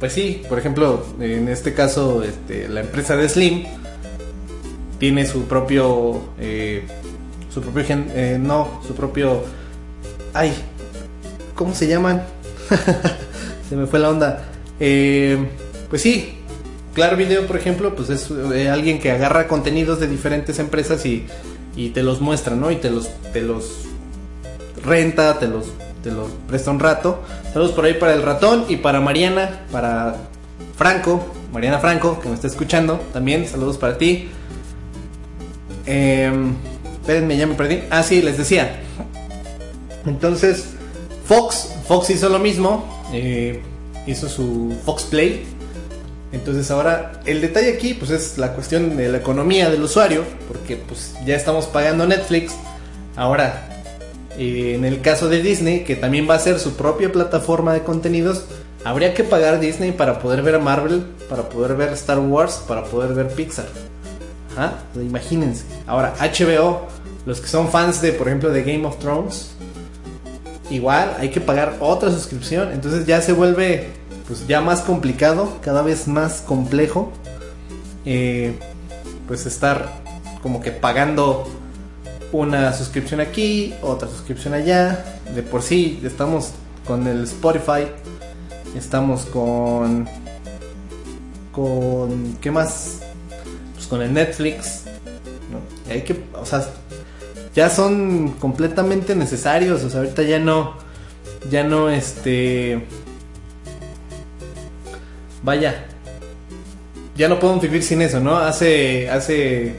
Pues 0.00 0.14
sí, 0.14 0.42
por 0.48 0.58
ejemplo, 0.58 1.04
en 1.20 1.48
este 1.48 1.74
caso, 1.74 2.22
este, 2.22 2.68
la 2.68 2.80
empresa 2.80 3.14
de 3.14 3.28
Slim 3.28 3.64
tiene 4.98 5.26
su 5.26 5.42
propio... 5.42 6.22
Eh, 6.40 6.84
su 7.52 7.60
propio... 7.60 7.84
Eh, 8.14 8.38
no, 8.40 8.80
su 8.86 8.94
propio... 8.94 9.42
Ay, 10.32 10.54
¿cómo 11.54 11.74
se 11.74 11.86
llaman? 11.86 12.22
se 13.68 13.76
me 13.76 13.86
fue 13.86 13.98
la 13.98 14.08
onda. 14.08 14.44
Eh, 14.80 15.36
pues 15.88 16.02
sí, 16.02 16.36
Claro 16.96 17.18
Video, 17.18 17.46
por 17.46 17.58
ejemplo, 17.58 17.94
pues 17.94 18.08
es 18.08 18.30
eh, 18.30 18.70
alguien 18.70 18.98
que 18.98 19.10
agarra 19.10 19.48
contenidos 19.48 20.00
de 20.00 20.08
diferentes 20.08 20.58
empresas 20.58 21.04
y, 21.04 21.26
te 21.92 22.02
los 22.02 22.22
muestra, 22.22 22.56
¿no? 22.56 22.70
Y 22.70 22.76
te 22.76 22.88
los, 22.88 23.10
te 23.34 23.42
los 23.42 23.82
renta, 24.82 25.38
te 25.38 25.46
los, 25.46 25.66
te 26.02 26.10
los 26.10 26.30
presta 26.48 26.70
un 26.70 26.80
rato. 26.80 27.20
Saludos 27.52 27.72
por 27.72 27.84
ahí 27.84 27.92
para 27.92 28.14
el 28.14 28.22
ratón 28.22 28.64
y 28.70 28.76
para 28.76 29.02
Mariana, 29.02 29.66
para 29.70 30.16
Franco, 30.74 31.22
Mariana 31.52 31.80
Franco, 31.80 32.18
que 32.18 32.30
me 32.30 32.34
está 32.34 32.46
escuchando 32.46 32.98
también. 33.12 33.46
Saludos 33.46 33.76
para 33.76 33.98
ti. 33.98 34.30
Eh, 35.84 36.32
espérenme, 37.02 37.36
ya 37.36 37.46
me 37.46 37.56
perdí. 37.56 37.82
Ah, 37.90 38.02
sí, 38.02 38.22
les 38.22 38.38
decía. 38.38 38.80
Entonces, 40.06 40.68
Fox, 41.26 41.74
Fox 41.86 42.08
hizo 42.08 42.30
lo 42.30 42.38
mismo. 42.38 43.04
Eh, 43.12 43.60
hizo 44.06 44.30
su 44.30 44.74
Fox 44.86 45.02
Play 45.02 45.44
entonces 46.32 46.70
ahora 46.70 47.20
el 47.24 47.40
detalle 47.40 47.74
aquí 47.74 47.94
pues 47.94 48.10
es 48.10 48.38
la 48.38 48.52
cuestión 48.52 48.96
de 48.96 49.08
la 49.08 49.18
economía 49.18 49.70
del 49.70 49.82
usuario, 49.82 50.24
porque 50.48 50.76
pues 50.76 51.14
ya 51.24 51.36
estamos 51.36 51.66
pagando 51.66 52.06
Netflix. 52.06 52.54
Ahora, 53.16 53.68
eh, 54.38 54.74
en 54.74 54.84
el 54.84 55.00
caso 55.00 55.28
de 55.28 55.42
Disney, 55.42 55.84
que 55.84 55.96
también 55.96 56.28
va 56.28 56.34
a 56.34 56.38
ser 56.38 56.58
su 56.58 56.76
propia 56.76 57.10
plataforma 57.10 57.72
de 57.72 57.82
contenidos, 57.82 58.44
habría 58.84 59.14
que 59.14 59.24
pagar 59.24 59.60
Disney 59.60 59.92
para 59.92 60.18
poder 60.18 60.42
ver 60.42 60.58
Marvel, 60.60 61.04
para 61.28 61.48
poder 61.48 61.76
ver 61.76 61.92
Star 61.94 62.18
Wars, 62.18 62.62
para 62.68 62.84
poder 62.84 63.14
ver 63.14 63.28
Pixar. 63.28 63.66
Imagínense. 64.94 65.64
Ahora, 65.86 66.14
HBO, 66.18 66.86
los 67.26 67.40
que 67.40 67.48
son 67.48 67.68
fans 67.68 68.00
de, 68.00 68.12
por 68.12 68.28
ejemplo, 68.28 68.50
de 68.50 68.62
Game 68.62 68.86
of 68.86 68.98
Thrones, 68.98 69.50
igual 70.70 71.14
hay 71.18 71.30
que 71.30 71.40
pagar 71.40 71.76
otra 71.80 72.10
suscripción. 72.10 72.72
Entonces 72.72 73.06
ya 73.06 73.20
se 73.20 73.32
vuelve 73.32 73.90
pues 74.26 74.46
ya 74.46 74.60
más 74.60 74.80
complicado, 74.80 75.58
cada 75.62 75.82
vez 75.82 76.08
más 76.08 76.40
complejo, 76.40 77.12
eh, 78.04 78.58
pues 79.26 79.46
estar 79.46 79.88
como 80.42 80.60
que 80.60 80.70
pagando 80.70 81.48
una 82.32 82.72
suscripción 82.72 83.20
aquí, 83.20 83.74
otra 83.82 84.08
suscripción 84.08 84.54
allá. 84.54 85.04
De 85.34 85.42
por 85.42 85.62
sí 85.62 86.00
estamos 86.04 86.52
con 86.86 87.06
el 87.06 87.24
Spotify, 87.24 87.88
estamos 88.76 89.24
con 89.26 90.08
con 91.52 92.36
qué 92.40 92.50
más, 92.50 93.00
pues 93.74 93.86
con 93.86 94.02
el 94.02 94.12
Netflix, 94.12 94.82
hay 95.88 96.02
que, 96.02 96.24
o 96.34 96.44
sea, 96.44 96.66
ya 97.54 97.70
son 97.70 98.32
completamente 98.32 99.14
necesarios, 99.16 99.82
o 99.82 99.90
sea, 99.90 100.00
ahorita 100.00 100.22
ya 100.22 100.38
no, 100.38 100.74
ya 101.50 101.64
no, 101.64 101.88
este, 101.88 102.86
vaya, 105.46 105.86
ya 107.16 107.28
no 107.28 107.38
podemos 107.38 107.62
vivir 107.62 107.84
sin 107.84 108.02
eso, 108.02 108.18
¿no? 108.18 108.36
Hace, 108.36 109.08
hace 109.08 109.76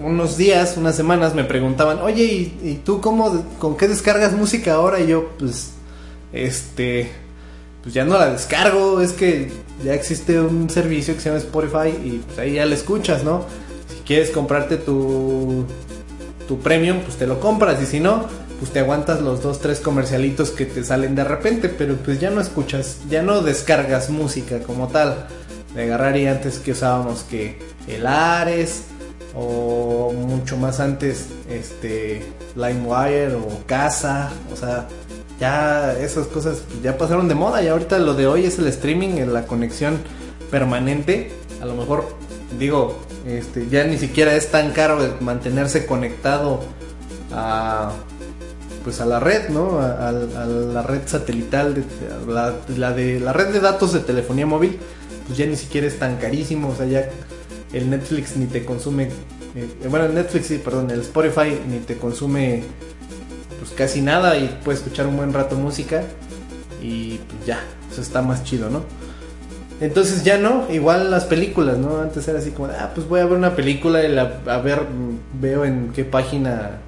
unos 0.00 0.36
días, 0.36 0.76
unas 0.76 0.94
semanas 0.94 1.34
me 1.34 1.42
preguntaban, 1.42 1.98
oye, 1.98 2.52
¿y, 2.62 2.80
tú 2.84 3.00
cómo, 3.00 3.44
con 3.58 3.76
qué 3.76 3.88
descargas 3.88 4.32
música 4.32 4.74
ahora? 4.74 5.00
Y 5.00 5.08
yo, 5.08 5.30
pues, 5.36 5.72
este, 6.32 7.10
pues 7.82 7.92
ya 7.92 8.04
no 8.04 8.16
la 8.16 8.30
descargo, 8.30 9.00
es 9.00 9.10
que 9.10 9.50
ya 9.84 9.94
existe 9.94 10.40
un 10.40 10.70
servicio 10.70 11.14
que 11.14 11.20
se 11.20 11.28
llama 11.28 11.40
Spotify 11.40 11.88
y 11.88 12.22
pues 12.24 12.38
ahí 12.38 12.54
ya 12.54 12.64
la 12.64 12.76
escuchas, 12.76 13.24
¿no? 13.24 13.44
Si 13.88 14.04
quieres 14.04 14.30
comprarte 14.30 14.76
tu, 14.76 15.64
tu 16.46 16.60
premium, 16.60 17.00
pues 17.00 17.16
te 17.16 17.26
lo 17.26 17.40
compras 17.40 17.82
y 17.82 17.86
si 17.86 17.98
no, 17.98 18.26
pues 18.60 18.72
te 18.72 18.80
aguantas 18.80 19.22
los 19.22 19.42
dos, 19.42 19.58
tres 19.60 19.80
comercialitos 19.80 20.50
que 20.50 20.66
te 20.66 20.84
salen 20.84 21.14
de 21.14 21.24
repente, 21.24 21.70
pero 21.70 21.96
pues 21.96 22.20
ya 22.20 22.28
no 22.28 22.42
escuchas, 22.42 22.98
ya 23.08 23.22
no 23.22 23.40
descargas 23.40 24.10
música 24.10 24.58
como 24.60 24.88
tal. 24.88 25.26
De 25.74 25.84
agarrar 25.84 26.16
y 26.18 26.26
antes 26.26 26.58
que 26.58 26.72
usábamos 26.72 27.22
que 27.22 27.58
el 27.88 28.06
Ares 28.06 28.82
o 29.34 30.12
mucho 30.12 30.58
más 30.58 30.78
antes 30.78 31.28
este 31.48 32.22
LimeWire 32.54 33.34
o 33.36 33.62
Casa, 33.66 34.30
o 34.52 34.56
sea, 34.56 34.88
ya 35.38 35.94
esas 35.94 36.26
cosas 36.26 36.62
ya 36.82 36.98
pasaron 36.98 37.28
de 37.28 37.34
moda 37.34 37.62
y 37.62 37.68
ahorita 37.68 37.98
lo 37.98 38.12
de 38.12 38.26
hoy 38.26 38.44
es 38.44 38.58
el 38.58 38.66
streaming, 38.66 39.26
la 39.32 39.46
conexión 39.46 39.98
permanente. 40.50 41.32
A 41.62 41.64
lo 41.64 41.74
mejor 41.74 42.08
digo, 42.58 42.98
este 43.26 43.68
ya 43.68 43.84
ni 43.84 43.96
siquiera 43.96 44.34
es 44.34 44.50
tan 44.50 44.72
caro 44.72 44.98
mantenerse 45.20 45.86
conectado 45.86 46.60
a 47.32 47.92
pues 48.84 49.00
a 49.00 49.06
la 49.06 49.20
red, 49.20 49.48
¿no? 49.48 49.80
A, 49.80 50.12
la 50.12 50.82
red 50.82 51.02
satelital, 51.06 51.74
de, 51.74 51.84
la, 52.76 52.92
de 52.92 53.20
la 53.20 53.32
red 53.32 53.48
de 53.52 53.60
datos 53.60 53.92
de 53.92 54.00
telefonía 54.00 54.46
móvil, 54.46 54.78
pues 55.26 55.38
ya 55.38 55.46
ni 55.46 55.56
siquiera 55.56 55.86
es 55.86 55.98
tan 55.98 56.16
carísimo, 56.16 56.68
o 56.68 56.76
sea, 56.76 56.86
ya 56.86 57.08
el 57.72 57.90
Netflix 57.90 58.36
ni 58.36 58.46
te 58.46 58.64
consume, 58.64 59.10
eh, 59.54 59.68
bueno, 59.88 60.06
el 60.06 60.14
Netflix 60.14 60.46
sí, 60.46 60.58
perdón, 60.58 60.90
el 60.90 61.00
Spotify 61.00 61.58
ni 61.68 61.78
te 61.78 61.96
consume 61.96 62.64
pues 63.58 63.72
casi 63.72 64.00
nada 64.00 64.38
y 64.38 64.58
puedes 64.64 64.80
escuchar 64.80 65.06
un 65.06 65.16
buen 65.16 65.32
rato 65.32 65.54
música 65.54 66.02
y 66.82 67.18
pues 67.18 67.46
ya, 67.46 67.60
eso 67.90 68.00
está 68.00 68.22
más 68.22 68.42
chido, 68.42 68.70
¿no? 68.70 68.82
Entonces 69.80 70.24
ya 70.24 70.36
no, 70.36 70.66
igual 70.70 71.10
las 71.10 71.24
películas, 71.24 71.78
¿no? 71.78 72.00
Antes 72.00 72.26
era 72.28 72.38
así 72.38 72.50
como, 72.50 72.68
ah, 72.68 72.90
pues 72.94 73.08
voy 73.08 73.20
a 73.20 73.24
ver 73.24 73.36
una 73.36 73.56
película 73.56 74.04
y 74.04 74.08
la, 74.08 74.40
a 74.46 74.58
ver, 74.58 74.82
veo 75.40 75.64
en 75.64 75.90
qué 75.94 76.04
página 76.04 76.80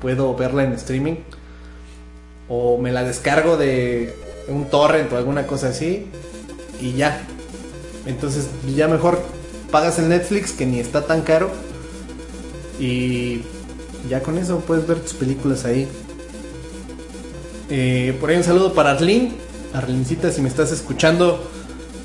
puedo 0.00 0.34
verla 0.34 0.64
en 0.64 0.72
streaming 0.72 1.16
o 2.48 2.78
me 2.78 2.92
la 2.92 3.04
descargo 3.04 3.56
de 3.56 4.14
un 4.48 4.66
torrent 4.66 5.12
o 5.12 5.16
alguna 5.16 5.46
cosa 5.46 5.68
así 5.68 6.06
y 6.80 6.92
ya. 6.92 7.26
Entonces 8.06 8.48
ya 8.74 8.88
mejor 8.88 9.22
pagas 9.70 9.98
el 9.98 10.08
Netflix 10.08 10.52
que 10.52 10.66
ni 10.66 10.78
está 10.78 11.06
tan 11.06 11.22
caro 11.22 11.50
y 12.78 13.42
ya 14.08 14.22
con 14.22 14.38
eso 14.38 14.60
puedes 14.60 14.86
ver 14.86 14.98
tus 15.00 15.14
películas 15.14 15.64
ahí. 15.64 15.88
Eh, 17.70 18.16
por 18.20 18.30
ahí 18.30 18.36
un 18.36 18.44
saludo 18.44 18.74
para 18.74 18.92
Arlene. 18.92 19.32
Arlincita, 19.72 20.30
si 20.30 20.40
me 20.40 20.48
estás 20.48 20.70
escuchando, 20.70 21.42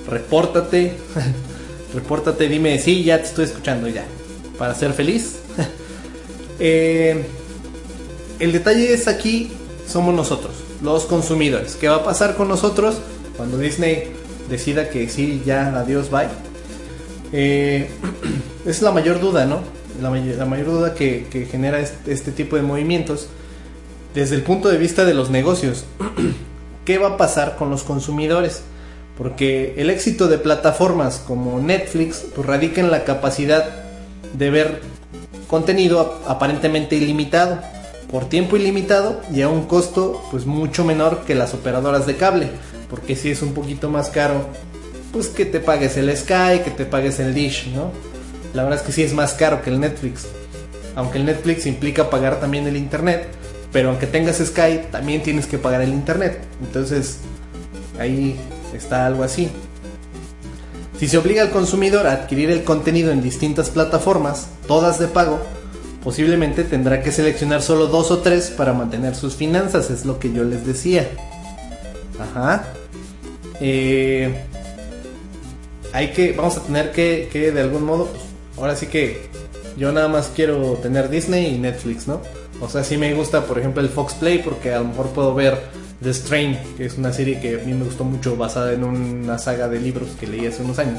repórtate. 0.09 0.93
repórtate, 1.93 2.47
dime, 2.47 2.79
sí, 2.79 3.03
ya 3.03 3.17
te 3.19 3.25
estoy 3.25 3.45
escuchando 3.45 3.87
ya. 3.87 4.05
Para 4.57 4.73
ser 4.73 4.93
feliz. 4.93 5.39
eh, 6.59 7.25
el 8.39 8.51
detalle 8.51 8.93
es 8.93 9.07
aquí 9.07 9.51
somos 9.87 10.13
nosotros, 10.13 10.53
los 10.83 11.05
consumidores. 11.05 11.75
¿Qué 11.75 11.87
va 11.89 11.97
a 11.97 12.03
pasar 12.03 12.35
con 12.35 12.47
nosotros 12.47 12.97
cuando 13.37 13.57
Disney 13.57 14.11
decida 14.49 14.89
que 14.89 15.09
sí, 15.09 15.41
ya, 15.45 15.67
adiós, 15.79 16.09
bye? 16.09 16.27
Eh, 17.31 17.89
es 18.65 18.81
la 18.81 18.91
mayor 18.91 19.19
duda, 19.19 19.45
¿no? 19.45 19.59
La, 20.01 20.09
may- 20.09 20.33
la 20.35 20.45
mayor 20.45 20.67
duda 20.67 20.93
que, 20.95 21.47
genera 21.51 21.79
este, 21.79 22.31
tipo 22.31 22.55
de 22.55 22.61
movimientos 22.61 23.27
desde 24.13 24.35
el 24.35 24.43
punto 24.43 24.69
de 24.69 24.77
vista 24.77 25.05
de 25.05 25.13
los 25.13 25.29
negocios. 25.29 25.85
¿Qué 26.85 26.97
va 26.97 27.09
a 27.09 27.17
pasar 27.17 27.55
con 27.57 27.69
los 27.69 27.83
consumidores? 27.83 28.61
Porque 29.17 29.75
el 29.77 29.89
éxito 29.89 30.27
de 30.27 30.37
plataformas 30.37 31.21
como 31.27 31.59
Netflix 31.59 32.25
pues, 32.33 32.47
radica 32.47 32.79
en 32.81 32.89
la 32.89 33.03
capacidad 33.03 33.65
de 34.33 34.49
ver 34.49 34.81
contenido 35.47 35.99
ap- 35.99 36.29
aparentemente 36.29 36.95
ilimitado, 36.95 37.59
por 38.11 38.27
tiempo 38.27 38.57
ilimitado 38.57 39.21
y 39.31 39.41
a 39.41 39.49
un 39.49 39.65
costo 39.65 40.23
pues 40.31 40.45
mucho 40.45 40.83
menor 40.83 41.25
que 41.25 41.35
las 41.35 41.53
operadoras 41.53 42.07
de 42.07 42.15
cable, 42.15 42.49
porque 42.89 43.15
si 43.15 43.29
es 43.29 43.41
un 43.41 43.53
poquito 43.53 43.89
más 43.89 44.09
caro, 44.09 44.47
pues 45.13 45.27
que 45.27 45.45
te 45.45 45.59
pagues 45.59 45.95
el 45.97 46.15
Sky, 46.15 46.61
que 46.63 46.71
te 46.75 46.85
pagues 46.85 47.19
el 47.19 47.33
Dish, 47.33 47.67
¿no? 47.73 47.91
La 48.53 48.63
verdad 48.63 48.79
es 48.79 48.85
que 48.85 48.91
sí 48.91 49.03
es 49.03 49.13
más 49.13 49.33
caro 49.33 49.61
que 49.61 49.69
el 49.69 49.79
Netflix, 49.79 50.25
aunque 50.95 51.19
el 51.19 51.25
Netflix 51.25 51.67
implica 51.67 52.09
pagar 52.09 52.39
también 52.39 52.65
el 52.67 52.77
internet, 52.77 53.27
pero 53.71 53.89
aunque 53.89 54.07
tengas 54.07 54.37
Sky 54.37 54.87
también 54.91 55.21
tienes 55.21 55.45
que 55.45 55.59
pagar 55.59 55.81
el 55.81 55.89
internet, 55.89 56.41
entonces 56.63 57.19
ahí 57.99 58.35
está 58.73 59.05
algo 59.05 59.23
así. 59.23 59.49
Si 60.99 61.07
se 61.07 61.17
obliga 61.17 61.43
al 61.43 61.51
consumidor 61.51 62.07
a 62.07 62.13
adquirir 62.13 62.49
el 62.49 62.63
contenido 62.63 63.11
en 63.11 63.21
distintas 63.21 63.69
plataformas, 63.69 64.47
todas 64.67 64.99
de 64.99 65.07
pago, 65.07 65.39
posiblemente 66.09 66.63
tendrá 66.63 67.03
que 67.03 67.11
seleccionar 67.11 67.61
solo 67.61 67.85
dos 67.85 68.09
o 68.09 68.17
tres 68.17 68.49
para 68.49 68.73
mantener 68.73 69.13
sus 69.13 69.35
finanzas, 69.35 69.91
es 69.91 70.05
lo 70.05 70.17
que 70.17 70.33
yo 70.33 70.43
les 70.43 70.65
decía. 70.65 71.07
Ajá. 72.19 72.65
Eh, 73.61 74.33
hay 75.93 76.07
que, 76.07 76.31
vamos 76.31 76.57
a 76.57 76.63
tener 76.63 76.91
que, 76.93 77.29
que 77.31 77.51
de 77.51 77.61
algún 77.61 77.83
modo, 77.83 78.07
pues, 78.07 78.23
ahora 78.57 78.75
sí 78.75 78.87
que 78.87 79.29
yo 79.77 79.91
nada 79.91 80.07
más 80.07 80.31
quiero 80.35 80.79
tener 80.81 81.11
Disney 81.11 81.53
y 81.53 81.59
Netflix, 81.59 82.07
¿no? 82.07 82.21
O 82.59 82.67
sea, 82.67 82.83
sí 82.83 82.97
me 82.97 83.13
gusta, 83.13 83.45
por 83.45 83.59
ejemplo, 83.59 83.83
el 83.83 83.89
Fox 83.89 84.15
Play 84.15 84.39
porque 84.39 84.73
a 84.73 84.79
lo 84.79 84.85
mejor 84.85 85.09
puedo 85.09 85.35
ver 85.35 85.59
The 86.01 86.11
Strain, 86.11 86.57
que 86.75 86.87
es 86.87 86.97
una 86.97 87.13
serie 87.13 87.39
que 87.39 87.61
a 87.61 87.63
mí 87.63 87.71
me 87.71 87.85
gustó 87.85 88.03
mucho 88.03 88.35
basada 88.35 88.73
en 88.73 88.83
una 88.83 89.37
saga 89.37 89.67
de 89.67 89.79
libros 89.79 90.09
que 90.19 90.25
leí 90.25 90.47
hace 90.47 90.63
unos 90.63 90.79
años. 90.79 90.97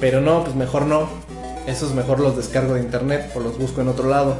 Pero 0.00 0.20
no, 0.20 0.42
pues 0.42 0.56
mejor 0.56 0.82
no. 0.86 1.08
Esos 1.66 1.94
mejor 1.94 2.20
los 2.20 2.36
descargo 2.36 2.74
de 2.74 2.80
internet 2.80 3.30
o 3.34 3.40
los 3.40 3.58
busco 3.58 3.80
en 3.80 3.88
otro 3.88 4.08
lado. 4.08 4.36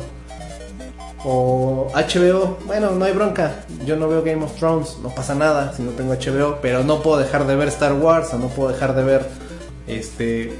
O 1.24 1.90
HBO, 1.94 2.58
bueno, 2.66 2.90
no 2.90 3.04
hay 3.04 3.12
bronca. 3.12 3.64
Yo 3.86 3.96
no 3.96 4.08
veo 4.08 4.22
Game 4.22 4.44
of 4.44 4.54
Thrones, 4.56 4.98
no 5.02 5.08
pasa 5.08 5.34
nada 5.34 5.72
si 5.74 5.82
no 5.82 5.92
tengo 5.92 6.14
HBO, 6.14 6.58
pero 6.60 6.84
no 6.84 7.02
puedo 7.02 7.18
dejar 7.18 7.46
de 7.46 7.56
ver 7.56 7.68
Star 7.68 7.94
Wars 7.94 8.34
o 8.34 8.38
no 8.38 8.48
puedo 8.48 8.70
dejar 8.70 8.94
de 8.94 9.04
ver 9.04 9.26
este 9.86 10.52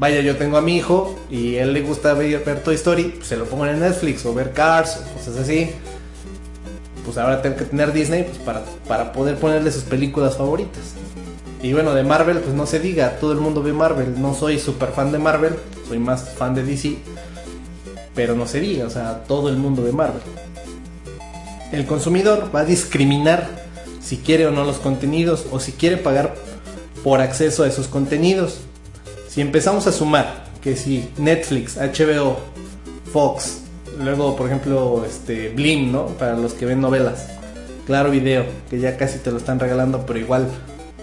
vaya, 0.00 0.22
yo 0.22 0.36
tengo 0.36 0.56
a 0.56 0.62
mi 0.62 0.76
hijo 0.76 1.14
y 1.30 1.56
él 1.56 1.72
le 1.74 1.82
gusta 1.82 2.14
ver, 2.14 2.42
ver 2.42 2.62
Toy 2.62 2.74
Story, 2.74 3.14
pues 3.16 3.28
se 3.28 3.36
lo 3.36 3.44
pongo 3.44 3.66
en 3.66 3.78
Netflix 3.78 4.24
o 4.24 4.34
ver 4.34 4.52
Cars 4.52 4.98
o 4.98 5.18
cosas 5.18 5.36
así. 5.36 5.70
Pues 7.04 7.18
ahora 7.18 7.42
tengo 7.42 7.56
que 7.56 7.64
tener 7.64 7.92
Disney 7.92 8.24
pues 8.24 8.38
para, 8.38 8.62
para 8.88 9.12
poder 9.12 9.36
ponerle 9.36 9.70
sus 9.70 9.84
películas 9.84 10.36
favoritas. 10.36 10.94
Y 11.62 11.72
bueno, 11.72 11.94
de 11.94 12.02
Marvel, 12.04 12.38
pues 12.38 12.54
no 12.54 12.66
se 12.66 12.80
diga, 12.80 13.18
todo 13.18 13.32
el 13.32 13.38
mundo 13.38 13.62
ve 13.62 13.72
Marvel. 13.72 14.20
No 14.20 14.34
soy 14.34 14.58
súper 14.58 14.90
fan 14.90 15.12
de 15.12 15.18
Marvel, 15.18 15.54
soy 15.86 15.98
más 15.98 16.30
fan 16.30 16.54
de 16.54 16.62
DC. 16.62 16.96
Pero 18.14 18.34
no 18.34 18.46
se 18.46 18.60
diga, 18.60 18.86
o 18.86 18.90
sea, 18.90 19.24
todo 19.24 19.48
el 19.50 19.56
mundo 19.56 19.82
ve 19.82 19.92
Marvel. 19.92 20.22
El 21.70 21.86
consumidor 21.86 22.50
va 22.54 22.60
a 22.60 22.64
discriminar 22.64 23.46
si 24.00 24.16
quiere 24.16 24.46
o 24.46 24.50
no 24.50 24.64
los 24.64 24.78
contenidos 24.78 25.46
o 25.52 25.60
si 25.60 25.72
quiere 25.72 25.96
pagar 25.98 26.34
por 27.04 27.20
acceso 27.20 27.62
a 27.62 27.68
esos 27.68 27.86
contenidos. 27.86 28.60
Si 29.28 29.40
empezamos 29.40 29.86
a 29.86 29.92
sumar 29.92 30.46
que 30.60 30.76
si 30.76 31.08
Netflix, 31.18 31.76
HBO, 31.76 32.38
Fox, 33.12 33.60
luego 33.98 34.34
por 34.34 34.46
ejemplo 34.46 35.04
este 35.06 35.50
Blim, 35.50 35.92
¿no? 35.92 36.06
Para 36.06 36.34
los 36.34 36.54
que 36.54 36.66
ven 36.66 36.80
novelas. 36.80 37.28
Claro 37.86 38.10
Video, 38.10 38.44
que 38.68 38.80
ya 38.80 38.96
casi 38.96 39.18
te 39.18 39.30
lo 39.30 39.36
están 39.36 39.60
regalando, 39.60 40.04
pero 40.06 40.18
igual 40.18 40.48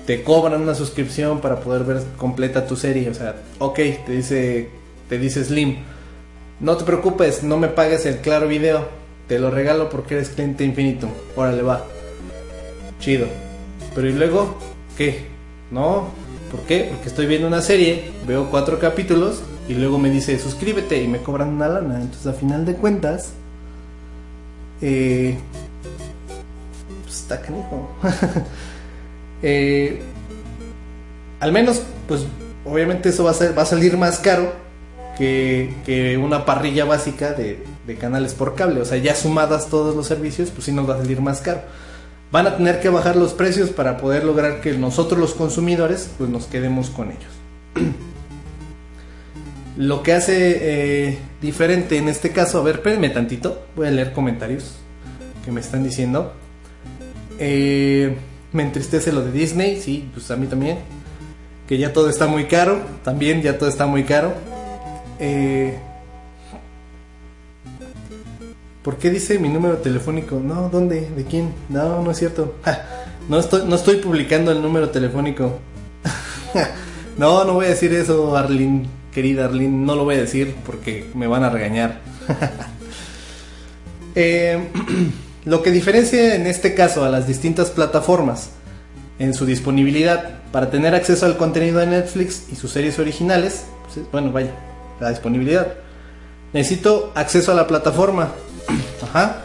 te 0.08 0.24
cobran 0.24 0.62
una 0.62 0.74
suscripción 0.74 1.42
para 1.42 1.60
poder 1.60 1.84
ver 1.84 2.02
completa 2.18 2.66
tu 2.66 2.76
serie, 2.76 3.10
o 3.10 3.14
sea, 3.14 3.36
ok, 3.60 3.76
te 3.76 4.12
dice 4.14 4.70
te 5.10 5.18
dice 5.18 5.44
Slim, 5.44 5.78
no 6.60 6.76
te 6.78 6.86
preocupes, 6.86 7.44
no 7.44 7.58
me 7.58 7.68
pagues 7.68 8.06
el 8.06 8.18
Claro 8.18 8.48
Video, 8.48 8.88
te 9.28 9.38
lo 9.38 9.52
regalo 9.52 9.90
porque 9.90 10.16
eres 10.16 10.30
cliente 10.30 10.64
infinito. 10.64 11.08
Órale, 11.36 11.62
va. 11.62 11.86
Chido. 13.00 13.28
Pero 13.94 14.10
¿y 14.10 14.14
luego 14.14 14.58
qué? 14.98 15.28
No, 15.72 16.10
¿por 16.52 16.62
qué? 16.62 16.88
Porque 16.90 17.10
estoy 17.10 17.26
viendo 17.26 17.48
una 17.48 17.62
serie, 17.62 18.12
veo 18.26 18.50
cuatro 18.50 18.80
capítulos 18.80 19.44
y 19.68 19.74
luego 19.74 19.98
me 20.00 20.10
dice 20.10 20.40
suscríbete 20.40 21.02
y 21.02 21.08
me 21.08 21.20
cobran 21.20 21.50
una 21.50 21.68
lana. 21.68 22.02
Entonces, 22.02 22.28
a 22.28 22.34
final 22.34 22.66
de 22.66 22.76
cuentas, 22.76 23.34
eh, 24.82 25.38
pues 27.04 27.16
está 27.22 27.42
canijo. 27.42 27.90
eh, 29.42 30.02
al 31.40 31.52
menos, 31.52 31.82
pues 32.08 32.26
obviamente 32.66 33.10
eso 33.10 33.24
va 33.24 33.32
a, 33.32 33.66
salir 33.66 33.98
más 33.98 34.20
caro 34.20 34.54
que, 35.18 36.18
una 36.22 36.46
parrilla 36.46 36.86
básica 36.86 37.34
de, 37.34 37.64
de, 37.86 37.96
canales 37.96 38.34
por 38.34 38.56
cable. 38.56 38.82
O 38.82 38.86
sea, 38.86 38.98
ya 38.98 39.16
sumadas 39.16 39.70
todos 39.70 39.96
los 39.96 40.08
servicios, 40.08 40.50
pues 40.52 40.66
sí 40.66 40.72
nos 40.72 40.90
va 40.90 40.96
a 40.96 40.98
salir 40.98 41.22
más 41.22 41.42
caro. 41.42 41.62
Van 42.32 42.46
a 42.46 42.58
tener 42.58 42.82
que 42.82 42.90
bajar 42.90 43.16
los 43.16 43.34
precios 43.34 43.70
para 43.70 43.98
poder 43.98 44.26
lograr 44.26 44.60
que 44.60 44.74
nosotros 44.74 45.20
los 45.20 45.34
consumidores 45.34 46.10
pues 46.18 46.30
nos 46.30 46.46
quedemos 46.46 46.90
con 46.90 47.12
ellos. 47.12 47.32
Lo 49.78 50.02
que 50.02 50.14
hace 50.14 50.58
eh, 51.10 51.18
diferente 51.40 51.98
en 51.98 52.10
este 52.10 52.32
caso, 52.32 52.60
a 52.60 52.64
ver, 52.64 52.78
espérenme 52.78 53.10
tantito, 53.12 53.62
voy 53.76 53.88
a 53.88 53.92
leer 53.92 54.12
comentarios 54.12 54.76
que 55.46 55.52
me 55.52 55.62
están 55.62 55.84
diciendo. 55.84 56.34
Eh, 57.38 58.18
me 58.54 58.64
entristece 58.64 59.12
lo 59.12 59.22
de 59.24 59.32
Disney, 59.32 59.82
sí, 59.82 60.10
pues 60.14 60.30
a 60.32 60.36
mí 60.36 60.48
también. 60.48 60.80
Que 61.68 61.78
ya 61.78 61.92
todo 61.92 62.10
está 62.10 62.28
muy 62.28 62.46
caro, 62.46 62.80
también 63.04 63.42
ya 63.42 63.58
todo 63.58 63.70
está 63.70 63.86
muy 63.88 64.04
caro. 64.04 64.34
Eh, 65.20 65.78
¿Por 68.84 68.98
qué 68.98 69.10
dice 69.10 69.38
mi 69.38 69.50
número 69.50 69.78
telefónico? 69.80 70.40
No, 70.40 70.70
¿dónde? 70.70 71.10
¿De 71.10 71.26
quién? 71.26 71.54
No, 71.68 72.02
no 72.02 72.12
es 72.12 72.18
cierto. 72.18 72.56
No, 73.28 73.38
estoy, 73.40 73.64
no 73.68 73.76
estoy 73.76 73.98
publicando 73.98 74.54
el 74.54 74.62
número 74.62 74.90
telefónico. 74.90 75.60
no, 77.18 77.44
no 77.44 77.56
voy 77.56 77.66
a 77.66 77.70
decir 77.72 77.94
eso, 77.94 78.38
Arlene, 78.38 78.86
querida 79.14 79.44
Arlene. 79.44 79.86
No 79.86 79.98
lo 79.98 80.06
voy 80.06 80.16
a 80.16 80.20
decir 80.20 80.56
porque 80.66 81.10
me 81.14 81.28
van 81.28 81.44
a 81.44 81.50
regañar. 81.50 82.00
eh, 84.16 84.66
lo 85.48 85.64
que 85.64 85.72
diferencia 85.72 86.36
en 86.36 86.46
este 86.46 86.76
caso 86.76 87.06
a 87.06 87.10
las 87.10 87.26
distintas 87.26 87.70
plataformas 87.72 88.50
en 89.18 89.34
su 89.34 89.46
disponibilidad 89.46 90.42
para 90.52 90.70
tener 90.70 90.94
acceso 90.94 91.26
al 91.26 91.38
contenido 91.38 91.80
de 91.80 91.88
Netflix 91.88 92.48
y 92.52 92.56
sus 92.58 92.72
series 92.72 93.00
originales, 93.00 93.64
pues, 93.86 94.06
bueno, 94.12 94.34
vaya, 94.34 94.52
la 95.00 95.10
disponibilidad. 95.10 95.76
Necesito 96.52 97.14
acceso 97.16 97.54
a 97.54 97.56
la 97.56 97.66
plataforma. 97.66 98.30
Ajá. 99.02 99.44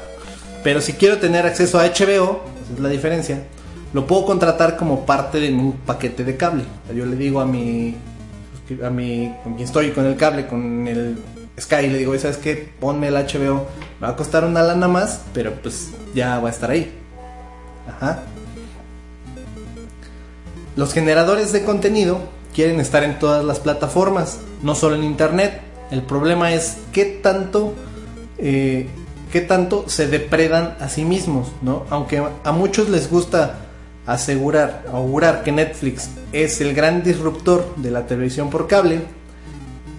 Pero 0.65 0.81
si 0.81 0.95
quiero 0.95 1.19
tener 1.19 1.47
acceso 1.47 1.79
a 1.79 1.85
HBO, 1.85 2.43
esa 2.65 2.75
es 2.75 2.81
la 2.81 2.88
diferencia, 2.88 3.45
lo 3.93 4.05
puedo 4.05 4.27
contratar 4.27 4.77
como 4.77 5.07
parte 5.07 5.38
de 5.38 5.53
un 5.53 5.73
paquete 5.87 6.25
de 6.25 6.37
cable. 6.37 6.65
Yo 6.93 7.07
le 7.07 7.15
digo 7.15 7.41
a 7.41 7.47
mi 7.47 7.95
a 8.83 8.91
mi 8.91 9.33
con 9.45 9.55
quien 9.55 9.67
estoy 9.67 9.91
con 9.91 10.07
el 10.07 10.17
cable, 10.17 10.49
con 10.49 10.89
el 10.89 11.16
Sky, 11.61 11.88
le 11.88 11.98
digo, 11.98 12.16
¿sabes 12.18 12.38
qué? 12.38 12.72
Ponme 12.80 13.09
el 13.09 13.14
HBO. 13.14 13.66
Me 14.00 14.07
va 14.07 14.11
a 14.11 14.16
costar 14.16 14.44
una 14.44 14.62
lana 14.62 14.88
más, 14.88 15.20
pero 15.34 15.53
pues 15.62 15.90
ya 16.14 16.38
va 16.38 16.48
a 16.48 16.53
estar 16.53 16.70
ahí. 16.70 16.92
Ajá. 17.88 18.22
Los 20.76 20.94
generadores 20.94 21.53
de 21.53 21.64
contenido 21.64 22.20
quieren 22.55 22.80
estar 22.80 23.05
en 23.05 23.18
todas 23.18 23.44
las 23.44 23.61
plataformas, 23.61 24.38
no 24.62 24.74
solo 24.74 24.96
en 24.96 25.05
internet. 25.05 25.61
El 25.90 26.03
problema 26.03 26.53
es 26.53 26.78
qué 26.92 27.05
tanto, 27.05 27.74
eh, 28.38 28.88
qué 29.30 29.42
tanto 29.42 29.84
se 29.88 30.07
depredan 30.07 30.76
a 30.80 30.88
sí 30.88 31.05
mismos, 31.05 31.53
¿no? 31.61 31.84
Aunque 31.90 32.22
a 32.44 32.53
muchos 32.53 32.88
les 32.88 33.11
gusta 33.11 33.57
asegurar, 34.07 34.84
augurar 34.90 35.42
que 35.42 35.53
Netflix 35.53 36.09
es 36.32 36.61
el 36.61 36.74
gran 36.74 37.03
disruptor 37.03 37.74
de 37.76 37.90
la 37.90 38.07
televisión 38.07 38.50
por 38.50 38.66
cable, 38.66 39.03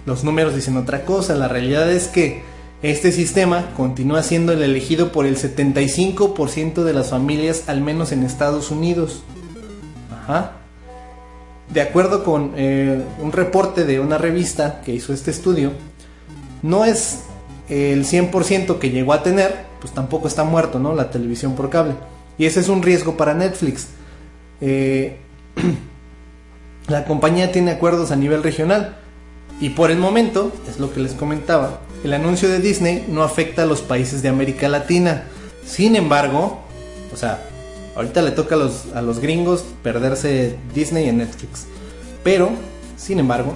los 0.06 0.24
números 0.24 0.54
dicen 0.54 0.76
otra 0.76 1.04
cosa. 1.04 1.34
La 1.34 1.48
realidad 1.48 1.90
es 1.90 2.08
que 2.08 2.42
este 2.82 3.12
sistema 3.12 3.70
continúa 3.76 4.22
siendo 4.22 4.52
el 4.52 4.62
elegido 4.62 5.10
por 5.10 5.24
el 5.26 5.36
75% 5.36 6.82
de 6.82 6.92
las 6.92 7.10
familias, 7.10 7.64
al 7.68 7.80
menos 7.80 8.12
en 8.12 8.22
Estados 8.22 8.70
Unidos. 8.70 9.22
Ajá. 10.12 10.52
De 11.72 11.80
acuerdo 11.80 12.24
con 12.24 12.52
eh, 12.56 13.02
un 13.20 13.32
reporte 13.32 13.84
de 13.84 14.00
una 14.00 14.18
revista 14.18 14.82
que 14.84 14.92
hizo 14.92 15.14
este 15.14 15.30
estudio, 15.30 15.72
no 16.62 16.84
es 16.84 17.20
el 17.68 18.04
100% 18.04 18.78
que 18.78 18.90
llegó 18.90 19.14
a 19.14 19.22
tener, 19.22 19.64
pues 19.80 19.94
tampoco 19.94 20.28
está 20.28 20.44
muerto, 20.44 20.78
¿no? 20.78 20.94
La 20.94 21.10
televisión 21.10 21.54
por 21.54 21.70
cable. 21.70 21.94
Y 22.36 22.46
ese 22.46 22.60
es 22.60 22.68
un 22.68 22.82
riesgo 22.82 23.16
para 23.16 23.32
Netflix. 23.32 23.88
Eh, 24.60 25.18
la 26.88 27.04
compañía 27.06 27.50
tiene 27.50 27.70
acuerdos 27.70 28.10
a 28.10 28.16
nivel 28.16 28.42
regional. 28.42 28.98
Y 29.60 29.70
por 29.70 29.90
el 29.90 29.98
momento, 29.98 30.52
es 30.68 30.78
lo 30.78 30.92
que 30.92 31.00
les 31.00 31.12
comentaba, 31.12 31.80
el 32.02 32.12
anuncio 32.12 32.48
de 32.48 32.58
Disney 32.60 33.06
no 33.08 33.22
afecta 33.22 33.62
a 33.62 33.66
los 33.66 33.80
países 33.80 34.22
de 34.22 34.28
América 34.28 34.68
Latina. 34.68 35.24
Sin 35.64 35.96
embargo, 35.96 36.60
o 37.12 37.16
sea, 37.16 37.42
ahorita 37.96 38.20
le 38.22 38.32
toca 38.32 38.56
a 38.56 38.58
los, 38.58 38.92
a 38.94 39.00
los 39.00 39.20
gringos 39.20 39.64
perderse 39.82 40.56
Disney 40.74 41.08
en 41.08 41.18
Netflix. 41.18 41.66
Pero, 42.22 42.50
sin 42.96 43.20
embargo, 43.20 43.54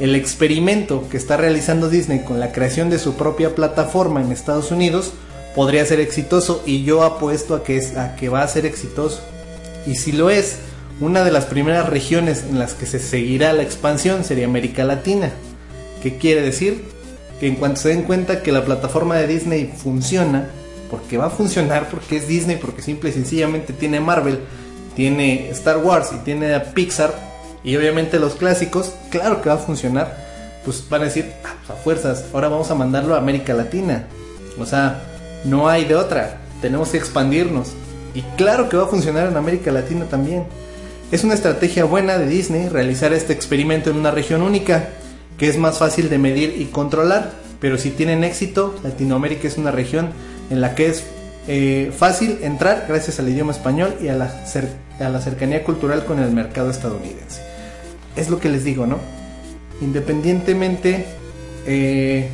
el 0.00 0.14
experimento 0.14 1.08
que 1.10 1.16
está 1.16 1.36
realizando 1.36 1.88
Disney 1.88 2.20
con 2.24 2.40
la 2.40 2.52
creación 2.52 2.90
de 2.90 2.98
su 2.98 3.14
propia 3.14 3.54
plataforma 3.54 4.22
en 4.22 4.32
Estados 4.32 4.70
Unidos 4.70 5.12
podría 5.54 5.84
ser 5.86 6.00
exitoso 6.00 6.62
y 6.66 6.84
yo 6.84 7.02
apuesto 7.04 7.54
a 7.54 7.62
que, 7.62 7.76
es, 7.76 7.96
a 7.96 8.16
que 8.16 8.28
va 8.28 8.42
a 8.42 8.48
ser 8.48 8.66
exitoso. 8.66 9.20
Y 9.86 9.96
si 9.96 10.12
lo 10.12 10.30
es, 10.30 10.58
una 11.00 11.24
de 11.24 11.32
las 11.32 11.46
primeras 11.46 11.88
regiones 11.88 12.44
en 12.48 12.58
las 12.58 12.74
que 12.74 12.86
se 12.86 12.98
seguirá 12.98 13.52
la 13.52 13.62
expansión 13.62 14.24
sería 14.24 14.46
América 14.46 14.84
Latina. 14.84 15.30
¿Qué 16.02 16.18
quiere 16.18 16.42
decir? 16.42 16.84
Que 17.40 17.48
en 17.48 17.56
cuanto 17.56 17.80
se 17.80 17.88
den 17.88 18.02
cuenta 18.02 18.42
que 18.42 18.52
la 18.52 18.64
plataforma 18.64 19.16
de 19.16 19.26
Disney 19.26 19.72
funciona, 19.76 20.50
porque 20.90 21.16
va 21.16 21.26
a 21.26 21.30
funcionar, 21.30 21.88
porque 21.88 22.16
es 22.16 22.28
Disney, 22.28 22.56
porque 22.56 22.82
simple 22.82 23.10
y 23.10 23.12
sencillamente 23.12 23.72
tiene 23.72 24.00
Marvel, 24.00 24.40
tiene 24.94 25.50
Star 25.50 25.78
Wars 25.78 26.10
y 26.12 26.24
tiene 26.24 26.54
a 26.54 26.72
Pixar, 26.72 27.12
y 27.64 27.76
obviamente 27.76 28.20
los 28.20 28.34
clásicos, 28.34 28.94
claro 29.10 29.40
que 29.40 29.48
va 29.48 29.56
a 29.56 29.58
funcionar, 29.58 30.16
pues 30.64 30.88
van 30.88 31.02
a 31.02 31.04
decir, 31.06 31.32
ah, 31.44 31.54
pues 31.66 31.78
a 31.78 31.82
fuerzas, 31.82 32.24
ahora 32.32 32.48
vamos 32.48 32.70
a 32.70 32.74
mandarlo 32.74 33.14
a 33.14 33.18
América 33.18 33.54
Latina. 33.54 34.06
O 34.58 34.66
sea, 34.66 35.02
no 35.44 35.68
hay 35.68 35.84
de 35.84 35.96
otra, 35.96 36.38
tenemos 36.60 36.90
que 36.90 36.98
expandirnos. 36.98 37.72
Y 38.14 38.22
claro 38.36 38.68
que 38.68 38.76
va 38.76 38.84
a 38.84 38.88
funcionar 38.88 39.28
en 39.28 39.36
América 39.36 39.72
Latina 39.72 40.04
también. 40.04 40.44
Es 41.12 41.24
una 41.24 41.34
estrategia 41.34 41.84
buena 41.84 42.18
de 42.18 42.26
Disney 42.26 42.68
realizar 42.68 43.12
este 43.12 43.32
experimento 43.32 43.90
en 43.90 43.96
una 43.96 44.10
región 44.10 44.42
única, 44.42 44.88
que 45.38 45.48
es 45.48 45.58
más 45.58 45.78
fácil 45.78 46.08
de 46.08 46.18
medir 46.18 46.54
y 46.58 46.66
controlar, 46.66 47.32
pero 47.60 47.78
si 47.78 47.90
tienen 47.90 48.24
éxito, 48.24 48.74
Latinoamérica 48.82 49.46
es 49.48 49.58
una 49.58 49.70
región 49.70 50.10
en 50.50 50.60
la 50.60 50.74
que 50.74 50.86
es 50.86 51.04
eh, 51.46 51.92
fácil 51.96 52.38
entrar 52.42 52.86
gracias 52.88 53.20
al 53.20 53.28
idioma 53.28 53.52
español 53.52 53.94
y 54.02 54.08
a 54.08 54.14
la, 54.14 55.20
cercanía 55.20 55.62
cultural 55.62 56.04
con 56.04 56.18
el 56.18 56.30
mercado 56.30 56.70
estadounidense 56.70 57.54
es 58.16 58.30
lo 58.30 58.38
que 58.38 58.48
les 58.48 58.64
digo, 58.64 58.86
¿no? 58.86 58.98
Independientemente 59.80 61.06
eh, 61.66 62.28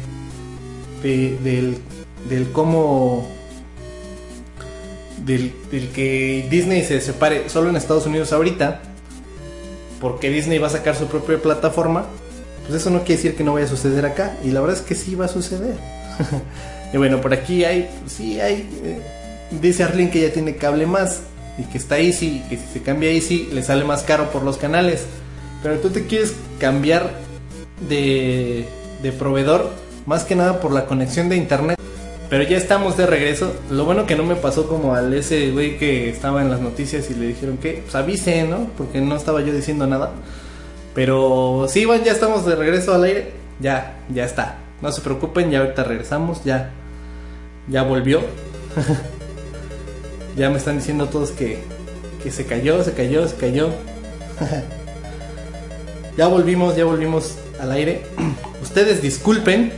del 1.03 2.53
cómo 2.53 3.27
del, 5.25 5.53
que 5.95 6.47
Disney 6.51 6.83
se 6.83 7.01
separe 7.01 7.49
solo 7.49 7.71
en 7.71 7.77
Estados 7.77 8.07
Unidos 8.07 8.33
ahorita, 8.33 8.83
porque 10.01 10.31
Disney 10.31 10.59
va 10.59 10.68
a 10.68 10.71
sacar 10.71 10.97
su 10.97 11.07
propia 11.07 11.41
plataforma, 11.41 12.07
pues 12.66 12.81
eso 12.81 12.91
no 12.91 13.01
quiere 13.01 13.16
decir 13.16 13.37
que 13.37 13.45
no 13.45 13.55
vaya 13.55 13.66
a 13.66 13.68
suceder 13.68 14.07
acá, 14.07 14.37
y 14.45 14.51
la 14.51 14.61
verdad 14.61 14.77
es 14.77 14.83
que 14.83 14.95
sí 14.95 15.14
va 15.14 15.27
a 15.27 15.29
suceder. 15.29 15.75
y 16.93 16.97
bueno, 16.97 17.21
por 17.21 17.33
aquí 17.35 17.64
hay, 17.64 17.91
sí 18.07 18.41
hay, 18.41 18.68
eh, 18.85 19.01
dice 19.61 19.85
Arlene 19.85 20.11
que 20.11 20.21
ya 20.21 20.33
tiene 20.33 20.57
cable 20.57 20.87
más, 20.87 21.21
y 21.59 21.64
que 21.64 21.79
está 21.79 21.99
Easy, 21.99 22.43
que 22.49 22.57
si 22.57 22.66
se 22.73 22.83
cambia 22.83 23.11
Easy 23.11 23.49
le 23.53 23.62
sale 23.62 23.85
más 23.85 24.03
caro 24.03 24.31
por 24.31 24.43
los 24.43 24.57
canales 24.57 25.07
pero 25.62 25.79
tú 25.79 25.91
te 25.91 26.07
quieres 26.07 26.35
cambiar 26.59 27.11
de, 27.89 28.66
de 29.03 29.12
proveedor 29.12 29.71
más 30.07 30.25
que 30.25 30.35
nada 30.35 30.61
por 30.61 30.73
la 30.73 30.87
conexión 30.87 31.29
de 31.29 31.37
internet. 31.37 31.80
Pero 32.31 32.45
ya 32.45 32.57
estamos 32.57 32.97
de 32.97 33.07
regreso. 33.07 33.53
Lo 33.70 33.85
bueno 33.85 34.07
que 34.07 34.14
no 34.14 34.22
me 34.22 34.37
pasó 34.37 34.68
como 34.68 34.95
al 34.95 35.12
ese 35.12 35.51
güey 35.51 35.78
que 35.78 36.09
estaba 36.09 36.41
en 36.41 36.51
las 36.51 36.61
noticias 36.61 37.11
y 37.11 37.14
le 37.14 37.26
dijeron 37.26 37.59
que 37.59 37.83
pues 37.83 37.95
avise, 37.97 38.45
¿no? 38.45 38.70
Porque 38.78 39.01
no 39.01 39.16
estaba 39.16 39.41
yo 39.41 39.53
diciendo 39.53 39.89
nada. 39.89 40.12
Pero 40.95 41.66
sí, 41.68 41.85
bueno, 41.85 42.05
ya 42.05 42.12
estamos 42.12 42.47
de 42.47 42.55
regreso 42.55 42.95
al 42.95 43.03
aire. 43.03 43.33
Ya, 43.59 43.99
ya 44.14 44.24
está. 44.24 44.59
No 44.81 44.93
se 44.93 45.01
preocupen, 45.01 45.51
ya 45.51 45.59
ahorita 45.59 45.83
regresamos, 45.83 46.45
ya. 46.45 46.70
Ya 47.68 47.83
volvió. 47.83 48.20
ya 50.37 50.51
me 50.51 50.59
están 50.59 50.78
diciendo 50.78 51.09
todos 51.09 51.33
que, 51.33 51.59
que 52.22 52.31
se 52.31 52.47
cayó, 52.47 52.83
se 52.85 52.93
cayó, 52.93 53.26
se 53.26 53.37
cayó. 53.37 53.70
Ya 56.16 56.26
volvimos, 56.26 56.76
ya 56.76 56.85
volvimos 56.85 57.37
al 57.61 57.72
aire. 57.72 58.03
Ustedes 58.62 59.01
disculpen. 59.01 59.72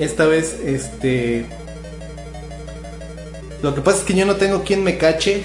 Esta 0.00 0.24
vez, 0.24 0.58
este. 0.64 1.44
Lo 3.62 3.74
que 3.74 3.82
pasa 3.82 3.98
es 3.98 4.04
que 4.04 4.14
yo 4.14 4.24
no 4.24 4.36
tengo 4.36 4.64
quien 4.64 4.82
me 4.82 4.96
cache. 4.96 5.42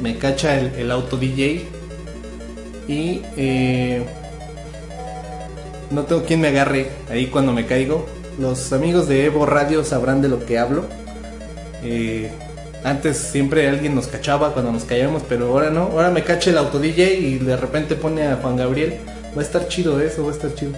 Me 0.00 0.16
cacha 0.16 0.60
el, 0.60 0.92
auto 0.92 1.16
DJ. 1.16 1.66
Y 2.86 3.22
eh, 3.36 4.04
no 5.90 6.04
tengo 6.04 6.22
quien 6.22 6.40
me 6.40 6.48
agarre 6.48 6.88
ahí 7.10 7.26
cuando 7.26 7.52
me 7.52 7.66
caigo. 7.66 8.06
Los 8.38 8.72
amigos 8.72 9.08
de 9.08 9.24
Evo 9.24 9.44
Radio 9.44 9.82
sabrán 9.82 10.22
de 10.22 10.28
lo 10.28 10.46
que 10.46 10.56
hablo. 10.56 10.84
Eh, 11.82 12.30
antes 12.84 13.16
siempre 13.16 13.68
alguien 13.68 13.96
nos 13.96 14.06
cachaba 14.06 14.52
cuando 14.52 14.70
nos 14.70 14.84
caíamos, 14.84 15.24
pero 15.28 15.48
ahora 15.48 15.70
no. 15.70 15.82
Ahora 15.82 16.12
me 16.12 16.22
cacha 16.22 16.50
el 16.50 16.58
auto 16.58 16.78
DJ 16.78 17.14
y 17.14 17.38
de 17.38 17.56
repente 17.56 17.96
pone 17.96 18.28
a 18.28 18.36
Juan 18.36 18.56
Gabriel. 18.56 18.98
Va 19.36 19.42
a 19.42 19.44
estar 19.44 19.66
chido 19.66 20.00
eso, 20.00 20.24
va 20.24 20.30
a 20.30 20.34
estar 20.34 20.54
chido. 20.54 20.72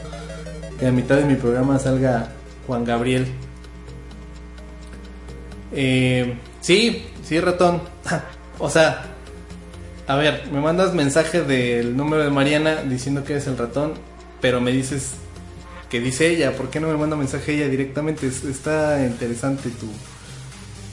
Que 0.81 0.87
a 0.87 0.93
mitad 0.93 1.16
de 1.16 1.26
mi 1.26 1.35
programa 1.35 1.79
salga 1.79 2.31
Juan 2.69 2.85
Gabriel. 2.85 3.27
Eh, 5.73 6.37
sí, 6.61 7.05
sí, 7.25 7.41
ratón. 7.41 7.83
o 8.61 8.71
sea, 8.71 9.07
a 10.07 10.14
ver, 10.14 10.49
me 10.53 10.61
mandas 10.61 10.95
mensaje 10.95 11.43
del 11.43 11.97
número 11.97 12.23
de 12.23 12.31
Mariana 12.31 12.83
diciendo 12.83 13.25
que 13.25 13.33
eres 13.33 13.49
el 13.49 13.59
ratón, 13.59 13.95
pero 14.41 14.61
me 14.61 14.71
dices 14.71 15.14
que 15.91 15.99
dice 15.99 16.29
ella. 16.29 16.57
¿Por 16.57 16.71
qué 16.71 16.79
no 16.79 16.87
me 16.87 16.97
manda 16.97 17.16
mensaje 17.16 17.55
ella 17.55 17.69
directamente? 17.69 18.29
Está 18.29 19.05
interesante 19.05 19.71
tu, 19.71 19.89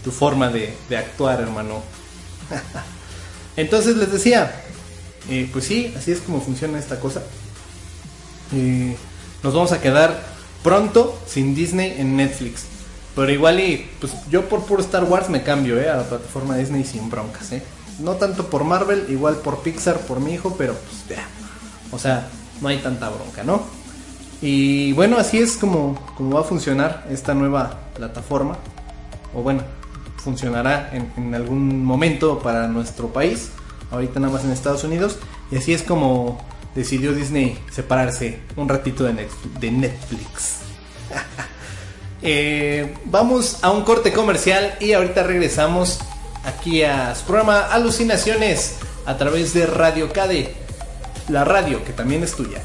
tu 0.04 0.10
forma 0.10 0.50
de, 0.50 0.74
de 0.90 0.98
actuar, 0.98 1.40
hermano. 1.42 1.84
Entonces 3.56 3.96
les 3.98 4.12
decía, 4.12 4.64
eh, 5.30 5.48
pues 5.54 5.66
sí, 5.66 5.94
así 5.96 6.12
es 6.12 6.22
como 6.22 6.42
funciona 6.42 6.80
esta 6.80 7.00
cosa 7.00 7.22
nos 9.44 9.54
vamos 9.54 9.72
a 9.72 9.82
quedar 9.82 10.35
pronto 10.66 11.16
sin 11.28 11.54
Disney 11.54 11.96
en 12.00 12.18
Netflix. 12.18 12.66
Pero 13.16 13.32
igual 13.32 13.60
y 13.60 13.88
pues 14.02 14.14
yo 14.32 14.50
por 14.50 14.64
puro 14.66 14.82
Star 14.82 15.04
Wars 15.04 15.30
me 15.30 15.44
cambio 15.44 15.80
eh, 15.80 15.88
a 15.88 15.98
la 15.98 16.04
plataforma 16.04 16.58
Disney 16.58 16.84
sin 16.84 17.08
broncas. 17.08 17.52
Eh. 17.52 17.62
No 18.00 18.14
tanto 18.14 18.48
por 18.48 18.64
Marvel, 18.64 19.06
igual 19.10 19.36
por 19.36 19.60
Pixar, 19.60 20.00
por 20.00 20.20
mi 20.20 20.34
hijo, 20.34 20.56
pero 20.58 20.74
pues 20.74 21.08
ya. 21.08 21.24
O 21.92 22.00
sea, 22.00 22.28
no 22.62 22.68
hay 22.68 22.80
tanta 22.80 23.10
bronca, 23.10 23.44
¿no? 23.44 23.62
Y 24.42 24.92
bueno, 24.94 25.18
así 25.18 25.38
es 25.38 25.56
como, 25.56 26.00
va 26.20 26.40
a 26.40 26.44
funcionar 26.44 27.06
esta 27.12 27.36
nueva 27.36 27.78
plataforma. 27.94 28.58
O 29.36 29.44
bueno, 29.44 29.62
funcionará 30.18 30.90
en, 30.94 31.12
en 31.16 31.36
algún 31.36 31.86
momento 31.86 32.40
para 32.40 32.68
nuestro 32.68 33.10
país. 33.10 33.52
Ahorita 33.92 34.20
nada 34.20 34.34
más 34.34 34.44
en 34.44 34.52
Estados 34.52 34.84
Unidos. 34.84 35.20
Y 35.52 35.58
así 35.58 35.74
es 35.74 35.84
como 35.84 36.44
decidió 36.76 37.14
Disney 37.14 37.58
separarse 37.72 38.40
un 38.56 38.70
ratito 38.70 39.06
de 39.06 39.72
Netflix. 39.72 40.60
Eh, 42.28 42.96
vamos 43.06 43.60
a 43.62 43.70
un 43.70 43.84
corte 43.84 44.12
comercial 44.12 44.76
y 44.80 44.94
ahorita 44.94 45.22
regresamos 45.22 46.00
aquí 46.44 46.82
a 46.82 47.14
su 47.14 47.24
programa 47.26 47.68
Alucinaciones 47.68 48.78
a 49.06 49.16
través 49.16 49.54
de 49.54 49.68
Radio 49.68 50.12
Cade, 50.12 50.56
la 51.30 51.44
radio 51.44 51.84
que 51.86 51.94
también 51.94 52.24
es 52.24 52.34
tuya. 52.34 52.64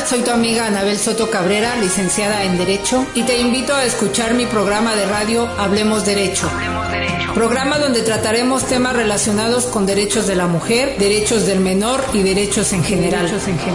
Tal? 0.00 0.08
Soy 0.08 0.20
tu 0.20 0.30
amiga 0.30 0.66
Anabel 0.66 0.98
Soto 0.98 1.30
Cabrera, 1.30 1.76
licenciada 1.76 2.44
en 2.44 2.58
Derecho, 2.58 3.06
y 3.14 3.22
te 3.22 3.38
invito 3.38 3.74
a 3.74 3.84
escuchar 3.84 4.34
mi 4.34 4.46
programa 4.46 4.94
de 4.96 5.06
radio 5.06 5.46
Hablemos 5.58 6.04
Derecho. 6.04 6.50
Programa 7.34 7.78
donde 7.78 8.02
trataremos 8.02 8.66
temas 8.66 8.94
relacionados 8.94 9.66
con 9.66 9.86
derechos 9.86 10.26
de 10.26 10.34
la 10.34 10.46
mujer, 10.46 10.96
derechos 10.98 11.46
del 11.46 11.60
menor 11.60 12.02
y 12.12 12.22
derechos 12.22 12.72
en 12.72 12.82
general. 12.82 13.30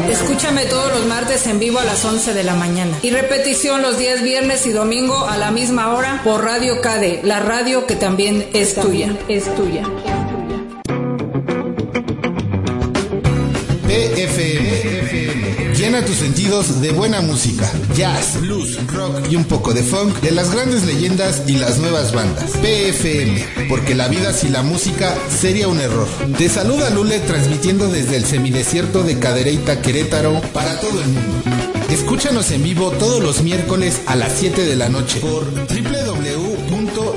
Escúchame 0.09 0.65
todos 0.65 0.91
los 0.91 1.05
martes 1.05 1.47
en 1.47 1.59
vivo 1.59 1.79
a 1.79 1.85
las 1.85 2.03
11 2.03 2.33
de 2.33 2.43
la 2.43 2.55
mañana. 2.55 2.97
Y 3.01 3.11
repetición 3.11 3.81
los 3.81 3.97
días 3.97 4.21
viernes 4.21 4.65
y 4.67 4.71
domingo 4.71 5.25
a 5.27 5.37
la 5.37 5.51
misma 5.51 5.95
hora 5.95 6.21
por 6.23 6.43
Radio 6.43 6.81
KD, 6.81 7.23
la 7.23 7.39
radio 7.39 7.87
que 7.87 7.95
también 7.95 8.45
es 8.53 8.75
tuya. 8.75 9.15
Es 9.29 9.43
tuya. 9.55 9.83
Llena 15.95 16.07
tus 16.07 16.17
sentidos 16.17 16.81
de 16.81 16.91
buena 16.91 17.21
música, 17.21 17.71
jazz, 17.95 18.41
blues, 18.41 18.85
rock 18.87 19.31
y 19.31 19.37
un 19.37 19.45
poco 19.45 19.73
de 19.73 19.81
funk 19.81 20.19
de 20.19 20.31
las 20.31 20.53
grandes 20.53 20.83
leyendas 20.83 21.43
y 21.47 21.53
las 21.53 21.77
nuevas 21.77 22.11
bandas. 22.13 22.51
PFM, 22.57 23.69
porque 23.69 23.95
la 23.95 24.09
vida 24.09 24.33
sin 24.33 24.51
la 24.51 24.61
música 24.61 25.15
sería 25.29 25.69
un 25.69 25.79
error. 25.79 26.09
Te 26.37 26.49
saluda 26.49 26.89
Lule 26.89 27.21
transmitiendo 27.21 27.87
desde 27.87 28.17
el 28.17 28.25
semidesierto 28.25 29.03
de 29.03 29.19
Cadereyta, 29.19 29.81
Querétaro, 29.81 30.41
para 30.51 30.81
todo 30.81 30.99
el 30.99 31.07
mundo. 31.07 31.65
Escúchanos 31.89 32.51
en 32.51 32.63
vivo 32.63 32.91
todos 32.91 33.23
los 33.23 33.41
miércoles 33.41 34.01
a 34.05 34.17
las 34.17 34.33
7 34.33 34.65
de 34.65 34.75
la 34.75 34.89
noche 34.89 35.21
por 35.21 35.45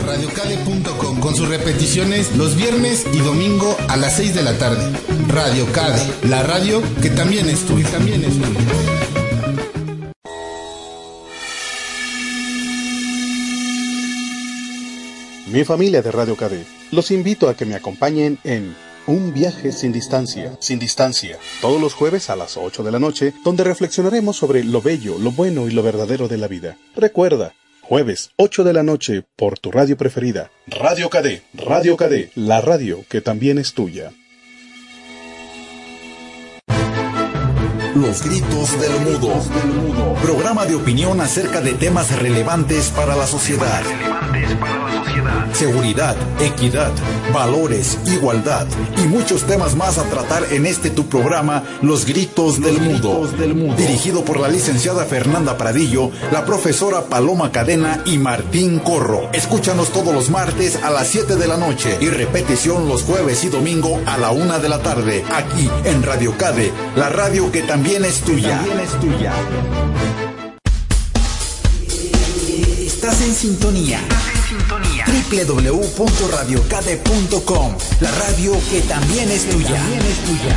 www.radiocade.com 0.09 1.21
con 1.21 1.35
sus 1.35 1.49
repeticiones 1.49 2.35
los 2.37 2.57
viernes 2.57 3.07
y 3.13 3.19
domingo 3.19 3.77
a 3.89 3.97
las 3.97 4.17
6 4.17 4.35
de 4.35 4.43
la 4.43 4.57
tarde. 4.57 4.91
Radio 5.29 5.67
Cade, 5.73 6.01
la 6.29 6.43
radio 6.43 6.83
que 7.03 7.11
también 7.11 7.49
es 7.49 7.67
tuya. 7.67 7.89
También 7.91 8.25
es 8.25 8.35
tuya. 8.35 8.61
Mi 15.49 15.65
familia 15.65 16.03
de 16.03 16.11
Radio 16.11 16.37
KD, 16.37 16.67
los 16.93 17.11
invito 17.11 17.49
a 17.49 17.55
que 17.55 17.65
me 17.65 17.75
acompañen 17.75 18.39
en 18.45 18.77
Un 19.07 19.33
viaje 19.33 19.73
sin 19.73 19.91
distancia, 19.91 20.55
sin 20.61 20.79
distancia, 20.79 21.39
todos 21.63 21.81
los 21.81 21.95
jueves 21.95 22.29
a 22.29 22.37
las 22.37 22.59
8 22.59 22.83
de 22.83 22.93
la 22.93 22.99
noche, 22.99 23.33
donde 23.43 23.65
reflexionaremos 23.65 24.37
sobre 24.37 24.63
lo 24.65 24.83
bello, 24.83 25.17
lo 25.19 25.31
bueno 25.33 25.67
y 25.67 25.71
lo 25.71 25.83
verdadero 25.83 26.29
de 26.29 26.37
la 26.37 26.47
vida. 26.47 26.77
Recuerda, 26.95 27.55
jueves 27.89 28.32
8 28.36 28.64
de 28.64 28.74
la 28.74 28.82
noche 28.82 29.24
por 29.34 29.59
tu 29.59 29.70
radio 29.70 29.97
preferida, 29.97 30.51
Radio 30.66 31.09
KD, 31.09 31.41
Radio 31.55 31.97
KD, 31.97 32.30
la 32.34 32.61
radio 32.61 33.03
que 33.09 33.22
también 33.22 33.57
es 33.57 33.72
tuya. 33.72 34.12
Los 38.01 38.22
gritos 38.22 38.80
del 38.80 38.92
mudo. 39.01 39.42
Programa 40.22 40.66
de 40.66 40.76
opinión 40.76 41.20
acerca 41.20 41.61
de 41.61 41.72
temas 41.72 42.16
relevantes 42.16 42.92
para 42.94 43.16
la 43.16 43.26
sociedad. 43.26 43.82
Seguridad, 45.53 46.14
equidad, 46.38 46.92
valores, 47.32 47.99
igualdad 48.07 48.66
y 48.96 49.09
muchos 49.09 49.42
temas 49.44 49.74
más 49.74 49.99
a 49.99 50.05
tratar 50.05 50.44
en 50.53 50.66
este 50.66 50.90
tu 50.90 51.09
programa 51.09 51.64
Los 51.82 52.07
gritos 52.07 52.61
del 52.61 52.80
mudo. 52.80 53.26
Dirigido 53.76 54.24
por 54.24 54.38
la 54.38 54.49
licenciada 54.49 55.05
Fernanda 55.05 55.57
Pradillo, 55.57 56.12
la 56.30 56.44
profesora 56.44 57.07
Paloma 57.07 57.51
Cadena 57.51 58.03
y 58.05 58.18
Martín 58.18 58.78
Corro. 58.78 59.28
Escúchanos 59.32 59.90
todos 59.90 60.14
los 60.14 60.30
martes 60.30 60.78
a 60.84 60.90
las 60.90 61.09
7 61.09 61.34
de 61.34 61.49
la 61.49 61.57
noche 61.57 61.96
y 62.01 62.09
repetición 62.09 62.88
los 62.88 63.03
jueves 63.03 63.42
y 63.42 63.49
domingo 63.49 64.01
a 64.07 64.16
la 64.18 64.30
1 64.30 64.61
de 64.61 64.68
la 64.68 64.78
tarde 64.80 65.24
aquí 65.34 65.68
en 65.84 66.05
Radio 66.05 66.36
Cade, 66.38 66.72
la 66.94 67.09
radio 67.09 67.51
que 67.51 67.62
también 67.62 67.88
es 67.97 68.20
tuya. 68.20 68.59
También 68.59 68.80
es 68.80 68.91
tuya. 69.01 69.32
Estás 72.84 73.22
en 73.22 73.34
sintonía. 73.34 73.99
www.radiocade.com, 75.30 77.76
la 78.01 78.11
radio 78.11 78.53
que 78.70 78.82
también 78.82 79.30
es 79.30 79.49
tuya. 79.49 79.74
También 79.74 80.03
es 80.03 80.18
tuya. 80.18 80.55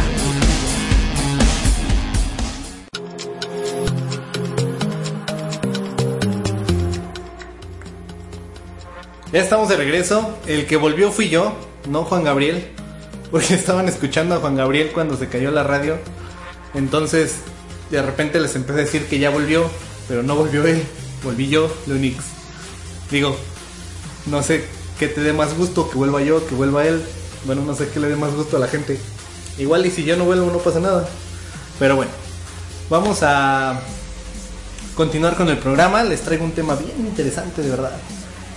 Ya 9.31 9.39
estamos 9.39 9.69
de 9.69 9.77
regreso. 9.77 10.37
El 10.47 10.67
que 10.67 10.75
volvió 10.75 11.13
fui 11.13 11.29
yo, 11.29 11.53
no 11.89 12.03
Juan 12.03 12.25
Gabriel. 12.25 12.67
Porque 13.31 13.53
estaban 13.55 13.87
escuchando 13.87 14.35
a 14.35 14.39
Juan 14.39 14.57
Gabriel 14.57 14.91
cuando 14.93 15.15
se 15.15 15.29
cayó 15.29 15.49
la 15.51 15.63
radio. 15.63 15.97
Entonces, 16.73 17.35
de 17.89 18.01
repente 18.01 18.39
les 18.39 18.55
empecé 18.55 18.79
a 18.79 18.83
decir 18.83 19.07
que 19.07 19.19
ya 19.19 19.29
volvió, 19.29 19.69
pero 20.07 20.23
no 20.23 20.35
volvió 20.35 20.65
él. 20.65 20.83
Volví 21.23 21.49
yo, 21.49 21.71
Leonix. 21.87 22.23
Digo, 23.11 23.35
no 24.27 24.41
sé 24.41 24.65
qué 24.97 25.07
te 25.07 25.21
dé 25.21 25.33
más 25.33 25.55
gusto, 25.57 25.89
que 25.89 25.97
vuelva 25.97 26.21
yo, 26.21 26.45
que 26.47 26.55
vuelva 26.55 26.85
él. 26.85 27.01
Bueno, 27.45 27.63
no 27.63 27.75
sé 27.75 27.89
qué 27.89 27.99
le 27.99 28.07
dé 28.07 28.15
más 28.15 28.33
gusto 28.33 28.57
a 28.57 28.59
la 28.59 28.67
gente. 28.67 28.99
Igual 29.57 29.85
y 29.85 29.91
si 29.91 30.03
yo 30.03 30.15
no 30.15 30.25
vuelvo 30.25 30.49
no 30.51 30.59
pasa 30.59 30.79
nada. 30.79 31.07
Pero 31.79 31.95
bueno, 31.95 32.11
vamos 32.89 33.19
a 33.21 33.81
continuar 34.95 35.35
con 35.35 35.49
el 35.49 35.57
programa. 35.57 36.03
Les 36.03 36.21
traigo 36.21 36.45
un 36.45 36.51
tema 36.51 36.75
bien 36.75 36.93
interesante, 36.99 37.61
de 37.61 37.69
verdad. 37.69 37.91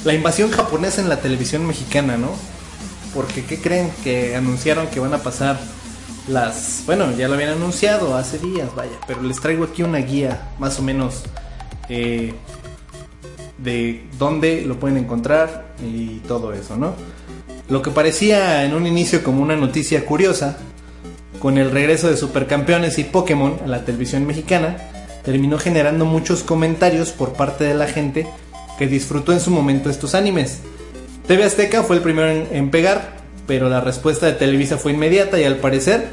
La 0.05 0.15
invasión 0.15 0.51
japonesa 0.51 1.01
en 1.01 1.09
la 1.09 1.21
televisión 1.21 1.67
mexicana, 1.67 2.17
¿no? 2.17 2.31
Porque 3.15 3.45
¿qué 3.45 3.61
creen? 3.61 3.91
Que 4.05 4.37
anunciaron 4.37 4.87
que 4.89 5.01
van 5.01 5.15
a 5.15 5.23
pasar 5.23 5.59
las... 6.29 6.83
Bueno, 6.87 7.13
ya 7.17 7.29
lo 7.29 7.35
habían 7.35 7.51
anunciado 7.51 8.17
hace 8.17 8.39
días, 8.39 8.75
vaya. 8.75 8.93
Pero 9.07 9.23
les 9.23 9.41
traigo 9.41 9.65
aquí 9.65 9.83
una 9.83 9.99
guía 9.99 10.49
más 10.59 10.79
o 10.79 10.83
menos 10.83 11.25
eh, 11.89 12.35
de 13.59 14.05
dónde 14.19 14.63
lo 14.67 14.79
pueden 14.79 14.97
encontrar 14.97 15.75
y 15.83 16.19
todo 16.21 16.53
eso, 16.53 16.77
¿no? 16.77 16.95
Lo 17.69 17.83
que 17.83 17.91
parecía 17.91 18.65
en 18.65 18.75
un 18.75 18.87
inicio 18.87 19.25
como 19.25 19.43
una 19.43 19.57
noticia 19.57 20.05
curiosa, 20.05 20.59
con 21.39 21.59
el 21.59 21.71
regreso 21.71 22.09
de 22.09 22.17
Supercampeones 22.17 22.99
y 22.99 23.05
Pokémon 23.05 23.59
a 23.65 23.67
la 23.67 23.85
televisión 23.85 24.27
mexicana, 24.27 24.77
terminó 25.25 25.59
generando 25.59 26.05
muchos 26.05 26.43
comentarios 26.43 27.11
por 27.11 27.33
parte 27.33 27.65
de 27.65 27.75
la 27.75 27.87
gente 27.87 28.27
que 28.79 28.87
disfrutó 28.87 29.33
en 29.33 29.41
su 29.41 29.51
momento 29.51 29.89
estos 29.89 30.15
animes. 30.15 30.61
TV 31.27 31.45
Azteca 31.45 31.83
fue 31.83 31.97
el 31.97 32.03
primero 32.03 32.29
en, 32.29 32.49
en, 32.53 32.71
pegar, 32.71 33.24
pero 33.47 33.69
la 33.69 33.81
respuesta 33.81 34.27
de 34.27 34.33
Televisa 34.33 34.79
fue 34.79 34.93
inmediata 34.93 35.41
y 35.41 35.45
al 35.45 35.57
parecer 35.57 36.09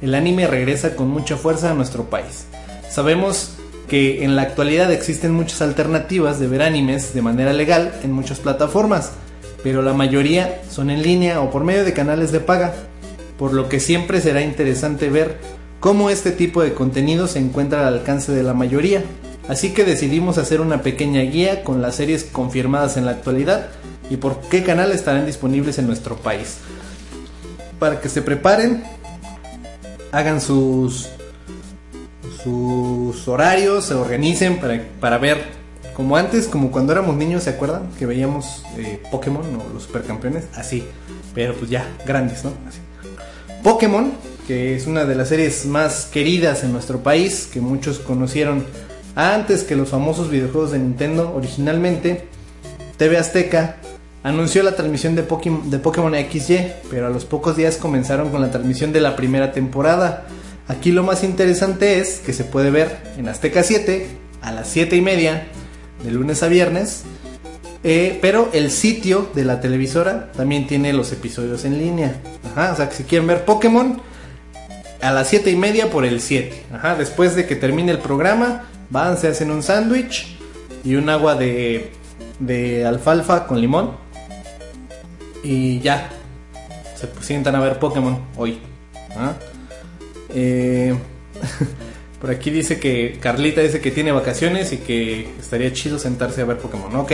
el 0.00 0.14
anime 0.14 0.46
regresa 0.46 0.94
con 0.94 1.08
mucha 1.08 1.36
fuerza 1.36 1.70
a 1.70 1.74
nuestro 1.74 2.04
país. 2.04 2.46
Sabemos 2.88 3.54
que 3.88 4.22
en 4.24 4.36
la 4.36 4.42
actualidad 4.42 4.92
existen 4.92 5.32
muchas 5.32 5.62
alternativas 5.62 6.38
de 6.38 6.46
ver 6.46 6.62
animes 6.62 7.14
de 7.14 7.22
manera 7.22 7.52
legal 7.52 7.92
en 8.02 8.12
muchas 8.12 8.38
plataformas, 8.38 9.12
pero 9.62 9.82
la 9.82 9.94
mayoría 9.94 10.60
son 10.70 10.90
en 10.90 11.02
línea 11.02 11.40
o 11.40 11.50
por 11.50 11.64
medio 11.64 11.84
de 11.84 11.94
canales 11.94 12.30
de 12.30 12.40
paga, 12.40 12.74
por 13.38 13.54
lo 13.54 13.68
que 13.68 13.80
siempre 13.80 14.20
será 14.20 14.42
interesante 14.42 15.08
ver 15.08 15.38
cómo 15.80 16.10
este 16.10 16.32
tipo 16.32 16.62
de 16.62 16.74
contenido 16.74 17.26
se 17.26 17.38
encuentra 17.38 17.86
al 17.86 17.94
alcance 17.94 18.32
de 18.32 18.42
la 18.42 18.54
mayoría. 18.54 19.02
Así 19.48 19.72
que 19.72 19.84
decidimos 19.84 20.36
hacer 20.36 20.60
una 20.60 20.82
pequeña 20.82 21.22
guía 21.22 21.64
con 21.64 21.80
las 21.80 21.96
series 21.96 22.24
confirmadas 22.24 22.98
en 22.98 23.06
la 23.06 23.12
actualidad 23.12 23.68
y 24.10 24.16
por 24.16 24.40
qué 24.40 24.62
canal 24.62 24.92
estarán 24.92 25.26
disponibles 25.26 25.78
en 25.78 25.86
nuestro 25.86 26.16
país. 26.16 26.58
Para 27.78 28.00
que 28.00 28.08
se 28.08 28.22
preparen, 28.22 28.84
hagan 30.12 30.40
sus 30.40 31.08
sus 32.42 33.26
horarios, 33.26 33.86
se 33.86 33.94
organicen 33.94 34.58
para, 34.58 34.82
para 35.00 35.18
ver 35.18 35.58
como 35.94 36.16
antes, 36.16 36.46
como 36.46 36.70
cuando 36.70 36.92
éramos 36.92 37.16
niños, 37.16 37.42
¿se 37.42 37.50
acuerdan? 37.50 37.90
Que 37.98 38.06
veíamos 38.06 38.62
eh, 38.76 39.02
Pokémon 39.10 39.44
o 39.44 39.74
los 39.74 39.82
supercampeones, 39.82 40.44
así, 40.54 40.84
pero 41.34 41.54
pues 41.54 41.70
ya, 41.70 41.88
grandes, 42.06 42.44
¿no? 42.44 42.52
Pokémon, 43.64 44.12
que 44.46 44.76
es 44.76 44.86
una 44.86 45.04
de 45.04 45.16
las 45.16 45.28
series 45.28 45.66
más 45.66 46.06
queridas 46.06 46.62
en 46.62 46.72
nuestro 46.72 47.02
país, 47.02 47.48
que 47.52 47.60
muchos 47.60 47.98
conocieron 47.98 48.64
antes 49.16 49.64
que 49.64 49.74
los 49.74 49.88
famosos 49.88 50.30
videojuegos 50.30 50.70
de 50.70 50.78
Nintendo 50.78 51.34
originalmente, 51.34 52.28
TV 52.96 53.18
Azteca 53.18 53.78
anunció 54.28 54.62
la 54.62 54.76
transmisión 54.76 55.14
de 55.14 55.22
Pokémon, 55.22 55.70
de 55.70 55.78
Pokémon 55.78 56.14
XY, 56.14 56.72
pero 56.90 57.06
a 57.06 57.10
los 57.10 57.24
pocos 57.24 57.56
días 57.56 57.76
comenzaron 57.76 58.30
con 58.30 58.40
la 58.40 58.50
transmisión 58.50 58.92
de 58.92 59.00
la 59.00 59.16
primera 59.16 59.52
temporada. 59.52 60.26
Aquí 60.66 60.92
lo 60.92 61.02
más 61.02 61.24
interesante 61.24 61.98
es 61.98 62.20
que 62.20 62.32
se 62.32 62.44
puede 62.44 62.70
ver 62.70 62.98
en 63.16 63.28
Azteca 63.28 63.62
7 63.62 64.06
a 64.42 64.52
las 64.52 64.68
7 64.68 64.96
y 64.96 65.00
media 65.00 65.46
de 66.04 66.10
lunes 66.10 66.42
a 66.42 66.48
viernes. 66.48 67.04
Eh, 67.84 68.18
pero 68.20 68.50
el 68.52 68.70
sitio 68.70 69.30
de 69.34 69.44
la 69.44 69.60
televisora 69.60 70.32
también 70.32 70.66
tiene 70.66 70.92
los 70.92 71.12
episodios 71.12 71.64
en 71.64 71.78
línea. 71.78 72.20
Ajá, 72.52 72.72
o 72.72 72.76
sea 72.76 72.88
que 72.88 72.96
si 72.96 73.04
quieren 73.04 73.26
ver 73.26 73.44
Pokémon 73.44 74.00
a 75.00 75.12
las 75.12 75.28
7 75.28 75.50
y 75.50 75.56
media 75.56 75.90
por 75.90 76.04
el 76.04 76.20
7. 76.20 76.64
Ajá, 76.72 76.96
después 76.96 77.34
de 77.34 77.46
que 77.46 77.56
termine 77.56 77.92
el 77.92 77.98
programa, 77.98 78.64
van, 78.90 79.16
se 79.16 79.28
hacen 79.28 79.50
un 79.50 79.62
sándwich 79.62 80.36
y 80.84 80.96
un 80.96 81.08
agua 81.08 81.34
de, 81.36 81.92
de 82.40 82.84
alfalfa 82.84 83.46
con 83.46 83.60
limón. 83.60 84.07
Y 85.42 85.80
ya, 85.80 86.10
se 86.96 87.08
sientan 87.24 87.54
a 87.54 87.60
ver 87.60 87.78
Pokémon 87.78 88.18
hoy. 88.36 88.58
¿Ah? 89.16 89.34
Eh, 90.30 90.94
por 92.20 92.30
aquí 92.30 92.50
dice 92.50 92.78
que 92.78 93.18
Carlita 93.20 93.60
dice 93.60 93.80
que 93.80 93.90
tiene 93.90 94.12
vacaciones 94.12 94.72
y 94.72 94.78
que 94.78 95.28
estaría 95.38 95.72
chido 95.72 95.98
sentarse 95.98 96.42
a 96.42 96.44
ver 96.44 96.58
Pokémon. 96.58 96.94
Ok, 96.96 97.12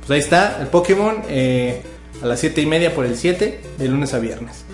pues 0.00 0.10
ahí 0.10 0.18
está 0.18 0.60
el 0.60 0.66
Pokémon 0.66 1.22
eh, 1.28 1.80
a 2.22 2.26
las 2.26 2.40
7 2.40 2.60
y 2.60 2.66
media 2.66 2.94
por 2.94 3.06
el 3.06 3.16
7, 3.16 3.60
de 3.78 3.88
lunes 3.88 4.14
a 4.14 4.18
viernes. 4.18 4.64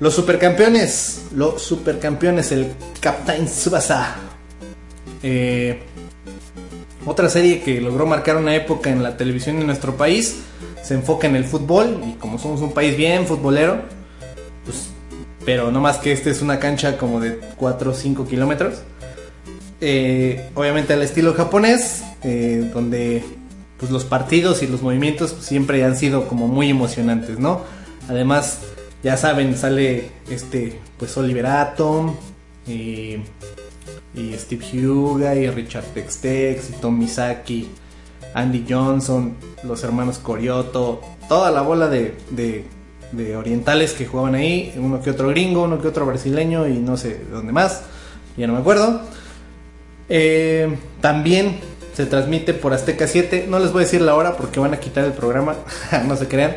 Los 0.00 0.14
supercampeones, 0.14 1.26
los 1.34 1.62
supercampeones, 1.62 2.52
el 2.52 2.72
Captain 3.00 3.46
Tsubasa. 3.46 4.16
Eh, 5.22 5.80
otra 7.06 7.28
serie 7.28 7.62
que 7.62 7.80
logró 7.80 8.06
marcar 8.06 8.36
una 8.36 8.54
época 8.54 8.90
en 8.90 9.02
la 9.02 9.16
televisión 9.16 9.58
de 9.58 9.64
nuestro 9.64 9.96
país. 9.96 10.36
Se 10.84 10.94
enfoca 10.94 11.26
en 11.26 11.34
el 11.34 11.44
fútbol 11.44 12.00
y 12.06 12.12
como 12.14 12.38
somos 12.38 12.60
un 12.60 12.72
país 12.72 12.96
bien 12.96 13.26
futbolero, 13.26 13.82
pues 14.64 14.90
pero 15.44 15.70
no 15.70 15.80
más 15.80 15.98
que 15.98 16.12
este 16.12 16.30
es 16.30 16.40
una 16.42 16.58
cancha 16.58 16.96
como 16.96 17.20
de 17.20 17.38
4 17.56 17.90
o 17.90 17.94
5 17.94 18.26
kilómetros. 18.26 18.82
eh, 19.80 20.48
obviamente 20.54 20.92
al 20.94 21.02
estilo 21.02 21.34
japonés, 21.34 22.02
eh, 22.22 22.70
donde 22.72 23.22
pues 23.78 23.90
los 23.90 24.04
partidos 24.04 24.62
y 24.62 24.66
los 24.66 24.80
movimientos 24.82 25.34
siempre 25.40 25.84
han 25.84 25.96
sido 25.96 26.28
como 26.28 26.48
muy 26.48 26.70
emocionantes, 26.70 27.38
¿no? 27.38 27.62
Además, 28.08 28.60
ya 29.02 29.16
saben, 29.16 29.56
sale 29.56 30.10
este, 30.30 30.78
pues 30.98 31.14
Oliver 31.18 31.46
Atom 31.46 32.14
y, 32.66 33.16
y 34.14 34.32
Steve 34.38 34.86
Huga 34.86 35.34
y 35.34 35.50
Richard 35.50 35.84
Textex 35.92 36.70
y 36.70 36.72
Tom 36.80 36.98
Misaki, 36.98 37.68
Andy 38.34 38.66
Johnson, 38.68 39.34
los 39.62 39.82
hermanos 39.84 40.18
Corioto, 40.18 41.00
toda 41.28 41.50
la 41.50 41.62
bola 41.62 41.88
de, 41.88 42.16
de, 42.30 43.36
orientales 43.36 43.92
que 43.92 44.06
jugaban 44.06 44.34
ahí, 44.34 44.74
uno 44.76 45.00
que 45.00 45.10
otro 45.10 45.28
gringo, 45.28 45.62
uno 45.62 45.80
que 45.80 45.88
otro 45.88 46.04
brasileño 46.04 46.66
y 46.66 46.78
no 46.78 46.96
sé 46.96 47.10
de 47.10 47.30
dónde 47.30 47.52
más, 47.52 47.82
ya 48.36 48.46
no 48.46 48.54
me 48.54 48.58
acuerdo. 48.58 49.00
Eh, 50.08 50.76
también 51.00 51.60
se 51.94 52.06
transmite 52.06 52.54
por 52.54 52.72
Azteca 52.72 53.06
7. 53.06 53.46
No 53.48 53.58
les 53.60 53.72
voy 53.72 53.82
a 53.82 53.84
decir 53.84 54.02
la 54.02 54.14
hora 54.16 54.36
porque 54.36 54.60
van 54.60 54.74
a 54.74 54.80
quitar 54.80 55.04
el 55.04 55.12
programa. 55.12 55.54
no 56.06 56.16
se 56.16 56.26
crean. 56.26 56.56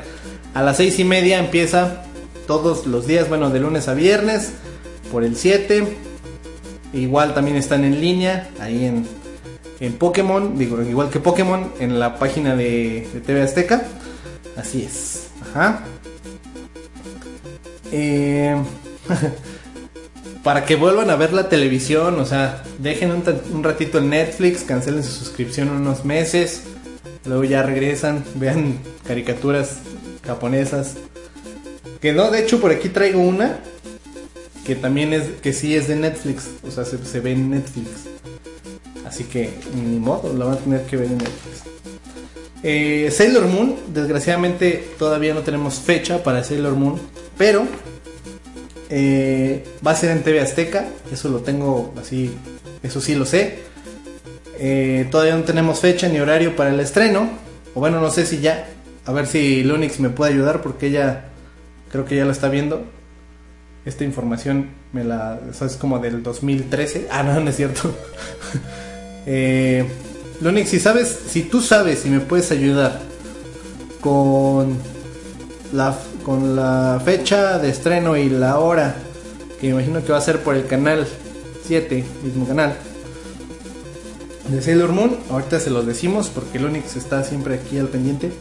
A 0.54 0.64
las 0.64 0.78
seis 0.78 0.98
y 1.00 1.04
media 1.04 1.38
empieza 1.38 2.04
todos 2.48 2.88
los 2.88 3.06
días, 3.06 3.30
bueno, 3.30 3.52
de 3.52 3.60
lunes 3.60 3.88
a 3.88 3.94
viernes, 3.94 4.54
por 5.12 5.24
el 5.24 5.36
7. 5.36 5.86
Igual 6.94 7.34
también 7.36 7.58
están 7.58 7.84
en 7.84 8.02
línea, 8.02 8.50
ahí 8.60 8.86
en, 8.86 9.06
en 9.80 9.94
Pokémon, 9.94 10.58
digo, 10.58 10.82
igual 10.82 11.10
que 11.10 11.20
Pokémon, 11.20 11.72
en 11.80 12.00
la 12.00 12.18
página 12.18 12.56
de, 12.56 13.08
TV 13.26 13.42
Azteca. 13.42 13.84
Así 14.56 14.84
es. 14.84 15.28
Ajá. 15.42 15.84
Eh, 17.92 18.56
para 20.44 20.66
que 20.66 20.76
vuelvan 20.76 21.10
a 21.10 21.16
ver 21.16 21.34
la 21.34 21.50
televisión, 21.50 22.20
o 22.20 22.26
sea, 22.26 22.64
dejen 22.80 23.12
un, 23.12 23.64
ratito 23.64 24.00
en 24.00 24.10
Netflix, 24.10 24.64
cancelen 24.64 25.04
su 25.04 25.12
suscripción 25.12 25.70
unos 25.70 26.06
meses, 26.06 26.64
luego 27.26 27.44
ya 27.44 27.64
regresan, 27.64 28.24
vean 28.36 28.80
caricaturas 29.06 29.80
japonesas. 30.26 30.96
Que 32.02 32.14
no, 32.14 32.32
de 32.32 32.40
hecho 32.40 32.60
por 32.60 32.72
aquí 32.72 32.90
traigo 32.90 33.22
una 33.22 33.60
que 34.66 34.76
también 34.76 35.14
es, 35.14 35.24
que 35.42 35.54
sí 35.54 35.76
es 35.76 35.88
de 35.88 35.96
Netflix, 35.96 36.50
o 36.68 36.72
sea, 36.72 36.84
se, 36.84 37.04
se 37.06 37.20
ve 37.22 37.32
en 37.32 37.52
Netflix. 37.52 37.88
Así 39.08 39.24
que 39.24 39.54
ni 39.74 40.00
modo, 40.00 40.34
la 40.34 40.46
van 40.46 40.56
a 40.56 40.58
tener 40.58 40.82
que 40.84 40.98
ver 40.98 41.08
en 41.08 41.18
Netflix. 41.18 41.64
Eh, 42.64 43.10
Sailor 43.12 43.46
Moon, 43.46 43.76
desgraciadamente 43.94 44.90
todavía 44.98 45.34
no 45.34 45.42
tenemos 45.42 45.76
fecha 45.76 46.24
para 46.24 46.44
Sailor 46.44 46.76
Moon, 46.76 47.00
pero 47.38 47.66
eh, 48.90 49.64
va 49.86 49.92
a 49.92 49.96
ser 49.96 50.12
en 50.12 50.24
TV 50.24 50.42
Azteca, 50.42 50.88
eso 51.12 51.30
lo 51.30 51.40
tengo 51.40 51.94
así, 52.00 52.36
eso 52.84 53.00
sí 53.00 53.16
lo 53.16 53.26
sé. 53.26 53.60
Eh, 54.60 55.08
todavía 55.12 55.36
no 55.36 55.44
tenemos 55.44 55.80
fecha 55.80 56.10
ni 56.10 56.20
horario 56.20 56.56
para 56.56 56.72
el 56.72 56.80
estreno, 56.80 57.30
o 57.76 57.80
bueno, 57.80 58.02
no 58.02 58.10
sé 58.10 58.26
si 58.26 58.40
ya, 58.40 58.68
a 59.06 59.14
ver 59.14 59.28
si 59.28 59.64
Lunix 59.64 60.00
me 60.00 60.10
puede 60.10 60.34
ayudar 60.34 60.62
porque 60.62 60.88
ella 60.88 61.26
creo 61.92 62.06
que 62.06 62.16
ya 62.16 62.26
lo 62.26 62.32
está 62.32 62.50
viendo. 62.50 62.84
Esta 63.86 64.04
información 64.04 64.72
me 64.92 65.06
la, 65.06 65.40
es 65.50 65.78
como 65.78 66.00
del 66.00 66.22
2013. 66.22 67.08
Ah, 67.10 67.24
no, 67.24 67.40
no 67.40 67.50
es 67.50 67.56
cierto. 67.56 67.96
eh, 69.28 69.86
Lunix, 70.42 70.70
si 70.70 70.80
sabes, 70.80 71.20
si 71.28 71.44
tú 71.44 71.62
sabes 71.62 72.06
y 72.06 72.10
me 72.10 72.22
puedes 72.22 72.50
ayudar 72.52 73.02
con 74.02 74.78
la, 75.74 75.98
con 76.24 76.56
la 76.56 77.02
fecha 77.04 77.60
de 77.60 77.70
estreno 77.70 78.16
y 78.16 78.30
la 78.30 78.60
hora, 78.60 78.96
que 79.60 79.68
imagino 79.68 80.04
que 80.04 80.12
va 80.12 80.18
a 80.18 80.22
ser 80.22 80.42
por 80.44 80.56
el 80.56 80.66
canal 80.66 81.06
7, 81.68 82.04
mismo 82.24 82.48
canal, 82.48 82.76
de 84.48 84.62
Sailor 84.62 84.94
Moon, 84.94 85.18
ahorita 85.30 85.60
se 85.60 85.70
los 85.70 85.86
decimos 85.86 86.32
porque 86.34 86.58
Lunix 86.58 86.96
está 86.96 87.24
siempre 87.24 87.56
aquí 87.56 87.78
al 87.78 87.90
pendiente. 87.90 88.32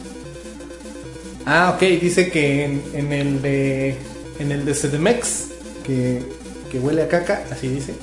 Ah, 1.45 1.73
ok, 1.75 1.81
dice 2.01 2.29
que 2.31 2.63
en, 2.63 2.83
en 2.93 3.11
el 3.11 3.41
de 3.41 3.97
en 4.39 4.51
el 4.51 4.65
de 4.65 4.73
CDMX, 4.73 5.47
que, 5.85 6.21
que 6.71 6.79
huele 6.79 7.03
a 7.03 7.07
caca, 7.07 7.43
así 7.51 7.67
dice. 7.67 7.93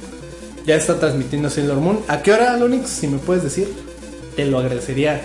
Ya 0.67 0.77
está 0.77 0.99
transmitiendo 0.99 1.51
Sailor 1.51 1.79
Moon. 1.79 2.01
¿A 2.09 2.23
qué 2.23 2.33
hora, 2.33 2.57
Lunix? 2.57 2.89
Si 2.89 3.07
me 3.07 3.19
puedes 3.19 3.43
decir, 3.43 3.69
te 4.35 4.47
lo 4.47 4.59
agradecería 4.59 5.21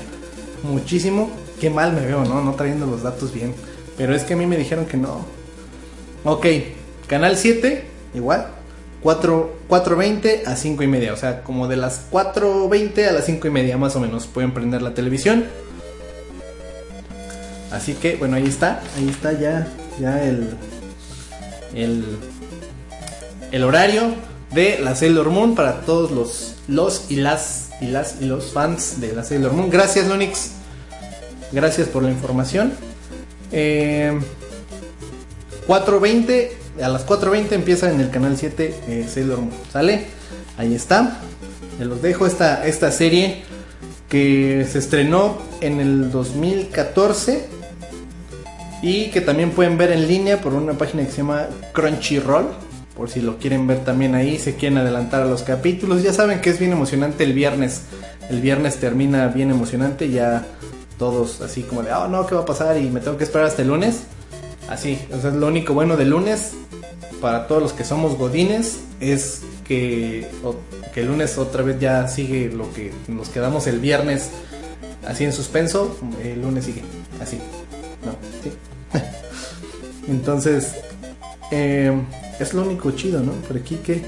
muchísimo. 0.64 1.32
Qué 1.62 1.70
mal 1.70 1.94
me 1.94 2.06
veo, 2.06 2.26
¿no? 2.26 2.42
No 2.42 2.56
trayendo 2.56 2.86
los 2.86 3.04
datos 3.04 3.34
bien. 3.34 3.54
Pero 3.98 4.14
es 4.14 4.24
que 4.24 4.34
a 4.34 4.38
mí 4.38 4.46
me 4.46 4.58
dijeron 4.58 4.86
que 4.86 4.98
no. 4.98 5.26
Ok, 6.26 6.46
canal 7.08 7.38
7, 7.38 7.86
igual. 8.16 8.48
4, 9.02 9.56
4.20 9.70 10.46
a 10.46 10.56
5 10.58 10.84
y 10.84 10.88
media. 10.88 11.14
O 11.14 11.18
sea, 11.18 11.42
como 11.44 11.70
de 11.70 11.78
las 11.78 12.12
4.20 12.12 13.08
a 13.08 13.14
las 13.14 13.26
5 13.26 13.48
y 13.48 13.52
media 13.52 13.78
más 13.78 13.96
o 13.96 14.02
menos 14.02 14.28
pueden 14.28 14.54
prender 14.54 14.82
la 14.82 14.94
televisión. 14.94 15.46
Así 17.72 17.94
que, 17.94 18.18
bueno, 18.18 18.36
ahí 18.36 18.46
está. 18.46 18.82
Ahí 18.98 19.08
está 19.08 19.32
ya, 19.32 19.68
ya 20.02 20.22
el, 20.24 20.50
el, 21.74 22.04
el 23.52 23.64
horario 23.64 24.16
de 24.52 24.80
la 24.80 24.96
Sailor 24.96 25.30
Moon 25.30 25.56
para 25.56 25.82
todos 25.82 26.12
los, 26.12 26.56
los 26.68 27.06
y 27.10 27.18
las 27.18 27.70
y 27.82 27.88
las 27.88 28.18
y 28.20 28.26
los 28.26 28.52
fans 28.52 29.00
de 29.00 29.14
la 29.14 29.24
Sailor 29.24 29.54
Moon. 29.54 29.70
Gracias, 29.70 30.08
Lonix. 30.08 30.52
Gracias 31.52 31.88
por 31.88 32.04
la 32.04 32.12
información. 32.12 32.74
Eh, 33.52 34.20
4.20, 35.68 36.50
a 36.82 36.90
las 36.90 37.06
4.20 37.06 37.52
empieza 37.54 37.92
en 37.92 38.00
el 38.02 38.10
canal 38.10 38.38
7 38.38 38.76
eh, 38.88 39.08
Sailor 39.08 39.40
Moon. 39.40 39.54
¿Sale? 39.72 40.06
Ahí 40.58 40.74
está. 40.74 41.20
Les 41.80 41.88
los 41.88 42.02
dejo 42.02 42.26
esta, 42.28 42.66
esta 42.68 42.92
serie 42.92 43.44
que 44.10 44.68
se 44.70 44.80
estrenó 44.80 45.38
en 45.62 45.80
el 45.80 46.12
2014 46.12 47.48
y 48.82 49.10
que 49.12 49.22
también 49.22 49.52
pueden 49.52 49.78
ver 49.78 49.92
en 49.92 50.08
línea 50.08 50.42
por 50.42 50.54
una 50.54 50.74
página 50.74 51.06
que 51.06 51.12
se 51.12 51.18
llama 51.18 51.48
Crunchyroll. 51.74 52.48
Por 53.00 53.10
si 53.10 53.22
lo 53.22 53.38
quieren 53.38 53.66
ver 53.66 53.86
también 53.86 54.14
ahí, 54.14 54.38
se 54.38 54.56
quieren 54.56 54.78
adelantar 54.78 55.22
a 55.22 55.26
los 55.26 55.44
capítulos. 55.44 56.04
Ya 56.04 56.12
saben 56.12 56.42
que 56.42 56.50
es 56.50 56.60
bien 56.60 56.74
emocionante 56.74 57.24
el 57.24 57.32
viernes. 57.32 57.84
El 58.30 58.42
viernes 58.42 58.76
termina 58.76 59.30
bien 59.30 59.52
emocionante. 59.52 60.10
Ya 60.10 60.46
todos 60.98 61.40
así 61.40 61.62
como 61.62 61.82
de, 61.82 61.94
oh 61.94 62.10
no, 62.10 62.28
¿qué 62.28 62.36
va 62.36 62.42
a 62.42 62.46
pasar? 62.46 62.78
Y 62.78 62.90
me 62.90 63.00
tengo 63.00 63.16
que 63.16 63.24
esperar 63.24 63.48
hasta 63.48 63.62
el 63.62 63.70
lunes. 63.70 64.02
Así, 64.68 65.00
o 65.14 65.30
lo 65.30 65.48
único 65.48 65.74
bueno 65.74 65.96
del 65.96 66.10
lunes 66.10 66.52
para 67.22 67.48
todos 67.48 67.64
los 67.64 67.72
que 67.72 67.86
somos 67.86 68.18
godines 68.18 68.82
es 69.00 69.44
que, 69.66 70.28
que 70.94 71.00
el 71.00 71.08
lunes 71.08 71.38
otra 71.38 71.64
vez 71.64 71.80
ya 71.80 72.06
sigue 72.10 72.50
lo 72.50 72.70
que 72.74 72.92
nos 73.08 73.30
quedamos 73.30 73.66
el 73.68 73.80
viernes 73.80 74.30
así 75.08 75.24
en 75.24 75.32
suspenso. 75.32 75.98
El 76.22 76.42
lunes 76.42 76.66
sigue 76.66 76.82
así. 77.22 77.38
No, 78.06 78.12
sí. 78.44 78.52
Entonces, 80.12 80.74
eh, 81.50 81.94
es 82.40 82.54
lo 82.54 82.64
único 82.64 82.92
chido, 82.92 83.22
¿no? 83.22 83.34
Por 83.34 83.58
aquí 83.58 83.76
que. 83.78 84.02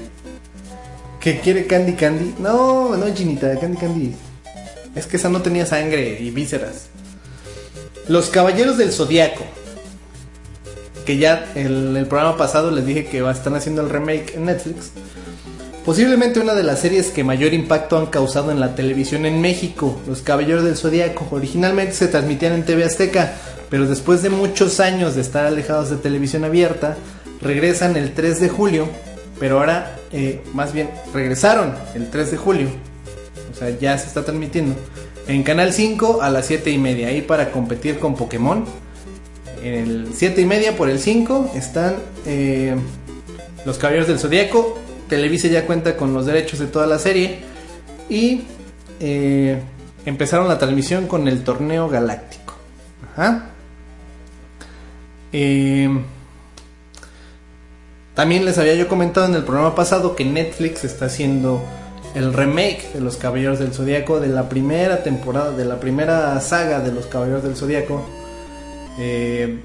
Que 1.20 1.40
quiere 1.40 1.66
Candy 1.66 1.92
Candy. 1.92 2.34
No, 2.38 2.96
no, 2.96 3.14
Ginita, 3.14 3.58
Candy 3.58 3.76
Candy. 3.76 4.14
Es 4.94 5.06
que 5.06 5.16
esa 5.16 5.28
no 5.28 5.40
tenía 5.40 5.64
sangre 5.66 6.18
y 6.20 6.30
vísceras. 6.30 6.86
Los 8.08 8.28
Caballeros 8.28 8.76
del 8.76 8.92
Zodiaco. 8.92 9.44
Que 11.06 11.18
ya 11.18 11.52
en 11.54 11.96
el 11.96 12.06
programa 12.06 12.36
pasado 12.36 12.70
les 12.70 12.84
dije 12.84 13.06
que 13.06 13.28
están 13.30 13.54
haciendo 13.54 13.82
el 13.82 13.90
remake 13.90 14.34
en 14.34 14.46
Netflix. 14.46 14.90
Posiblemente 15.84 16.38
una 16.38 16.54
de 16.54 16.62
las 16.62 16.80
series 16.80 17.10
que 17.10 17.24
mayor 17.24 17.54
impacto 17.54 17.98
han 17.98 18.06
causado 18.06 18.52
en 18.52 18.60
la 18.60 18.74
televisión 18.74 19.26
en 19.26 19.40
México. 19.40 20.00
Los 20.06 20.22
Caballeros 20.22 20.64
del 20.64 20.76
Zodiaco. 20.76 21.26
Originalmente 21.30 21.92
se 21.92 22.08
transmitían 22.08 22.52
en 22.52 22.64
TV 22.64 22.84
Azteca. 22.84 23.34
Pero 23.68 23.86
después 23.86 24.22
de 24.22 24.30
muchos 24.30 24.80
años 24.80 25.14
de 25.14 25.22
estar 25.22 25.46
alejados 25.46 25.90
de 25.90 25.96
televisión 25.96 26.44
abierta, 26.44 26.96
regresan 27.40 27.96
el 27.96 28.12
3 28.12 28.40
de 28.40 28.48
julio, 28.48 28.86
pero 29.40 29.58
ahora 29.58 29.96
eh, 30.12 30.42
más 30.52 30.72
bien 30.72 30.90
regresaron 31.14 31.74
el 31.94 32.10
3 32.10 32.32
de 32.32 32.36
julio, 32.36 32.68
o 33.50 33.54
sea, 33.54 33.70
ya 33.70 33.96
se 33.96 34.08
está 34.08 34.24
transmitiendo 34.24 34.76
en 35.26 35.42
Canal 35.42 35.72
5 35.72 36.20
a 36.20 36.30
las 36.30 36.46
7 36.46 36.70
y 36.70 36.78
media, 36.78 37.08
ahí 37.08 37.22
para 37.22 37.50
competir 37.50 37.98
con 37.98 38.14
Pokémon. 38.14 38.64
En 39.62 39.74
el 39.74 40.08
7 40.14 40.40
y 40.40 40.44
media 40.44 40.76
por 40.76 40.90
el 40.90 40.98
5 40.98 41.52
están 41.54 41.94
eh, 42.26 42.74
los 43.64 43.78
Caballeros 43.78 44.08
del 44.08 44.18
Zodíaco. 44.18 44.78
Televisa 45.12 45.46
ya 45.48 45.66
cuenta 45.66 45.94
con 45.94 46.14
los 46.14 46.24
derechos 46.24 46.58
de 46.58 46.68
toda 46.68 46.86
la 46.86 46.98
serie 46.98 47.40
y 48.08 48.44
eh, 48.98 49.60
empezaron 50.06 50.48
la 50.48 50.56
transmisión 50.56 51.06
con 51.06 51.28
el 51.28 51.44
torneo 51.44 51.86
galáctico. 51.90 52.54
Ajá. 53.12 53.50
Eh, 55.34 55.86
también 58.14 58.46
les 58.46 58.56
había 58.56 58.74
yo 58.74 58.88
comentado 58.88 59.26
en 59.26 59.34
el 59.34 59.44
programa 59.44 59.74
pasado 59.74 60.16
que 60.16 60.24
Netflix 60.24 60.82
está 60.84 61.04
haciendo 61.04 61.62
el 62.14 62.32
remake 62.32 62.94
de 62.94 63.02
los 63.02 63.18
Caballeros 63.18 63.58
del 63.58 63.74
Zodíaco 63.74 64.18
de 64.18 64.28
la 64.28 64.48
primera 64.48 65.02
temporada, 65.02 65.50
de 65.50 65.66
la 65.66 65.78
primera 65.78 66.40
saga 66.40 66.80
de 66.80 66.90
los 66.90 67.04
Caballeros 67.04 67.42
del 67.42 67.54
Zodíaco. 67.54 68.02
Eh, 68.98 69.60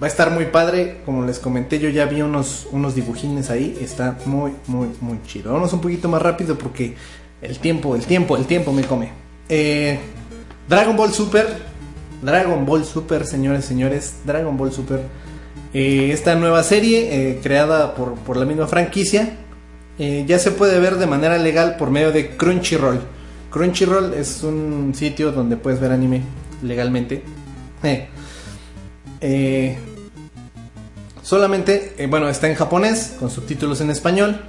va 0.00 0.06
a 0.06 0.08
estar 0.08 0.30
muy 0.30 0.46
padre. 0.46 0.98
Como 1.04 1.24
les 1.24 1.38
comenté, 1.38 1.78
yo 1.78 1.88
ya 1.88 2.06
vi 2.06 2.22
unos, 2.22 2.66
unos 2.72 2.94
dibujines 2.94 3.50
ahí. 3.50 3.78
Está 3.80 4.18
muy, 4.26 4.52
muy, 4.66 4.88
muy 5.00 5.20
chido. 5.26 5.52
Vamos 5.52 5.72
un 5.72 5.80
poquito 5.80 6.08
más 6.08 6.22
rápido 6.22 6.56
porque 6.56 6.96
el 7.42 7.58
tiempo, 7.58 7.94
el 7.94 8.04
tiempo, 8.04 8.36
el 8.36 8.46
tiempo 8.46 8.72
me 8.72 8.82
come. 8.82 9.10
Eh, 9.48 9.98
Dragon 10.68 10.96
Ball 10.96 11.12
Super. 11.12 11.46
Dragon 12.22 12.64
Ball 12.66 12.84
Super, 12.84 13.26
señores, 13.26 13.64
señores. 13.64 14.14
Dragon 14.24 14.56
Ball 14.56 14.72
Super. 14.72 15.00
Eh, 15.72 16.10
esta 16.12 16.34
nueva 16.34 16.62
serie, 16.64 17.30
eh, 17.30 17.40
creada 17.42 17.94
por, 17.94 18.14
por, 18.14 18.36
la 18.36 18.44
misma 18.44 18.66
franquicia, 18.66 19.36
eh, 19.98 20.24
ya 20.26 20.38
se 20.40 20.50
puede 20.50 20.80
ver 20.80 20.96
de 20.96 21.06
manera 21.06 21.38
legal 21.38 21.76
por 21.76 21.90
medio 21.90 22.10
de 22.10 22.36
Crunchyroll. 22.36 23.00
Crunchyroll 23.50 24.14
es 24.14 24.42
un 24.42 24.92
sitio 24.94 25.30
donde 25.30 25.56
puedes 25.56 25.80
ver 25.80 25.92
anime 25.92 26.22
legalmente. 26.62 27.22
Solamente, 31.30 31.94
bueno, 32.10 32.28
está 32.28 32.48
en 32.48 32.56
japonés, 32.56 33.12
con 33.20 33.30
subtítulos 33.30 33.80
en 33.80 33.90
español. 33.90 34.40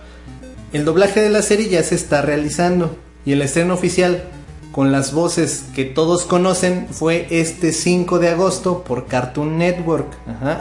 El 0.74 0.84
doblaje 0.84 1.22
de 1.22 1.30
la 1.30 1.44
serie 1.44 1.70
ya 1.70 1.84
se 1.84 1.94
está 1.94 2.24
realizando 2.24 2.96
y 3.24 3.34
el 3.34 3.44
estreno 3.44 3.76
oficial 3.76 4.24
con 4.72 4.92
las 4.92 5.14
voces 5.14 5.66
que 5.76 5.86
todos 5.86 6.24
conocen 6.24 6.88
fue 6.90 7.28
este 7.30 7.72
5 7.72 8.18
de 8.18 8.30
agosto 8.30 8.84
por 8.84 9.06
Cartoon 9.06 9.60
Network. 9.60 10.08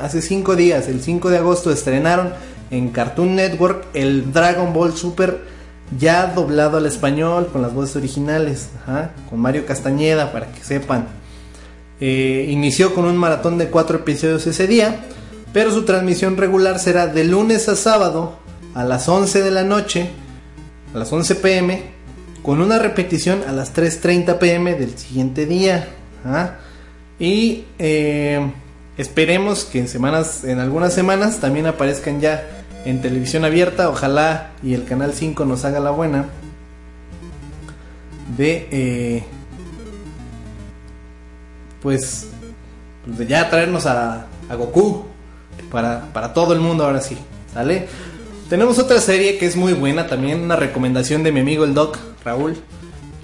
hace 0.02 0.20
5 0.20 0.56
días, 0.56 0.88
el 0.88 1.00
5 1.00 1.30
de 1.30 1.38
agosto 1.38 1.72
estrenaron 1.72 2.34
en 2.70 2.90
Cartoon 2.90 3.34
Network 3.34 3.86
el 3.94 4.30
Dragon 4.30 4.74
Ball 4.74 4.94
Super 4.94 5.40
ya 5.98 6.26
doblado 6.26 6.76
al 6.76 6.84
español 6.84 7.48
con 7.50 7.62
las 7.62 7.72
voces 7.72 7.96
originales, 7.96 8.68
con 9.30 9.40
Mario 9.40 9.64
Castañeda 9.64 10.32
para 10.32 10.52
que 10.52 10.62
sepan. 10.62 11.08
Eh, 11.98 12.46
inició 12.50 12.94
con 12.94 13.06
un 13.06 13.16
maratón 13.16 13.56
de 13.56 13.70
4 13.70 14.00
episodios 14.00 14.46
ese 14.46 14.66
día, 14.66 15.00
pero 15.52 15.72
su 15.72 15.84
transmisión 15.84 16.36
regular 16.36 16.78
será 16.78 17.06
de 17.06 17.24
lunes 17.24 17.68
a 17.68 17.76
sábado 17.76 18.38
a 18.74 18.84
las 18.84 19.08
11 19.08 19.42
de 19.42 19.50
la 19.50 19.64
noche, 19.64 20.10
a 20.94 20.98
las 20.98 21.12
11 21.12 21.34
pm 21.36 22.00
con 22.42 22.60
una 22.60 22.78
repetición 22.78 23.42
a 23.46 23.52
las 23.52 23.74
3.30 23.74 24.38
pm 24.38 24.74
del 24.74 24.96
siguiente 24.96 25.46
día. 25.46 25.88
¿ah? 26.24 26.54
Y 27.18 27.64
eh, 27.78 28.50
esperemos 28.96 29.64
que 29.64 29.80
en 29.80 29.88
semanas, 29.88 30.44
en 30.44 30.58
algunas 30.58 30.94
semanas 30.94 31.38
también 31.38 31.66
aparezcan 31.66 32.20
ya 32.20 32.46
en 32.84 33.02
televisión 33.02 33.44
abierta. 33.44 33.90
Ojalá 33.90 34.52
y 34.62 34.74
el 34.74 34.84
canal 34.84 35.12
5 35.12 35.44
nos 35.44 35.64
haga 35.64 35.80
la 35.80 35.90
buena 35.90 36.26
de 38.38 38.68
eh, 38.70 39.24
pues, 41.82 42.28
de 43.04 43.26
ya 43.26 43.50
traernos 43.50 43.86
a 43.86 44.26
Goku 44.56 45.09
para, 45.70 46.12
para 46.12 46.32
todo 46.32 46.52
el 46.52 46.60
mundo 46.60 46.84
ahora 46.84 47.00
sí. 47.00 47.16
¿Sale? 47.52 47.88
Tenemos 48.48 48.78
otra 48.78 49.00
serie 49.00 49.38
que 49.38 49.46
es 49.46 49.56
muy 49.56 49.72
buena 49.72 50.06
también, 50.06 50.40
una 50.40 50.56
recomendación 50.56 51.22
de 51.22 51.32
mi 51.32 51.40
amigo 51.40 51.64
el 51.64 51.74
Doc 51.74 51.98
Raúl. 52.24 52.56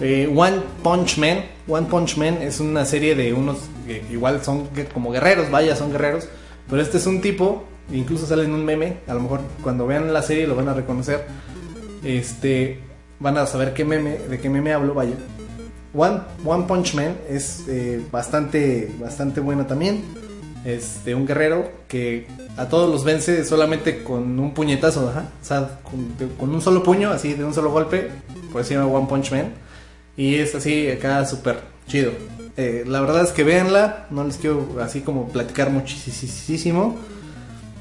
Eh, 0.01 0.33
One 0.35 0.59
Punch 0.83 1.19
Man. 1.19 1.45
One 1.69 1.87
Punch 1.89 2.17
Man 2.17 2.39
es 2.43 2.61
una 2.61 2.85
serie 2.85 3.15
de 3.15 3.33
unos 3.33 3.59
que 3.87 4.05
igual 4.11 4.45
son 4.45 4.69
como 4.93 5.11
guerreros, 5.11 5.51
vaya, 5.51 5.75
son 5.75 5.91
guerreros. 5.91 6.29
Pero 6.69 6.83
este 6.83 6.99
es 6.99 7.07
un 7.07 7.21
tipo, 7.21 7.65
incluso 7.93 8.27
sale 8.27 8.45
en 8.45 8.53
un 8.53 8.65
meme. 8.65 8.99
A 9.07 9.15
lo 9.15 9.21
mejor 9.21 9.41
cuando 9.63 9.87
vean 9.87 10.13
la 10.13 10.23
serie 10.23 10.47
lo 10.47 10.55
van 10.55 10.69
a 10.69 10.75
reconocer. 10.75 11.27
Este, 12.05 12.81
van 13.19 13.37
a 13.39 13.47
saber 13.47 13.73
qué 13.73 13.85
meme, 13.85 14.19
de 14.19 14.39
qué 14.39 14.49
meme 14.49 14.73
hablo, 14.73 14.95
vaya. 14.95 15.15
One, 15.95 16.21
One 16.45 16.65
Punch 16.69 16.95
Man 16.95 17.17
es 17.29 17.65
eh, 17.69 18.01
bastante, 18.13 18.93
bastante 19.01 19.41
bueno 19.41 19.67
también. 19.67 20.05
Es 20.67 21.05
de 21.05 21.15
un 21.15 21.27
guerrero 21.27 21.71
que 21.87 22.27
a 22.57 22.69
todos 22.69 22.91
los 22.91 23.05
vence 23.05 23.45
solamente 23.45 24.03
con 24.03 24.37
un 24.41 24.53
puñetazo, 24.53 25.07
o 25.07 25.45
sea, 25.47 25.79
con, 25.85 26.51
un 26.51 26.61
solo 26.61 26.83
puño, 26.83 27.13
así 27.13 27.35
de 27.35 27.45
un 27.45 27.55
solo 27.55 27.71
golpe, 27.71 28.11
por 28.51 28.63
eso 28.63 28.69
se 28.71 28.75
llama 28.75 28.89
One 28.89 29.07
Punch 29.07 29.31
Man. 29.31 29.53
Y 30.17 30.35
es 30.35 30.57
así 30.57 30.91
acá 30.91 31.25
súper 31.25 31.61
chido. 31.87 32.11
Eh, 32.57 32.83
la 32.85 33.01
verdad 33.01 33.23
es 33.23 33.31
que 33.31 33.45
véanla, 33.45 34.07
no 34.11 34.25
les 34.25 34.39
quiero 34.39 34.67
así 34.83 35.03
como 35.03 35.29
platicar 35.29 35.71
muchísimo. 35.71 36.97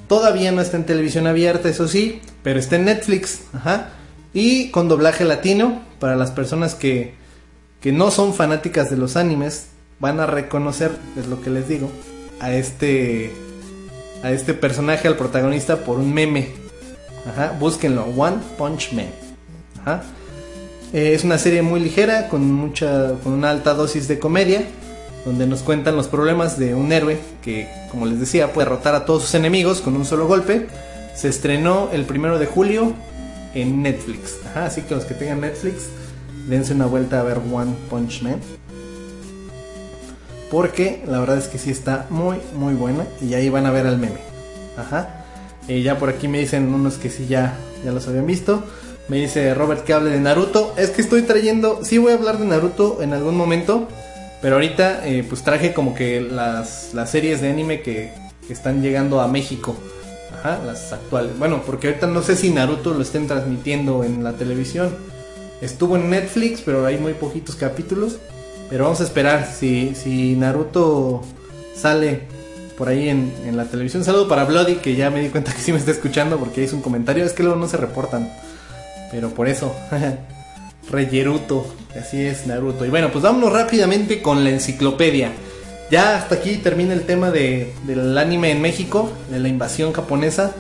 Todavía 0.08 0.52
no 0.52 0.62
está 0.62 0.78
en 0.78 0.86
televisión 0.86 1.26
abierta, 1.26 1.70
eso 1.70 1.88
sí, 1.88 2.22
pero 2.44 2.60
está 2.60 2.76
en 2.76 2.86
Netflix, 2.86 3.42
ajá. 3.54 3.90
Y 4.32 4.70
con 4.70 4.90
doblaje 4.90 5.26
latino, 5.26 5.82
para 6.00 6.16
las 6.16 6.30
personas 6.30 6.76
que, 6.76 7.16
que 7.82 7.92
no 7.92 8.12
son 8.12 8.36
fanáticas 8.36 8.92
de 8.92 8.98
los 8.98 9.16
animes, 9.16 9.70
van 10.00 10.20
a 10.20 10.28
reconocer, 10.28 10.92
es 11.18 11.26
lo 11.26 11.42
que 11.42 11.50
les 11.50 11.68
digo, 11.68 11.90
a 12.40 12.54
este 12.54 13.32
a 14.24 14.32
este 14.32 14.54
personaje, 14.54 15.08
al 15.08 15.18
protagonista, 15.18 15.78
por 15.78 16.00
un 16.00 16.14
meme. 16.14 16.50
Ajá, 17.28 17.56
búsquenlo, 17.60 18.06
One 18.06 18.38
Punch 18.58 18.94
Man. 18.94 19.08
Eh, 20.94 21.14
es 21.14 21.24
una 21.24 21.38
serie 21.38 21.62
muy 21.62 21.80
ligera, 21.80 22.28
con, 22.28 22.52
mucha, 22.52 23.14
con 23.24 23.34
una 23.34 23.52
alta 23.52 23.74
dosis 23.74 24.08
de 24.08 24.18
comedia, 24.18 24.64
donde 25.26 25.46
nos 25.46 25.62
cuentan 25.62 25.96
los 25.96 26.08
problemas 26.08 26.58
de 26.58 26.74
un 26.74 26.92
héroe 26.92 27.20
que, 27.44 27.68
como 27.92 28.06
les 28.06 28.20
decía, 28.20 28.52
puede 28.54 28.68
derrotar 28.68 28.96
a 28.96 29.06
todos 29.06 29.24
sus 29.24 29.36
enemigos 29.36 29.82
con 29.82 29.96
un 29.96 30.06
solo 30.06 30.28
golpe. 30.28 30.68
Se 31.16 31.30
estrenó 31.30 31.90
el 31.92 32.06
primero 32.06 32.40
de 32.40 32.46
julio 32.46 32.94
en 33.54 33.82
Netflix. 33.84 34.38
Así 34.56 34.82
que 34.82 34.96
los 34.96 35.06
que 35.06 35.14
tengan 35.14 35.42
Netflix, 35.42 35.88
dense 36.48 36.74
una 36.74 36.88
vuelta 36.88 37.20
a 37.20 37.24
ver 37.24 37.38
One 37.38 37.74
Punch 37.90 38.22
Man. 38.22 38.40
Porque 40.56 41.04
la 41.06 41.20
verdad 41.20 41.38
es 41.38 41.50
que 41.50 41.58
sí 41.58 41.70
está 41.70 42.08
muy, 42.10 42.38
muy 42.56 42.76
buena. 42.76 43.06
Y 43.20 43.34
ahí 43.34 43.50
van 43.50 43.66
a 43.66 43.72
ver 43.72 43.86
al 43.88 43.98
meme. 43.98 44.22
Ajá. 44.78 45.26
Y 45.68 45.84
ya 45.84 46.00
por 46.00 46.08
aquí 46.08 46.30
me 46.30 46.40
dicen 46.40 46.74
unos 46.74 46.94
que 46.94 47.10
sí 47.10 47.28
ya, 47.28 47.58
ya 47.84 47.92
los 47.92 48.08
habían 48.08 48.26
visto. 48.26 48.64
Me 49.10 49.18
dice 49.18 49.54
Robert 49.54 49.84
que 49.84 49.92
hable 49.92 50.12
de 50.12 50.22
Naruto. 50.22 50.74
Es 50.78 50.92
que 50.92 51.02
estoy 51.02 51.24
trayendo. 51.24 51.82
Sí 51.84 51.98
voy 51.98 52.14
a 52.14 52.16
hablar 52.16 52.38
de 52.38 52.46
Naruto 52.46 53.02
en 53.02 53.12
algún 53.12 53.36
momento. 53.36 53.90
Pero 54.42 54.56
ahorita 54.56 55.06
eh, 55.06 55.26
pues 55.28 55.44
traje 55.44 55.74
como 55.74 55.94
que 55.94 56.22
las, 56.22 56.94
las 56.94 57.10
series 57.10 57.42
de 57.42 57.50
anime 57.50 57.82
que, 57.82 58.14
que 58.48 58.54
están 58.54 58.82
llegando 58.82 59.20
a 59.20 59.28
México. 59.28 59.76
Ajá, 60.40 60.62
las 60.66 60.94
actuales. 60.94 61.38
Bueno, 61.38 61.64
porque 61.66 61.88
ahorita 61.88 62.08
no 62.08 62.22
sé 62.22 62.38
si 62.38 62.50
Naruto 62.52 62.94
lo 62.94 63.02
estén 63.02 63.28
transmitiendo 63.28 64.06
en 64.06 64.24
la 64.24 64.32
televisión. 64.32 64.96
Estuvo 65.60 65.98
en 65.98 66.10
Netflix, 66.10 66.62
pero 66.62 66.86
hay 66.86 66.98
muy 66.98 67.12
poquitos 67.14 67.58
capítulos. 67.58 68.20
Pero 68.70 68.86
vamos 68.86 69.02
a 69.02 69.04
esperar 69.04 69.48
si, 69.48 69.94
si 69.96 70.36
Naruto 70.36 71.22
sale 71.76 72.22
por 72.78 72.90
ahí 72.90 73.10
en, 73.10 73.56
la 73.56 73.66
televisión. 73.66 74.04
Saludo 74.04 74.28
para 74.28 74.46
Bloody, 74.46 74.76
que 74.76 74.96
ya 74.96 75.10
me 75.10 75.22
di 75.22 75.30
cuenta 75.30 75.54
que 75.54 75.62
sí 75.62 75.72
me 75.72 75.78
está 75.78 75.92
escuchando 75.92 76.38
porque 76.38 76.64
hizo 76.64 76.76
un 76.76 76.82
comentario. 76.82 77.24
Es 77.24 77.34
que 77.34 77.44
luego 77.44 77.58
no 77.58 77.68
se 77.68 77.78
reportan. 77.78 78.32
Pero 79.12 79.30
por 79.30 79.48
eso. 79.48 79.76
Reyeruto. 80.90 81.66
Así 82.00 82.22
es, 82.22 82.48
Naruto. 82.48 82.86
Y 82.86 82.90
bueno, 82.90 83.12
pues 83.12 83.24
vámonos 83.24 83.54
rápidamente 83.54 84.22
con 84.22 84.44
la 84.44 84.50
enciclopedia. 84.50 85.32
Ya 85.92 86.18
hasta 86.18 86.36
aquí 86.36 86.58
termina 86.58 86.94
el 86.94 87.04
tema 87.04 87.32
de, 87.32 87.74
del 87.86 88.18
anime 88.18 88.52
en 88.52 88.62
México, 88.62 89.12
de 89.30 89.40
la 89.40 89.48
invasión 89.48 89.94
japonesa. 89.94 90.52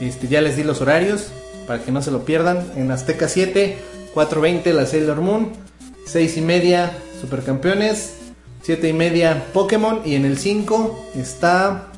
Este, 0.00 0.26
ya 0.26 0.40
les 0.40 0.56
di 0.56 0.64
los 0.64 0.80
horarios 0.80 1.28
para 1.66 1.82
que 1.82 1.92
no 1.92 2.02
se 2.02 2.10
lo 2.10 2.24
pierdan. 2.24 2.64
En 2.76 2.90
Azteca 2.90 3.28
7, 3.28 3.78
4.20 4.14 4.72
la 4.72 4.86
Sailor 4.86 5.20
Moon, 5.20 5.52
6 6.06 6.36
y 6.36 6.40
media 6.40 6.92
Supercampeones, 7.22 8.14
7 8.62 8.88
y 8.88 8.92
media 8.92 9.46
Pokémon 9.52 10.02
y 10.04 10.16
en 10.16 10.24
el 10.24 10.36
5 10.36 11.10
está 11.14 11.92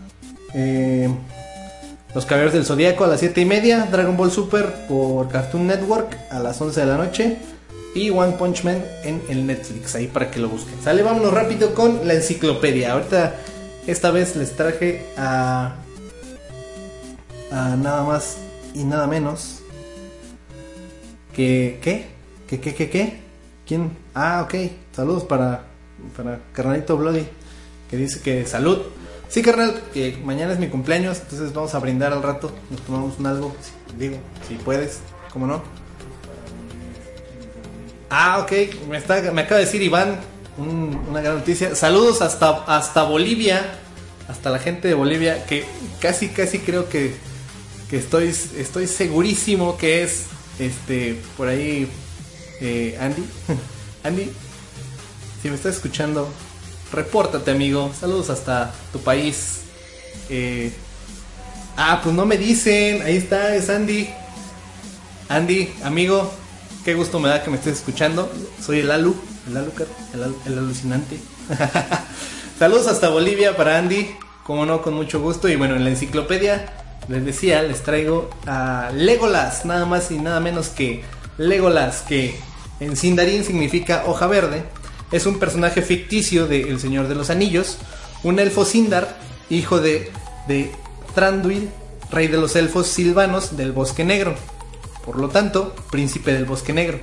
eh, 0.52 1.08
Los 2.14 2.26
Caballeros 2.26 2.52
del 2.52 2.66
Zodíaco 2.66 3.04
a 3.04 3.06
las 3.06 3.20
7 3.20 3.40
y 3.40 3.46
media, 3.46 3.88
Dragon 3.90 4.18
Ball 4.18 4.30
Super 4.30 4.86
por 4.86 5.28
Cartoon 5.28 5.66
Network 5.66 6.14
a 6.30 6.40
las 6.40 6.60
11 6.60 6.78
de 6.78 6.86
la 6.86 6.98
noche 6.98 7.38
y 7.94 8.10
One 8.10 8.32
Punch 8.32 8.64
Man 8.64 8.84
en 9.02 9.22
el 9.30 9.46
Netflix, 9.46 9.94
ahí 9.94 10.08
para 10.08 10.30
que 10.30 10.40
lo 10.40 10.50
busquen. 10.50 10.74
Sale, 10.82 11.02
vámonos 11.02 11.32
rápido 11.32 11.74
con 11.74 12.06
la 12.06 12.12
enciclopedia. 12.12 12.92
Ahorita, 12.92 13.36
esta 13.86 14.10
vez 14.10 14.36
les 14.36 14.52
traje 14.52 15.06
a, 15.16 15.76
a 17.50 17.76
nada 17.76 18.04
más 18.04 18.36
y 18.74 18.84
nada 18.84 19.06
menos 19.06 19.60
que, 21.34 21.78
¿qué? 21.80 22.08
¿Qué, 22.46 22.60
qué, 22.60 22.74
qué, 22.74 22.90
qué? 22.90 23.20
¿Quién? 23.66 23.90
Ah, 24.14 24.42
ok. 24.44 24.83
Saludos 24.94 25.24
para, 25.24 25.64
para 26.16 26.40
carnalito 26.52 26.96
Bloody, 26.96 27.26
que 27.90 27.96
dice 27.96 28.20
que 28.20 28.46
salud. 28.46 28.78
Sí, 29.28 29.42
carnal, 29.42 29.82
que 29.92 30.16
mañana 30.24 30.52
es 30.52 30.58
mi 30.58 30.68
cumpleaños, 30.68 31.20
entonces 31.20 31.52
vamos 31.52 31.74
a 31.74 31.78
brindar 31.80 32.12
al 32.12 32.22
rato. 32.22 32.52
Nos 32.70 32.80
tomamos 32.82 33.18
un 33.18 33.26
algo, 33.26 33.56
digo, 33.98 34.18
si 34.46 34.54
puedes, 34.54 35.00
¿cómo 35.32 35.46
no? 35.46 35.62
Ah, 38.08 38.38
ok, 38.38 38.52
me, 38.88 38.98
está, 38.98 39.20
me 39.32 39.42
acaba 39.42 39.58
de 39.58 39.64
decir 39.64 39.82
Iván 39.82 40.20
una 40.56 41.20
gran 41.20 41.38
noticia. 41.38 41.74
Saludos 41.74 42.22
hasta, 42.22 42.64
hasta 42.64 43.02
Bolivia, 43.02 43.60
hasta 44.28 44.50
la 44.50 44.58
gente 44.58 44.86
de 44.86 44.94
Bolivia, 44.94 45.44
que 45.46 45.64
casi, 46.00 46.28
casi 46.28 46.60
creo 46.60 46.88
que, 46.88 47.14
que 47.90 47.96
estoy, 47.96 48.28
estoy 48.28 48.86
segurísimo 48.86 49.76
que 49.76 50.04
es 50.04 50.26
este 50.60 51.20
por 51.36 51.48
ahí 51.48 51.88
eh, 52.60 52.96
Andy. 53.00 53.24
Andy, 54.04 54.30
si 55.44 55.50
me 55.50 55.56
estás 55.56 55.74
escuchando, 55.74 56.26
repórtate 56.90 57.50
amigo. 57.50 57.92
Saludos 58.00 58.30
hasta 58.30 58.72
tu 58.94 59.00
país. 59.00 59.60
Eh, 60.30 60.72
ah, 61.76 62.00
pues 62.02 62.14
no 62.14 62.24
me 62.24 62.38
dicen. 62.38 63.02
Ahí 63.02 63.18
está, 63.18 63.54
es 63.54 63.68
Andy. 63.68 64.08
Andy, 65.28 65.70
amigo, 65.84 66.32
qué 66.82 66.94
gusto 66.94 67.20
me 67.20 67.28
da 67.28 67.42
que 67.42 67.50
me 67.50 67.58
estés 67.58 67.74
escuchando. 67.74 68.32
Soy 68.58 68.78
el 68.78 68.90
Alu, 68.90 69.14
el 69.46 69.58
Alucard, 69.58 69.88
el, 70.14 70.34
el 70.46 70.58
alucinante. 70.58 71.18
Saludos 72.58 72.86
hasta 72.86 73.10
Bolivia 73.10 73.54
para 73.54 73.76
Andy, 73.76 74.16
como 74.44 74.64
no, 74.64 74.80
con 74.80 74.94
mucho 74.94 75.20
gusto. 75.20 75.50
Y 75.50 75.56
bueno, 75.56 75.76
en 75.76 75.84
la 75.84 75.90
enciclopedia 75.90 76.72
les 77.08 77.22
decía, 77.22 77.60
les 77.60 77.82
traigo 77.82 78.30
a 78.46 78.92
Legolas, 78.94 79.66
nada 79.66 79.84
más 79.84 80.10
y 80.10 80.16
nada 80.16 80.40
menos 80.40 80.68
que 80.68 81.04
Legolas, 81.36 82.00
que 82.00 82.34
en 82.80 82.96
Sindarin 82.96 83.44
significa 83.44 84.04
hoja 84.06 84.26
verde. 84.26 84.64
Es 85.12 85.26
un 85.26 85.38
personaje 85.38 85.82
ficticio 85.82 86.46
de 86.46 86.62
El 86.62 86.80
Señor 86.80 87.08
de 87.08 87.14
los 87.14 87.30
Anillos, 87.30 87.78
un 88.22 88.38
elfo 88.38 88.64
Sindar, 88.64 89.16
hijo 89.50 89.80
de, 89.80 90.10
de 90.48 90.72
Thranduil, 91.14 91.68
rey 92.10 92.28
de 92.28 92.38
los 92.38 92.56
elfos 92.56 92.86
silvanos 92.86 93.56
del 93.56 93.72
Bosque 93.72 94.04
Negro. 94.04 94.34
Por 95.04 95.18
lo 95.18 95.28
tanto, 95.28 95.74
príncipe 95.90 96.32
del 96.32 96.44
Bosque 96.44 96.72
Negro. 96.72 96.98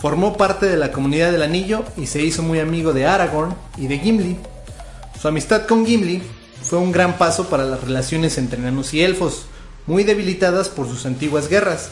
Formó 0.00 0.36
parte 0.36 0.66
de 0.66 0.76
la 0.76 0.92
comunidad 0.92 1.32
del 1.32 1.42
anillo 1.42 1.84
y 1.96 2.06
se 2.06 2.22
hizo 2.22 2.42
muy 2.42 2.60
amigo 2.60 2.92
de 2.92 3.06
Aragorn 3.06 3.54
y 3.76 3.86
de 3.86 3.98
Gimli. 3.98 4.36
Su 5.20 5.28
amistad 5.28 5.66
con 5.66 5.84
Gimli 5.84 6.22
fue 6.62 6.78
un 6.78 6.92
gran 6.92 7.18
paso 7.18 7.48
para 7.48 7.64
las 7.64 7.82
relaciones 7.82 8.38
entre 8.38 8.60
enanos 8.60 8.94
y 8.94 9.02
elfos, 9.02 9.46
muy 9.86 10.04
debilitadas 10.04 10.68
por 10.68 10.88
sus 10.88 11.06
antiguas 11.06 11.48
guerras. 11.48 11.88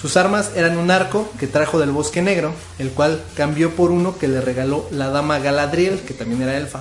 Sus 0.00 0.16
armas 0.16 0.52
eran 0.54 0.78
un 0.78 0.90
arco 0.90 1.28
que 1.40 1.48
trajo 1.48 1.80
del 1.80 1.90
Bosque 1.90 2.22
Negro, 2.22 2.54
el 2.78 2.90
cual 2.90 3.22
cambió 3.36 3.74
por 3.74 3.90
uno 3.90 4.16
que 4.16 4.28
le 4.28 4.40
regaló 4.40 4.86
la 4.92 5.08
dama 5.08 5.40
Galadriel, 5.40 6.00
que 6.00 6.14
también 6.14 6.42
era 6.42 6.56
elfa, 6.56 6.80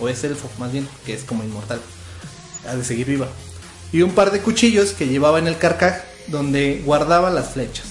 o 0.00 0.08
es 0.08 0.24
elfo 0.24 0.50
más 0.58 0.72
bien, 0.72 0.88
que 1.06 1.14
es 1.14 1.22
como 1.22 1.44
inmortal, 1.44 1.80
ha 2.68 2.74
de 2.74 2.84
seguir 2.84 3.06
viva. 3.06 3.28
Y 3.92 4.02
un 4.02 4.10
par 4.10 4.32
de 4.32 4.40
cuchillos 4.40 4.90
que 4.90 5.06
llevaba 5.06 5.38
en 5.38 5.46
el 5.46 5.56
carcaj 5.56 6.02
donde 6.26 6.82
guardaba 6.84 7.30
las 7.30 7.50
flechas. 7.50 7.86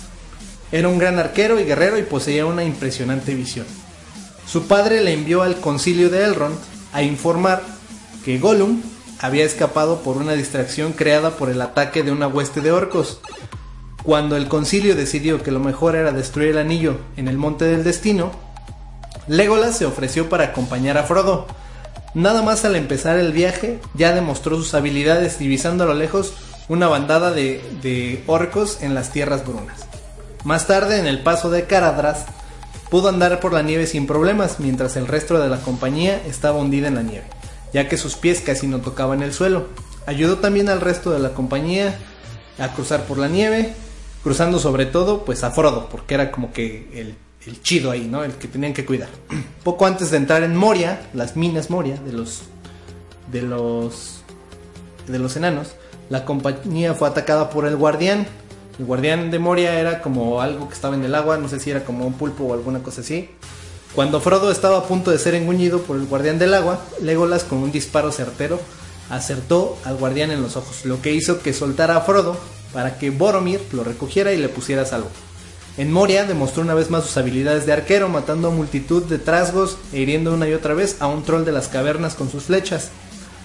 Era 0.71 0.89
un 0.89 0.97
gran 0.97 1.17
arquero 1.17 1.59
y 1.59 1.63
guerrero 1.63 1.97
y 1.97 2.03
poseía 2.03 2.45
una 2.45 2.65
impresionante 2.65 3.33
visión. 3.33 3.65
Su 4.45 4.67
padre 4.67 5.01
le 5.01 5.13
envió 5.13 5.43
al 5.43 5.59
concilio 5.61 6.09
de 6.09 6.23
Elrond 6.25 6.57
a 6.91 7.03
informar 7.03 7.63
que 8.25 8.37
Gollum 8.37 8.81
había 9.19 9.45
escapado 9.45 10.01
por 10.01 10.17
una 10.17 10.33
distracción 10.33 10.93
creada 10.93 11.31
por 11.31 11.49
el 11.49 11.61
ataque 11.61 12.03
de 12.03 12.11
una 12.11 12.27
hueste 12.27 12.61
de 12.61 12.71
orcos. 12.71 13.19
Cuando 14.03 14.37
el 14.37 14.47
concilio 14.47 14.95
decidió 14.95 15.43
que 15.43 15.51
lo 15.51 15.59
mejor 15.59 15.95
era 15.95 16.11
destruir 16.11 16.49
el 16.49 16.59
anillo 16.59 16.97
en 17.17 17.27
el 17.27 17.37
monte 17.37 17.65
del 17.65 17.83
destino, 17.83 18.31
Legolas 19.27 19.77
se 19.77 19.85
ofreció 19.85 20.29
para 20.29 20.45
acompañar 20.45 20.97
a 20.97 21.03
Frodo. 21.03 21.47
Nada 22.13 22.41
más 22.41 22.63
al 22.63 22.75
empezar 22.75 23.17
el 23.17 23.33
viaje 23.33 23.79
ya 23.93 24.13
demostró 24.13 24.55
sus 24.55 24.73
habilidades 24.73 25.39
divisando 25.39 25.83
a 25.83 25.87
lo 25.87 25.93
lejos 25.93 26.33
una 26.69 26.87
bandada 26.87 27.31
de, 27.31 27.61
de 27.81 28.23
orcos 28.27 28.81
en 28.81 28.93
las 28.93 29.11
tierras 29.11 29.45
brunas. 29.45 29.85
Más 30.43 30.67
tarde, 30.67 30.99
en 30.99 31.07
el 31.07 31.23
paso 31.23 31.49
de 31.49 31.65
Caradras, 31.65 32.25
pudo 32.89 33.09
andar 33.09 33.39
por 33.39 33.53
la 33.53 33.61
nieve 33.61 33.85
sin 33.85 34.07
problemas, 34.07 34.59
mientras 34.59 34.95
el 34.95 35.07
resto 35.07 35.39
de 35.39 35.49
la 35.49 35.59
compañía 35.59 36.21
estaba 36.25 36.59
hundida 36.59 36.87
en 36.87 36.95
la 36.95 37.03
nieve, 37.03 37.25
ya 37.73 37.89
que 37.89 37.97
sus 37.97 38.15
pies 38.15 38.41
casi 38.41 38.67
no 38.67 38.79
tocaban 38.79 39.21
el 39.21 39.33
suelo. 39.33 39.67
Ayudó 40.05 40.37
también 40.37 40.69
al 40.69 40.79
resto 40.79 41.11
de 41.11 41.19
la 41.19 41.33
compañía 41.33 41.97
a 42.59 42.69
cruzar 42.73 43.03
por 43.03 43.17
la 43.17 43.27
nieve, 43.27 43.73
cruzando 44.27 44.59
sobre 44.59 44.85
todo 44.85 45.23
pues 45.23 45.45
a 45.45 45.51
Frodo, 45.51 45.87
porque 45.89 46.15
era 46.15 46.31
como 46.31 46.51
que 46.51 46.89
el, 46.93 47.15
el 47.45 47.61
chido 47.61 47.91
ahí, 47.91 48.09
¿no? 48.11 48.25
El 48.25 48.33
que 48.33 48.49
tenían 48.49 48.73
que 48.73 48.85
cuidar. 48.85 49.07
Poco 49.63 49.85
antes 49.85 50.11
de 50.11 50.17
entrar 50.17 50.43
en 50.43 50.53
Moria, 50.53 51.07
las 51.13 51.37
minas 51.37 51.69
Moria 51.69 51.95
de 51.95 52.11
los 52.11 52.41
de 53.31 53.41
los 53.43 54.23
de 55.07 55.17
los 55.17 55.37
enanos, 55.37 55.69
la 56.09 56.25
compañía 56.25 56.93
fue 56.93 57.07
atacada 57.07 57.49
por 57.49 57.65
el 57.65 57.77
guardián. 57.77 58.27
El 58.77 58.83
guardián 58.83 59.31
de 59.31 59.39
Moria 59.39 59.79
era 59.79 60.01
como 60.01 60.41
algo 60.41 60.67
que 60.67 60.73
estaba 60.73 60.95
en 60.95 61.05
el 61.05 61.15
agua, 61.15 61.37
no 61.37 61.47
sé 61.47 61.61
si 61.61 61.71
era 61.71 61.85
como 61.85 62.05
un 62.05 62.15
pulpo 62.15 62.43
o 62.43 62.53
alguna 62.53 62.83
cosa 62.83 62.99
así. 62.99 63.29
Cuando 63.95 64.19
Frodo 64.19 64.51
estaba 64.51 64.79
a 64.79 64.83
punto 64.83 65.09
de 65.09 65.19
ser 65.19 65.35
engullido 65.35 65.83
por 65.83 65.95
el 65.95 66.05
guardián 66.05 66.37
del 66.37 66.53
agua, 66.53 66.81
Legolas 67.01 67.45
con 67.45 67.59
un 67.59 67.71
disparo 67.71 68.11
certero 68.11 68.59
acertó 69.09 69.77
al 69.85 69.95
guardián 69.95 70.31
en 70.31 70.41
los 70.41 70.57
ojos, 70.57 70.83
lo 70.83 71.01
que 71.01 71.13
hizo 71.13 71.41
que 71.41 71.53
soltara 71.53 71.95
a 71.95 72.01
Frodo 72.01 72.37
para 72.73 72.97
que 72.97 73.09
Boromir 73.09 73.61
lo 73.71 73.83
recogiera 73.83 74.33
y 74.33 74.37
le 74.37 74.49
pusiera 74.49 74.83
a 74.83 74.85
salvo. 74.85 75.09
En 75.77 75.91
Moria 75.91 76.25
demostró 76.25 76.63
una 76.63 76.73
vez 76.73 76.89
más 76.89 77.03
sus 77.03 77.17
habilidades 77.17 77.67
de 77.67 77.73
arquero, 77.73 78.09
matando 78.09 78.47
a 78.47 78.51
multitud 78.51 79.03
de 79.03 79.19
trasgos 79.19 79.77
e 79.93 79.99
hiriendo 79.99 80.33
una 80.33 80.47
y 80.47 80.53
otra 80.53 80.73
vez 80.73 80.97
a 80.99 81.07
un 81.07 81.23
troll 81.23 81.45
de 81.45 81.51
las 81.51 81.67
cavernas 81.67 82.15
con 82.15 82.31
sus 82.31 82.45
flechas. 82.45 82.89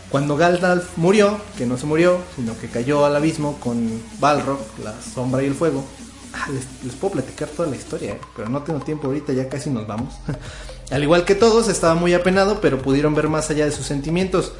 Cuando 0.09 0.37
Gandalf 0.37 0.97
murió, 0.97 1.39
que 1.59 1.67
no 1.67 1.77
se 1.77 1.85
murió, 1.85 2.19
sino 2.37 2.59
que 2.59 2.69
cayó 2.69 3.05
al 3.05 3.17
abismo 3.17 3.59
con 3.61 4.03
Balrog, 4.19 4.61
la 4.83 4.95
sombra 5.03 5.43
y 5.43 5.47
el 5.47 5.55
fuego. 5.55 5.85
Ah, 6.33 6.49
les, 6.51 6.95
puedo 6.95 7.13
platicar 7.13 7.49
toda 7.49 7.69
la 7.69 7.77
historia, 7.77 8.13
eh, 8.13 8.21
pero 8.35 8.49
no 8.49 8.63
tengo 8.63 8.81
tiempo 8.81 9.09
ahorita, 9.09 9.35
ya 9.35 9.51
casi 9.51 9.69
nos 9.69 9.87
vamos. 9.87 10.15
al 10.91 11.03
igual 11.03 11.27
que 11.27 11.35
todos, 11.35 11.69
estaba 11.69 11.95
muy 11.95 12.15
apenado, 12.15 12.63
pero 12.63 12.81
pudieron 12.81 13.15
ver 13.15 13.29
más 13.29 13.51
allá 13.51 13.67
de 13.67 13.73
sus 13.73 13.85
sentimientos. 13.85 14.53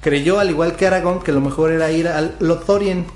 Creyó, 0.00 0.38
al 0.38 0.50
igual 0.50 0.76
que 0.76 0.86
Aragorn, 0.86 1.20
que 1.20 1.32
lo 1.32 1.40
mejor 1.40 1.72
era 1.72 1.90
ir 1.90 2.06
al 2.06 2.36
Lothlorien 2.38 3.06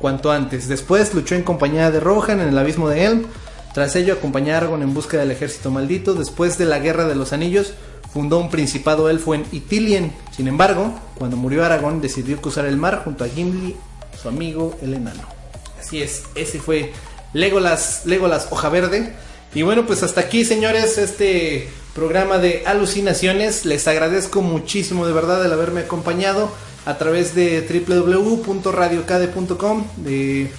cuanto 0.00 0.32
antes. 0.32 0.66
Después 0.66 1.14
luchó 1.14 1.36
en 1.36 1.42
compañía 1.42 1.90
de 1.90 2.00
Rohan 2.00 2.40
en 2.40 2.48
el 2.48 2.58
abismo 2.58 2.88
de 2.88 3.04
Helm. 3.04 3.26
Tras 3.74 3.94
ello 3.94 4.14
acompañó 4.14 4.54
a 4.54 4.56
Aragorn 4.56 4.82
en 4.82 4.94
busca 4.94 5.18
del 5.18 5.30
ejército 5.30 5.70
maldito. 5.70 6.14
Después 6.14 6.58
de 6.58 6.64
la 6.64 6.80
Guerra 6.80 7.04
de 7.04 7.14
los 7.14 7.32
Anillos, 7.32 7.74
fundó 8.12 8.38
un 8.38 8.50
principado 8.50 9.08
elfo 9.10 9.34
en 9.34 9.44
Ithilien. 9.52 10.12
Sin 10.34 10.48
embargo, 10.48 10.92
cuando 11.16 11.36
murió 11.36 11.64
Aragorn, 11.64 12.00
decidió 12.00 12.40
cruzar 12.40 12.64
el 12.64 12.76
mar 12.76 13.02
junto 13.04 13.22
a 13.22 13.28
Gimli, 13.28 13.76
su 14.20 14.28
amigo 14.28 14.76
el 14.82 14.94
enano. 14.94 15.22
Así 15.78 16.02
es, 16.02 16.24
ese 16.34 16.58
fue 16.58 16.92
Legolas, 17.32 18.02
Legolas 18.06 18.48
Hoja 18.50 18.70
Verde. 18.70 19.14
Y 19.54 19.62
bueno, 19.62 19.86
pues 19.86 20.02
hasta 20.02 20.22
aquí, 20.22 20.44
señores, 20.44 20.98
este 20.98 21.68
programa 21.94 22.38
de 22.38 22.62
alucinaciones. 22.66 23.66
Les 23.66 23.86
agradezco 23.86 24.42
muchísimo 24.42 25.06
de 25.06 25.12
verdad 25.12 25.44
el 25.44 25.52
haberme 25.52 25.82
acompañado 25.82 26.50
a 26.90 26.98
través 26.98 27.34
de 27.34 27.60
www.radiocade.com, 27.86 29.84
de, 29.96 30.50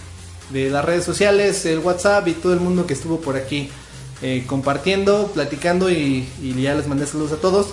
de 0.51 0.69
las 0.69 0.85
redes 0.85 1.03
sociales, 1.03 1.65
el 1.65 1.79
WhatsApp 1.79 2.27
y 2.27 2.33
todo 2.33 2.53
el 2.53 2.59
mundo 2.59 2.85
que 2.87 2.93
estuvo 2.93 3.19
por 3.19 3.35
aquí 3.35 3.69
eh, 4.21 4.43
compartiendo, 4.45 5.31
platicando 5.33 5.89
y, 5.89 6.27
ya 6.41 6.75
les 6.75 6.87
mandé 6.87 7.07
saludos 7.07 7.31
a 7.31 7.37
todos. 7.37 7.69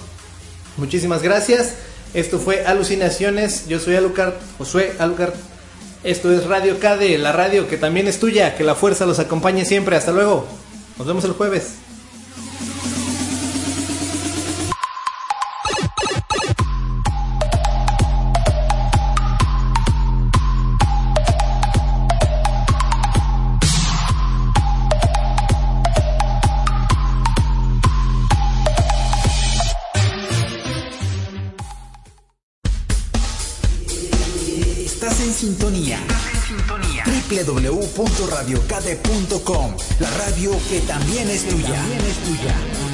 Muchísimas 0.78 1.22
gracias. 1.22 1.74
Esto 2.14 2.38
fue 2.38 2.64
Alucinaciones. 2.64 3.68
Yo 3.68 3.78
soy 3.78 3.96
Alucard, 3.96 4.34
Josué 4.56 4.94
Alucard. 4.98 5.34
Esto 6.04 6.32
es 6.32 6.46
Radio 6.46 6.78
KD, 6.78 7.18
la 7.18 7.32
radio 7.32 7.68
que 7.68 7.76
también 7.76 8.08
es 8.08 8.18
tuya. 8.18 8.56
Que 8.56 8.64
la 8.64 8.74
fuerza 8.74 9.04
los 9.04 9.18
acompañe 9.18 9.66
siempre. 9.66 9.96
Hasta 9.96 10.12
luego. 10.12 10.46
Nos 10.96 11.06
vemos 11.06 11.24
el 11.24 11.32
jueves. 11.32 11.87
www.radiocade.com 37.44 39.76
La 40.00 40.10
radio 40.10 40.50
que 40.68 40.80
también 40.80 41.30
es. 41.30 41.44
También 41.72 42.04
es 42.04 42.16
tuya. 42.24 42.87